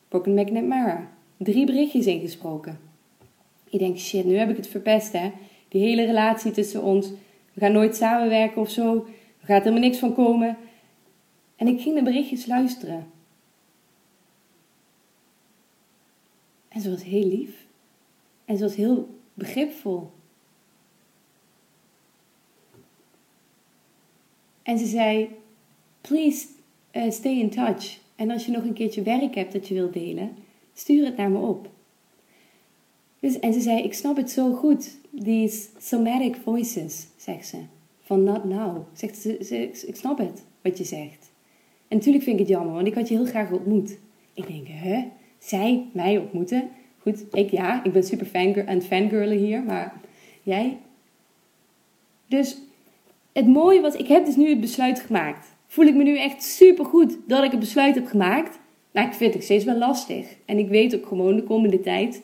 Broken 0.07 0.33
McNamara. 0.33 1.11
Drie 1.37 1.65
berichtjes 1.65 2.05
ingesproken. 2.05 2.79
Ik 3.69 3.79
denk, 3.79 3.97
shit, 3.97 4.25
nu 4.25 4.37
heb 4.37 4.49
ik 4.49 4.57
het 4.57 4.67
verpest 4.67 5.13
hè. 5.13 5.31
Die 5.67 5.81
hele 5.81 6.05
relatie 6.05 6.51
tussen 6.51 6.83
ons. 6.83 7.09
We 7.53 7.59
gaan 7.59 7.71
nooit 7.71 7.95
samenwerken 7.95 8.61
of 8.61 8.69
zo. 8.69 8.95
Er 9.39 9.45
gaat 9.45 9.63
helemaal 9.63 9.83
niks 9.83 9.97
van 9.97 10.13
komen. 10.13 10.57
En 11.55 11.67
ik 11.67 11.81
ging 11.81 11.95
de 11.95 12.03
berichtjes 12.03 12.45
luisteren. 12.45 13.11
En 16.77 16.83
ze 16.83 16.89
was 16.89 17.03
heel 17.03 17.27
lief. 17.27 17.65
En 18.45 18.57
ze 18.57 18.63
was 18.63 18.75
heel 18.75 19.09
begripvol. 19.33 20.11
En 24.63 24.77
ze 24.77 24.85
zei: 24.85 25.29
Please 26.01 26.47
uh, 26.91 27.11
stay 27.11 27.39
in 27.39 27.49
touch. 27.49 27.99
En 28.15 28.31
als 28.31 28.45
je 28.45 28.51
nog 28.51 28.63
een 28.63 28.73
keertje 28.73 29.01
werk 29.01 29.35
hebt 29.35 29.53
dat 29.53 29.67
je 29.67 29.73
wilt 29.73 29.93
delen, 29.93 30.35
stuur 30.73 31.05
het 31.05 31.17
naar 31.17 31.31
me 31.31 31.37
op. 31.37 31.69
Dus, 33.19 33.39
en 33.39 33.53
ze 33.53 33.61
zei: 33.61 33.83
Ik 33.83 33.93
snap 33.93 34.17
het 34.17 34.31
zo 34.31 34.53
goed. 34.53 34.97
These 35.23 35.67
somatic 35.77 36.35
voices, 36.35 37.07
zegt 37.15 37.47
ze. 37.47 37.57
Van 38.01 38.23
not 38.23 38.43
now. 38.43 38.77
Zegt 38.93 39.17
ze, 39.17 39.37
ze, 39.43 39.87
ik 39.87 39.95
snap 39.95 40.17
het 40.17 40.43
wat 40.61 40.77
je 40.77 40.83
zegt. 40.83 41.31
En 41.87 41.97
natuurlijk 41.97 42.23
vind 42.23 42.39
ik 42.39 42.47
het 42.47 42.55
jammer, 42.55 42.73
want 42.73 42.87
ik 42.87 42.93
had 42.93 43.07
je 43.07 43.15
heel 43.15 43.25
graag 43.25 43.51
ontmoet. 43.51 43.97
Ik 44.33 44.47
denk, 44.47 44.67
hè? 44.67 45.05
zij 45.39 45.85
mij 45.91 46.17
ontmoeten. 46.17 46.69
Goed, 47.07 47.25
ik 47.31 47.49
ja, 47.49 47.83
ik 47.83 47.91
ben 47.91 48.03
super 48.03 48.25
fan, 48.25 48.53
het 48.53 48.85
fangirlen 48.85 49.37
hier, 49.37 49.63
maar 49.63 49.93
jij? 50.43 50.77
Dus 52.27 52.57
het 53.33 53.47
mooie 53.47 53.81
was, 53.81 53.95
ik 53.95 54.07
heb 54.07 54.25
dus 54.25 54.35
nu 54.35 54.49
het 54.49 54.59
besluit 54.59 54.99
gemaakt. 54.99 55.55
Voel 55.67 55.85
ik 55.85 55.95
me 55.95 56.03
nu 56.03 56.17
echt 56.17 56.43
super 56.43 56.85
goed 56.85 57.17
dat 57.27 57.43
ik 57.43 57.51
het 57.51 57.59
besluit 57.59 57.95
heb 57.95 58.07
gemaakt? 58.07 58.59
Nou, 58.91 59.07
ik 59.07 59.13
vind 59.13 59.33
het 59.33 59.43
steeds 59.43 59.65
wel 59.65 59.77
lastig. 59.77 60.25
En 60.45 60.57
ik 60.57 60.67
weet 60.67 60.95
ook 60.95 61.05
gewoon 61.05 61.35
de 61.35 61.43
komende 61.43 61.79
tijd. 61.79 62.23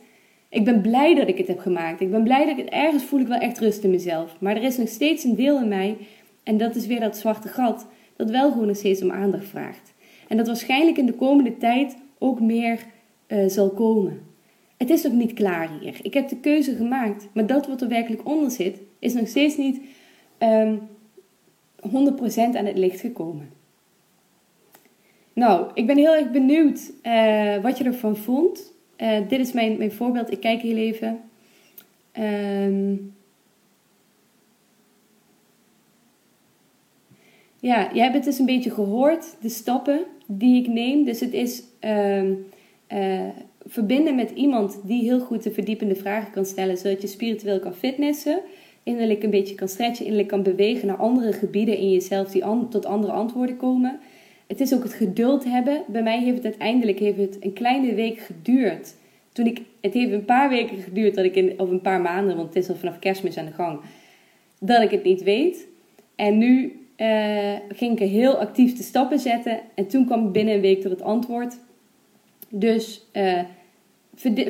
Ik 0.50 0.64
ben 0.64 0.82
blij 0.82 1.16
dat 1.16 1.28
ik 1.28 1.38
het 1.38 1.48
heb 1.48 1.60
gemaakt. 1.60 2.02
Ik 2.02 2.12
ben 2.12 2.24
blij 2.24 2.46
dat 2.46 2.58
ik 2.58 2.66
het 2.66 2.74
ergens 2.74 3.04
voel 3.04 3.20
ik 3.20 3.28
wel 3.28 3.40
echt 3.40 3.60
rust 3.60 3.84
in 3.84 3.90
mezelf. 3.90 4.36
Maar 4.40 4.56
er 4.56 4.64
is 4.64 4.78
nog 4.78 4.88
steeds 4.88 5.24
een 5.24 5.36
deel 5.36 5.62
in 5.62 5.68
mij, 5.68 5.98
en 6.44 6.58
dat 6.58 6.76
is 6.76 6.88
weer 6.88 7.00
dat 7.00 7.18
zwarte 7.18 7.48
gat, 7.48 7.88
dat 8.16 8.30
wel 8.30 8.52
gewoon 8.52 8.68
nog 8.68 8.78
steeds 8.78 9.02
om 9.02 9.12
aandacht 9.12 9.48
vraagt. 9.48 9.94
En 10.28 10.38
dat 10.38 10.48
waarschijnlijk 10.48 10.98
in 10.98 11.06
de 11.06 11.14
komende 11.14 11.58
tijd 11.58 11.98
ook 12.20 12.40
meer 12.40 12.80
uh, 13.28 13.48
zal 13.48 13.70
komen. 13.70 14.33
Het 14.84 14.92
is 14.92 15.04
nog 15.04 15.14
niet 15.14 15.34
klaar 15.34 15.70
hier. 15.80 16.00
Ik 16.02 16.14
heb 16.14 16.30
de 16.30 16.36
keuze 16.36 16.76
gemaakt, 16.76 17.28
maar 17.34 17.46
dat 17.46 17.68
wat 17.68 17.82
er 17.82 17.88
werkelijk 17.88 18.28
onder 18.28 18.52
zit, 18.52 18.82
is 19.00 19.14
nog 19.14 19.28
steeds 19.28 19.58
niet 19.58 19.82
um, 20.40 20.82
ehm, 21.76 22.16
100% 22.54 22.58
aan 22.58 22.66
het 22.66 22.78
licht 22.78 23.00
gekomen. 23.00 23.50
Nou, 25.34 25.72
ik 25.74 25.88
ben 25.88 25.98
heel 25.98 26.16
erg 26.16 26.32
benieuwd 26.32 26.92
uh, 27.04 27.58
wat 27.62 27.78
je 27.78 27.84
ervan 27.84 28.18
vond. 28.18 28.74
Uh, 28.98 29.18
dit 29.28 29.40
is 29.40 29.52
mijn, 29.52 29.78
mijn 29.78 29.92
voorbeeld. 29.92 30.32
Ik 30.32 30.40
kijk 30.40 30.62
heel 30.62 30.78
even. 30.78 31.20
Um, 32.20 33.14
ja, 37.60 37.94
jij 37.94 38.04
hebt 38.04 38.16
het 38.16 38.24
dus 38.24 38.40
een 38.40 38.46
beetje 38.46 38.72
gehoord, 38.72 39.36
de 39.42 39.50
stappen 39.50 40.06
die 40.28 40.62
ik 40.62 40.68
neem. 40.68 41.04
Dus 41.04 41.20
het 41.20 41.34
is 41.34 41.64
um, 41.80 42.46
uh, 42.94 43.30
verbinden 43.74 44.16
met 44.16 44.32
iemand 44.32 44.80
die 44.84 45.04
heel 45.04 45.20
goed 45.20 45.44
de 45.44 45.52
verdiepende 45.52 45.96
vragen 45.96 46.32
kan 46.32 46.46
stellen, 46.46 46.78
zodat 46.78 47.02
je 47.02 47.08
spiritueel 47.08 47.60
kan 47.60 47.74
fitnessen, 47.74 48.40
innerlijk 48.84 49.24
een 49.24 49.30
beetje 49.30 49.56
kan 49.56 49.68
stretchen, 49.68 50.06
innerlijk 50.06 50.30
kan 50.30 50.44
bewegen 50.44 50.88
naar 50.88 50.98
andere 50.98 51.34
gebieden 51.34 51.78
in 51.78 51.92
jezelf 51.92 52.32
die 52.32 52.44
tot 52.70 52.86
andere 52.86 53.14
antwoorden 53.14 53.58
komen. 53.58 54.00
Het 54.48 54.60
is 54.60 54.74
ook 54.74 54.84
het 54.84 54.94
geduld 54.94 55.44
hebben. 55.44 55.84
Bij 55.88 56.04
mij 56.04 56.20
heeft 56.20 56.36
het 56.36 56.46
uiteindelijk 56.46 57.00
heeft 57.00 57.18
het 57.18 57.38
een 57.40 57.54
kleine 57.54 57.94
week 57.94 58.20
geduurd. 58.20 58.96
Toen 59.32 59.46
ik, 59.46 59.62
het 59.82 59.94
heeft 59.94 60.12
een 60.12 60.26
paar 60.26 60.50
weken 60.50 60.78
geduurd 60.78 61.16
dat 61.16 61.26
ik 61.26 61.36
in, 61.36 61.60
of 61.60 61.70
een 61.70 61.82
paar 61.82 62.02
maanden, 62.02 62.36
want 62.36 62.48
het 62.48 62.64
is 62.64 62.70
al 62.70 62.76
vanaf 62.76 63.00
kerstmis 63.00 63.38
aan 63.38 63.46
de 63.46 63.52
gang, 63.52 63.80
dat 64.60 64.82
ik 64.82 64.92
het 64.92 65.04
niet 65.04 65.24
weet. 65.24 65.68
En 66.16 66.38
nu 66.38 66.80
uh, 66.98 67.54
ging 67.70 68.00
ik 68.00 68.10
heel 68.10 68.36
actief 68.36 68.78
de 68.78 68.84
stappen 68.84 69.20
zetten. 69.20 69.60
En 69.76 69.88
toen 69.88 70.06
kwam 70.06 70.32
binnen 70.32 70.54
een 70.54 70.62
week 70.62 70.82
tot 70.82 70.92
het 70.92 71.02
antwoord. 71.02 71.58
Dus 72.50 73.06
uh, 73.14 73.40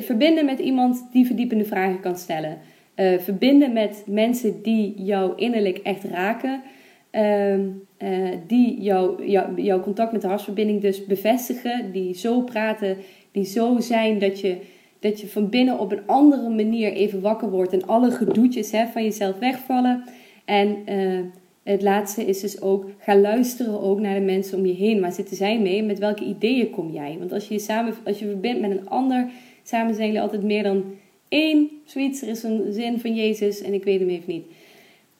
verbinden 0.02 0.44
met 0.44 0.58
iemand 0.58 1.06
die 1.12 1.26
verdiepende 1.26 1.64
vragen 1.64 2.00
kan 2.00 2.16
stellen. 2.16 2.58
Uh, 2.96 3.18
verbinden 3.18 3.72
met 3.72 4.04
mensen 4.06 4.62
die 4.62 5.02
jou 5.02 5.32
innerlijk 5.36 5.78
echt 5.78 6.04
raken. 6.04 6.62
Ehm, 7.10 7.68
die 8.46 8.80
jou, 8.80 9.26
jou, 9.26 9.62
jouw 9.62 9.80
contact 9.80 10.12
met 10.12 10.20
de 10.20 10.28
hartverbinding 10.28 10.80
dus 10.80 11.06
bevestigen. 11.06 11.92
Die 11.92 12.14
zo 12.14 12.40
praten, 12.40 12.96
die 13.32 13.44
zo 13.44 13.80
zijn 13.80 14.18
dat 14.18 14.40
je, 14.40 14.56
dat 14.98 15.20
je 15.20 15.26
van 15.26 15.48
binnen 15.48 15.78
op 15.78 15.92
een 15.92 16.06
andere 16.06 16.48
manier 16.48 16.92
even 16.92 17.20
wakker 17.20 17.50
wordt. 17.50 17.72
En 17.72 17.86
alle 17.86 18.10
gedoetjes 18.10 18.70
hè, 18.70 18.86
van 18.86 19.02
jezelf 19.02 19.38
wegvallen. 19.38 20.04
En 20.44 20.76
het 21.64 21.82
laatste 21.82 22.24
is 22.24 22.40
dus 22.40 22.60
ook, 22.60 22.90
ga 22.98 23.16
luisteren 23.16 23.80
ook 23.80 24.00
naar 24.00 24.14
de 24.14 24.20
mensen 24.20 24.58
om 24.58 24.66
je 24.66 24.72
heen. 24.72 25.00
Waar 25.00 25.12
zitten 25.12 25.36
zij 25.36 25.60
mee? 25.60 25.82
Met 25.82 25.98
welke 25.98 26.24
ideeën 26.24 26.70
kom 26.70 26.90
jij? 26.90 27.16
Want 27.18 27.32
als 27.32 27.48
je 27.48 27.54
je 27.54 27.60
samen, 27.60 27.94
als 28.04 28.18
je 28.18 28.26
verbindt 28.26 28.60
met 28.60 28.70
een 28.70 28.88
ander, 28.88 29.30
samen 29.64 29.94
zijn 29.94 30.06
jullie 30.06 30.22
altijd 30.22 30.42
meer 30.42 30.62
dan 30.62 30.84
één. 31.28 31.70
Zoiets, 31.84 32.22
er 32.22 32.28
is 32.28 32.42
een 32.42 32.72
zin 32.72 33.00
van 33.00 33.14
Jezus 33.14 33.60
en 33.60 33.74
ik 33.74 33.84
weet 33.84 34.00
hem 34.00 34.08
even 34.08 34.32
niet. 34.32 34.46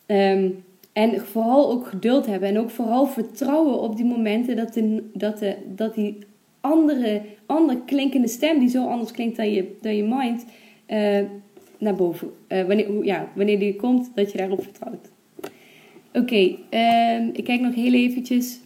Ehm, 0.06 0.50
en 0.92 1.20
vooral 1.20 1.70
ook 1.70 1.86
geduld 1.86 2.26
hebben 2.26 2.48
en 2.48 2.58
ook 2.58 2.70
vooral 2.70 3.06
vertrouwen 3.06 3.80
op 3.80 3.96
die 3.96 4.04
momenten 4.04 4.56
dat, 4.56 4.74
de, 4.74 5.10
dat, 5.12 5.38
de, 5.38 5.56
dat 5.74 5.94
die 5.94 6.18
andere, 6.60 7.22
andere 7.46 7.80
klinkende 7.86 8.28
stem, 8.28 8.58
die 8.58 8.68
zo 8.68 8.86
anders 8.86 9.10
klinkt 9.10 9.36
dan 9.36 9.50
je, 9.50 9.76
dan 9.80 9.96
je 9.96 10.02
mind, 10.02 10.44
uh, 10.88 11.20
naar 11.78 11.94
boven. 11.94 12.30
Uh, 12.48 12.62
wanneer, 12.62 13.04
ja, 13.04 13.28
wanneer 13.34 13.58
die 13.58 13.76
komt, 13.76 14.10
dat 14.14 14.32
je 14.32 14.38
daarop 14.38 14.62
vertrouwt. 14.62 15.10
Oké, 16.12 16.56
ehm, 16.70 17.28
ik 17.32 17.44
kijk 17.44 17.60
nog 17.60 17.74
heel 17.74 17.92
eventjes 17.92 18.58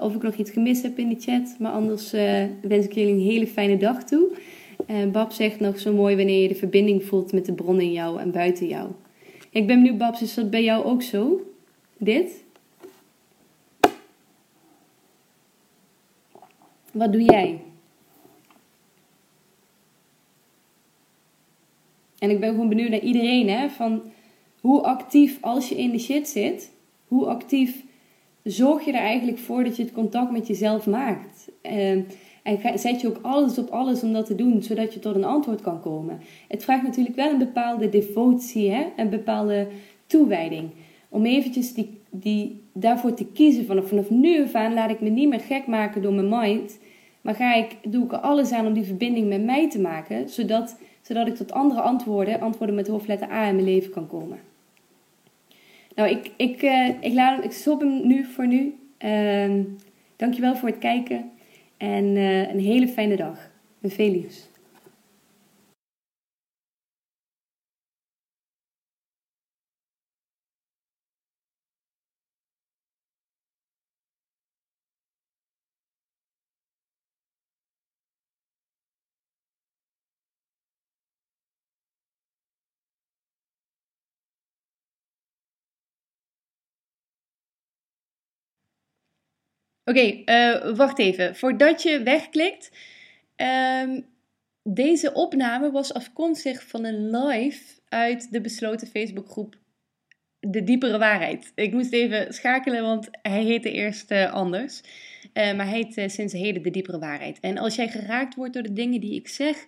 of 0.00 0.14
ik 0.14 0.22
nog 0.22 0.34
iets 0.34 0.50
gemist 0.50 0.82
heb 0.82 0.98
in 0.98 1.08
de 1.08 1.20
chat. 1.20 1.56
Maar 1.58 1.72
anders 1.72 2.14
uh, 2.14 2.44
wens 2.62 2.84
ik 2.84 2.92
jullie 2.92 3.12
een 3.12 3.20
hele 3.20 3.46
fijne 3.46 3.76
dag 3.76 4.04
toe. 4.04 4.28
Uh, 4.90 5.10
Bab 5.10 5.32
zegt 5.32 5.60
nog 5.60 5.78
zo 5.78 5.92
mooi 5.92 6.16
wanneer 6.16 6.42
je 6.42 6.48
de 6.48 6.54
verbinding 6.54 7.04
voelt 7.04 7.32
met 7.32 7.46
de 7.46 7.52
bron 7.52 7.80
in 7.80 7.92
jou 7.92 8.20
en 8.20 8.30
buiten 8.30 8.66
jou. 8.66 8.90
Ik 9.50 9.66
ben 9.66 9.82
benieuwd, 9.82 9.98
Babs, 9.98 10.22
is 10.22 10.34
dat 10.34 10.50
bij 10.50 10.64
jou 10.64 10.84
ook 10.84 11.02
zo? 11.02 11.40
Dit? 11.98 12.44
Wat 16.92 17.12
doe 17.12 17.22
jij? 17.22 17.60
En 22.18 22.30
ik 22.30 22.40
ben 22.40 22.50
gewoon 22.50 22.68
benieuwd 22.68 22.90
naar 22.90 23.00
iedereen, 23.00 23.48
hè? 23.48 23.68
Van 23.68 24.02
hoe 24.60 24.82
actief 24.82 25.38
als 25.40 25.68
je 25.68 25.76
in 25.76 25.90
de 25.90 25.98
shit 25.98 26.28
zit, 26.28 26.72
hoe 27.08 27.26
actief 27.26 27.84
zorg 28.46 28.84
je 28.84 28.92
er 28.92 29.00
eigenlijk 29.00 29.38
voor 29.38 29.64
dat 29.64 29.76
je 29.76 29.82
het 29.82 29.92
contact 29.92 30.30
met 30.30 30.46
jezelf 30.46 30.86
maakt. 30.86 31.48
Ehm, 31.62 32.00
en 32.42 32.78
zet 32.78 33.00
je 33.00 33.08
ook 33.08 33.18
alles 33.22 33.58
op 33.58 33.68
alles 33.68 34.02
om 34.02 34.12
dat 34.12 34.26
te 34.26 34.34
doen, 34.34 34.62
zodat 34.62 34.94
je 34.94 35.00
tot 35.00 35.14
een 35.14 35.24
antwoord 35.24 35.60
kan 35.60 35.80
komen. 35.80 36.20
Het 36.48 36.64
vraagt 36.64 36.82
natuurlijk 36.82 37.16
wel 37.16 37.30
een 37.30 37.38
bepaalde 37.38 37.88
devotie, 37.88 38.70
hè? 38.70 38.84
een 38.96 39.10
bepaalde 39.10 39.66
toewijding. 40.06 40.70
Om 41.08 41.24
eventjes 41.24 41.72
die, 41.74 42.00
die, 42.10 42.62
daarvoor 42.72 43.14
te 43.14 43.26
kiezen. 43.26 43.66
Vanaf, 43.66 43.88
vanaf 43.88 44.10
nu 44.10 44.42
af 44.42 44.54
aan 44.54 44.74
laat 44.74 44.90
ik 44.90 45.00
me 45.00 45.08
niet 45.08 45.28
meer 45.28 45.40
gek 45.40 45.66
maken 45.66 46.02
door 46.02 46.12
mijn 46.12 46.40
mind. 46.40 46.78
Maar 47.20 47.34
ga 47.34 47.54
ik, 47.54 47.76
doe 47.82 48.04
ik 48.04 48.12
er 48.12 48.18
alles 48.18 48.52
aan 48.52 48.66
om 48.66 48.72
die 48.72 48.84
verbinding 48.84 49.28
met 49.28 49.44
mij 49.44 49.70
te 49.70 49.80
maken. 49.80 50.28
Zodat, 50.28 50.78
zodat 51.02 51.26
ik 51.26 51.34
tot 51.34 51.52
andere 51.52 51.80
antwoorden, 51.80 52.40
antwoorden 52.40 52.76
met 52.76 52.88
hoofdletter 52.88 53.30
A 53.30 53.48
in 53.48 53.54
mijn 53.54 53.66
leven 53.66 53.90
kan 53.90 54.06
komen. 54.06 54.38
Nou, 55.96 56.10
ik, 56.10 56.30
ik, 56.36 56.62
uh, 56.62 56.88
ik, 57.00 57.12
laat, 57.12 57.44
ik 57.44 57.52
stop 57.52 57.80
hem 57.80 58.06
nu 58.06 58.24
voor 58.24 58.46
nu. 58.46 58.74
Uh, 59.04 59.64
dankjewel 60.16 60.56
voor 60.56 60.68
het 60.68 60.78
kijken. 60.78 61.30
En 61.76 62.04
uh, 62.04 62.48
een 62.48 62.60
hele 62.60 62.88
fijne 62.88 63.16
dag. 63.16 63.50
En 63.80 63.90
veel 63.90 64.10
liefs. 64.10 64.48
Oké, 89.88 90.22
uh, 90.24 90.76
wacht 90.76 90.98
even. 90.98 91.36
Voordat 91.36 91.82
je 91.82 92.02
wegklikt. 92.02 92.70
Um, 93.82 94.06
deze 94.62 95.12
opname 95.12 95.70
was 95.70 95.94
afkomstig 95.94 96.66
van 96.66 96.84
een 96.84 97.10
live 97.16 97.80
uit 97.88 98.32
de 98.32 98.40
besloten 98.40 98.86
Facebookgroep 98.86 99.56
De 100.40 100.64
Diepere 100.64 100.98
Waarheid. 100.98 101.52
Ik 101.54 101.72
moest 101.72 101.92
even 101.92 102.34
schakelen, 102.34 102.82
want 102.82 103.08
hij 103.22 103.42
heette 103.42 103.72
eerst 103.72 104.10
uh, 104.10 104.32
anders. 104.32 104.80
Uh, 105.34 105.54
maar 105.54 105.68
hij 105.68 105.88
heet 105.88 106.12
sinds 106.12 106.32
heden 106.32 106.62
De 106.62 106.70
Diepere 106.70 106.98
Waarheid. 106.98 107.40
En 107.40 107.58
als 107.58 107.74
jij 107.74 107.88
geraakt 107.88 108.34
wordt 108.34 108.52
door 108.52 108.62
de 108.62 108.72
dingen 108.72 109.00
die 109.00 109.14
ik 109.14 109.28
zeg, 109.28 109.66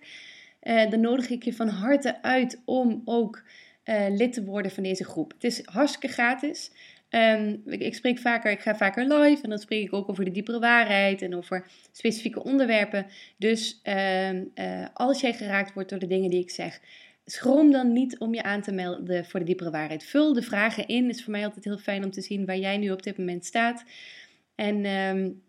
dan 0.89 0.99
nodig 0.99 1.29
ik 1.29 1.43
je 1.43 1.53
van 1.53 1.67
harte 1.67 2.21
uit 2.21 2.61
om 2.65 3.01
ook 3.05 3.43
lid 4.09 4.33
te 4.33 4.43
worden 4.43 4.71
van 4.71 4.83
deze 4.83 5.03
groep. 5.03 5.31
Het 5.31 5.43
is 5.43 5.61
hartstikke 5.65 6.07
gratis. 6.07 6.71
Um, 7.09 7.61
ik, 7.65 7.95
spreek 7.95 8.19
vaker, 8.19 8.51
ik 8.51 8.59
ga 8.59 8.75
vaker 8.75 9.13
live 9.13 9.43
en 9.43 9.49
dan 9.49 9.59
spreek 9.59 9.83
ik 9.83 9.93
ook 9.93 10.09
over 10.09 10.25
de 10.25 10.31
diepere 10.31 10.59
waarheid 10.59 11.21
en 11.21 11.35
over 11.35 11.65
specifieke 11.91 12.43
onderwerpen. 12.43 13.05
Dus 13.37 13.81
um, 13.83 14.51
uh, 14.55 14.85
als 14.93 15.21
jij 15.21 15.33
geraakt 15.33 15.73
wordt 15.73 15.89
door 15.89 15.99
de 15.99 16.07
dingen 16.07 16.29
die 16.29 16.41
ik 16.41 16.49
zeg, 16.49 16.79
schroom 17.25 17.71
dan 17.71 17.93
niet 17.93 18.19
om 18.19 18.33
je 18.33 18.43
aan 18.43 18.61
te 18.61 18.71
melden 18.71 19.25
voor 19.25 19.39
de 19.39 19.45
diepere 19.45 19.71
waarheid. 19.71 20.03
Vul 20.03 20.33
de 20.33 20.41
vragen 20.41 20.87
in. 20.87 21.09
Is 21.09 21.23
voor 21.23 21.31
mij 21.31 21.45
altijd 21.45 21.65
heel 21.65 21.77
fijn 21.77 22.03
om 22.03 22.11
te 22.11 22.21
zien 22.21 22.45
waar 22.45 22.57
jij 22.57 22.77
nu 22.77 22.91
op 22.91 23.03
dit 23.03 23.17
moment 23.17 23.45
staat. 23.45 23.83
En 24.55 24.85
um, 24.85 25.41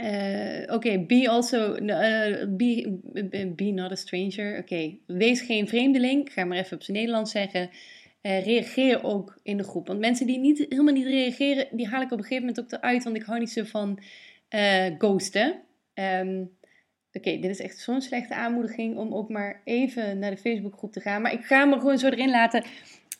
uh, 0.00 0.74
Oké, 0.74 0.98
be 1.06 1.28
also, 1.28 1.76
uh, 1.76 2.46
be, 2.48 2.98
be 3.56 3.70
not 3.70 3.90
a 3.90 3.94
stranger. 3.94 4.58
Oké, 4.58 4.98
wees 5.06 5.40
geen 5.40 5.68
vreemdeling. 5.68 6.32
ga 6.32 6.44
maar 6.44 6.58
even 6.58 6.76
op 6.76 6.82
zijn 6.82 6.96
Nederlands 6.96 7.30
zeggen. 7.30 7.70
Uh, 8.26 8.44
reageer 8.44 9.04
ook 9.04 9.38
in 9.42 9.56
de 9.56 9.62
groep. 9.64 9.86
Want 9.86 9.98
mensen 9.98 10.26
die 10.26 10.38
niet, 10.38 10.66
helemaal 10.68 10.94
niet 10.94 11.06
reageren, 11.06 11.68
die 11.70 11.88
haal 11.88 12.02
ik 12.02 12.12
op 12.12 12.18
een 12.18 12.24
gegeven 12.24 12.46
moment 12.46 12.60
ook 12.60 12.72
eruit. 12.72 13.04
Want 13.04 13.16
ik 13.16 13.22
hou 13.22 13.38
niet 13.38 13.50
zo 13.50 13.64
van 13.64 14.02
uh, 14.50 14.86
ghosten. 14.98 15.62
Um, 15.94 16.56
Oké, 17.16 17.38
dit 17.38 17.50
is 17.50 17.60
echt 17.60 17.78
zo'n 17.78 18.00
slechte 18.00 18.34
aanmoediging 18.34 18.96
om 18.96 19.14
ook 19.14 19.28
maar 19.28 19.60
even 19.64 20.18
naar 20.18 20.30
de 20.30 20.36
Facebookgroep 20.36 20.92
te 20.92 21.00
gaan. 21.00 21.22
Maar 21.22 21.32
ik 21.32 21.44
ga 21.44 21.64
me 21.64 21.78
gewoon 21.78 21.98
zo 21.98 22.08
erin 22.08 22.30
laten. 22.30 22.64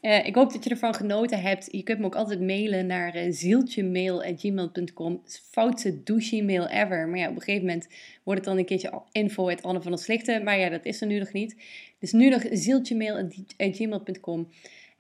Uh, 0.03 0.27
ik 0.27 0.35
hoop 0.35 0.53
dat 0.53 0.65
je 0.65 0.71
ervan 0.71 0.95
genoten 0.95 1.41
hebt. 1.41 1.69
Je 1.71 1.83
kunt 1.83 1.99
me 1.99 2.05
ook 2.05 2.15
altijd 2.15 2.41
mailen 2.41 2.87
naar 2.87 3.17
uh, 3.17 3.23
zieltjemail.gmail.com. 3.29 5.23
Foutste 5.51 6.03
douche-mail 6.03 6.69
ever. 6.69 7.09
Maar 7.09 7.19
ja, 7.19 7.29
op 7.29 7.35
een 7.35 7.43
gegeven 7.43 7.67
moment 7.67 7.89
wordt 8.23 8.41
het 8.41 8.49
dan 8.49 8.59
een 8.59 8.65
keertje 8.65 9.03
info 9.13 9.49
uit 9.49 9.63
Anne 9.63 9.83
van 9.83 9.93
het 9.93 10.01
Slichten. 10.01 10.45
Maar 10.45 10.59
ja, 10.59 10.69
dat 10.69 10.85
is 10.85 11.01
er 11.01 11.07
nu 11.07 11.19
nog 11.19 11.33
niet. 11.33 11.57
Dus 11.99 12.13
nu 12.13 12.29
nog 12.29 12.45
zieltjemail.gmail.com. 12.51 14.49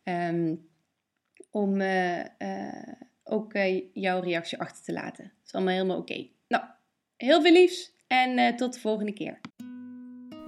Um, 0.08 0.68
om 1.50 1.80
uh, 1.80 2.18
uh, 2.18 2.92
ook 3.24 3.54
uh, 3.54 3.82
jouw 3.92 4.20
reactie 4.20 4.60
achter 4.60 4.84
te 4.84 4.92
laten. 4.92 5.24
Dat 5.24 5.46
is 5.46 5.52
allemaal 5.52 5.72
helemaal 5.72 5.98
oké. 5.98 6.26
Nou, 6.48 6.64
heel 7.16 7.42
veel 7.42 7.52
liefs 7.52 7.92
en 8.06 8.56
tot 8.56 8.74
de 8.74 8.80
volgende 8.80 9.12
keer. 9.12 9.40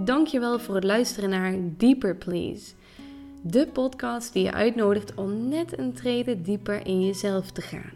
Dankjewel 0.05 0.59
voor 0.59 0.75
het 0.75 0.85
luisteren 0.85 1.31
naar 1.31 1.55
Deeper 1.77 2.17
Please. 2.17 2.75
De 3.43 3.67
podcast 3.67 4.33
die 4.33 4.45
je 4.45 4.53
uitnodigt 4.53 5.15
om 5.15 5.49
net 5.49 5.79
een 5.79 5.93
trede 5.93 6.41
dieper 6.41 6.87
in 6.87 7.07
jezelf 7.07 7.51
te 7.51 7.61
gaan. 7.61 7.93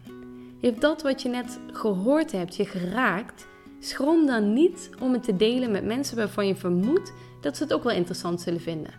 Heeft 0.61 0.81
dat 0.81 1.03
wat 1.03 1.23
je 1.23 1.29
net 1.29 1.59
gehoord 1.67 2.33
hebt 2.33 2.57
je 2.57 2.65
geraakt? 2.65 3.47
Schroom 3.81 4.27
dan 4.27 4.53
niet 4.53 4.91
om 5.01 5.13
het 5.13 5.23
te 5.23 5.37
delen 5.37 5.71
met 5.71 5.85
mensen 5.85 6.17
waarvan 6.17 6.47
je 6.47 6.57
vermoedt 6.57 7.13
dat 7.41 7.57
ze 7.57 7.63
het 7.63 7.73
ook 7.73 7.83
wel 7.83 7.97
interessant 7.97 8.41
zullen 8.41 8.61
vinden. 8.61 8.95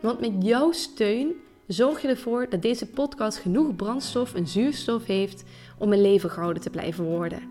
Want 0.00 0.20
met 0.20 0.32
jouw 0.38 0.72
steun 0.72 1.34
zorg 1.66 2.02
je 2.02 2.08
ervoor 2.08 2.46
dat 2.48 2.62
deze 2.62 2.86
podcast 2.86 3.38
genoeg 3.38 3.76
brandstof 3.76 4.34
en 4.34 4.46
zuurstof 4.46 5.06
heeft 5.06 5.44
om 5.78 5.92
een 5.92 6.00
leven 6.00 6.30
gehouden 6.30 6.62
te 6.62 6.70
blijven 6.70 7.04
worden. 7.04 7.42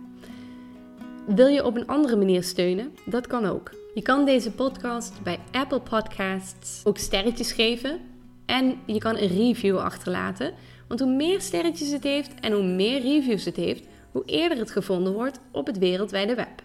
Wil 1.27 1.47
je 1.47 1.65
op 1.65 1.75
een 1.75 1.87
andere 1.87 2.15
manier 2.15 2.43
steunen? 2.43 2.95
Dat 3.05 3.27
kan 3.27 3.45
ook. 3.45 3.71
Je 3.93 4.01
kan 4.01 4.25
deze 4.25 4.51
podcast 4.51 5.23
bij 5.23 5.39
Apple 5.51 5.79
Podcasts 5.79 6.81
ook 6.83 6.97
sterretjes 6.97 7.51
geven 7.51 7.99
en 8.45 8.77
je 8.85 8.97
kan 8.97 9.17
een 9.17 9.27
review 9.27 9.77
achterlaten. 9.77 10.53
Want 10.87 10.99
hoe 10.99 11.15
meer 11.15 11.41
sterretjes 11.41 11.91
het 11.91 12.03
heeft 12.03 12.33
en 12.39 12.51
hoe 12.51 12.63
meer 12.63 13.01
reviews 13.01 13.45
het 13.45 13.55
heeft, 13.55 13.83
hoe 14.11 14.25
eerder 14.25 14.57
het 14.57 14.71
gevonden 14.71 15.13
wordt 15.13 15.39
op 15.51 15.67
het 15.67 15.77
wereldwijde 15.77 16.35
web. 16.35 16.63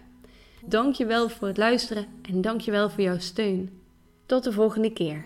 Dankjewel 0.65 1.29
voor 1.29 1.47
het 1.47 1.57
luisteren 1.57 2.05
en 2.21 2.41
dankjewel 2.41 2.89
voor 2.89 3.03
jouw 3.03 3.19
steun. 3.19 3.81
Tot 4.25 4.43
de 4.43 4.51
volgende 4.51 4.93
keer. 4.93 5.25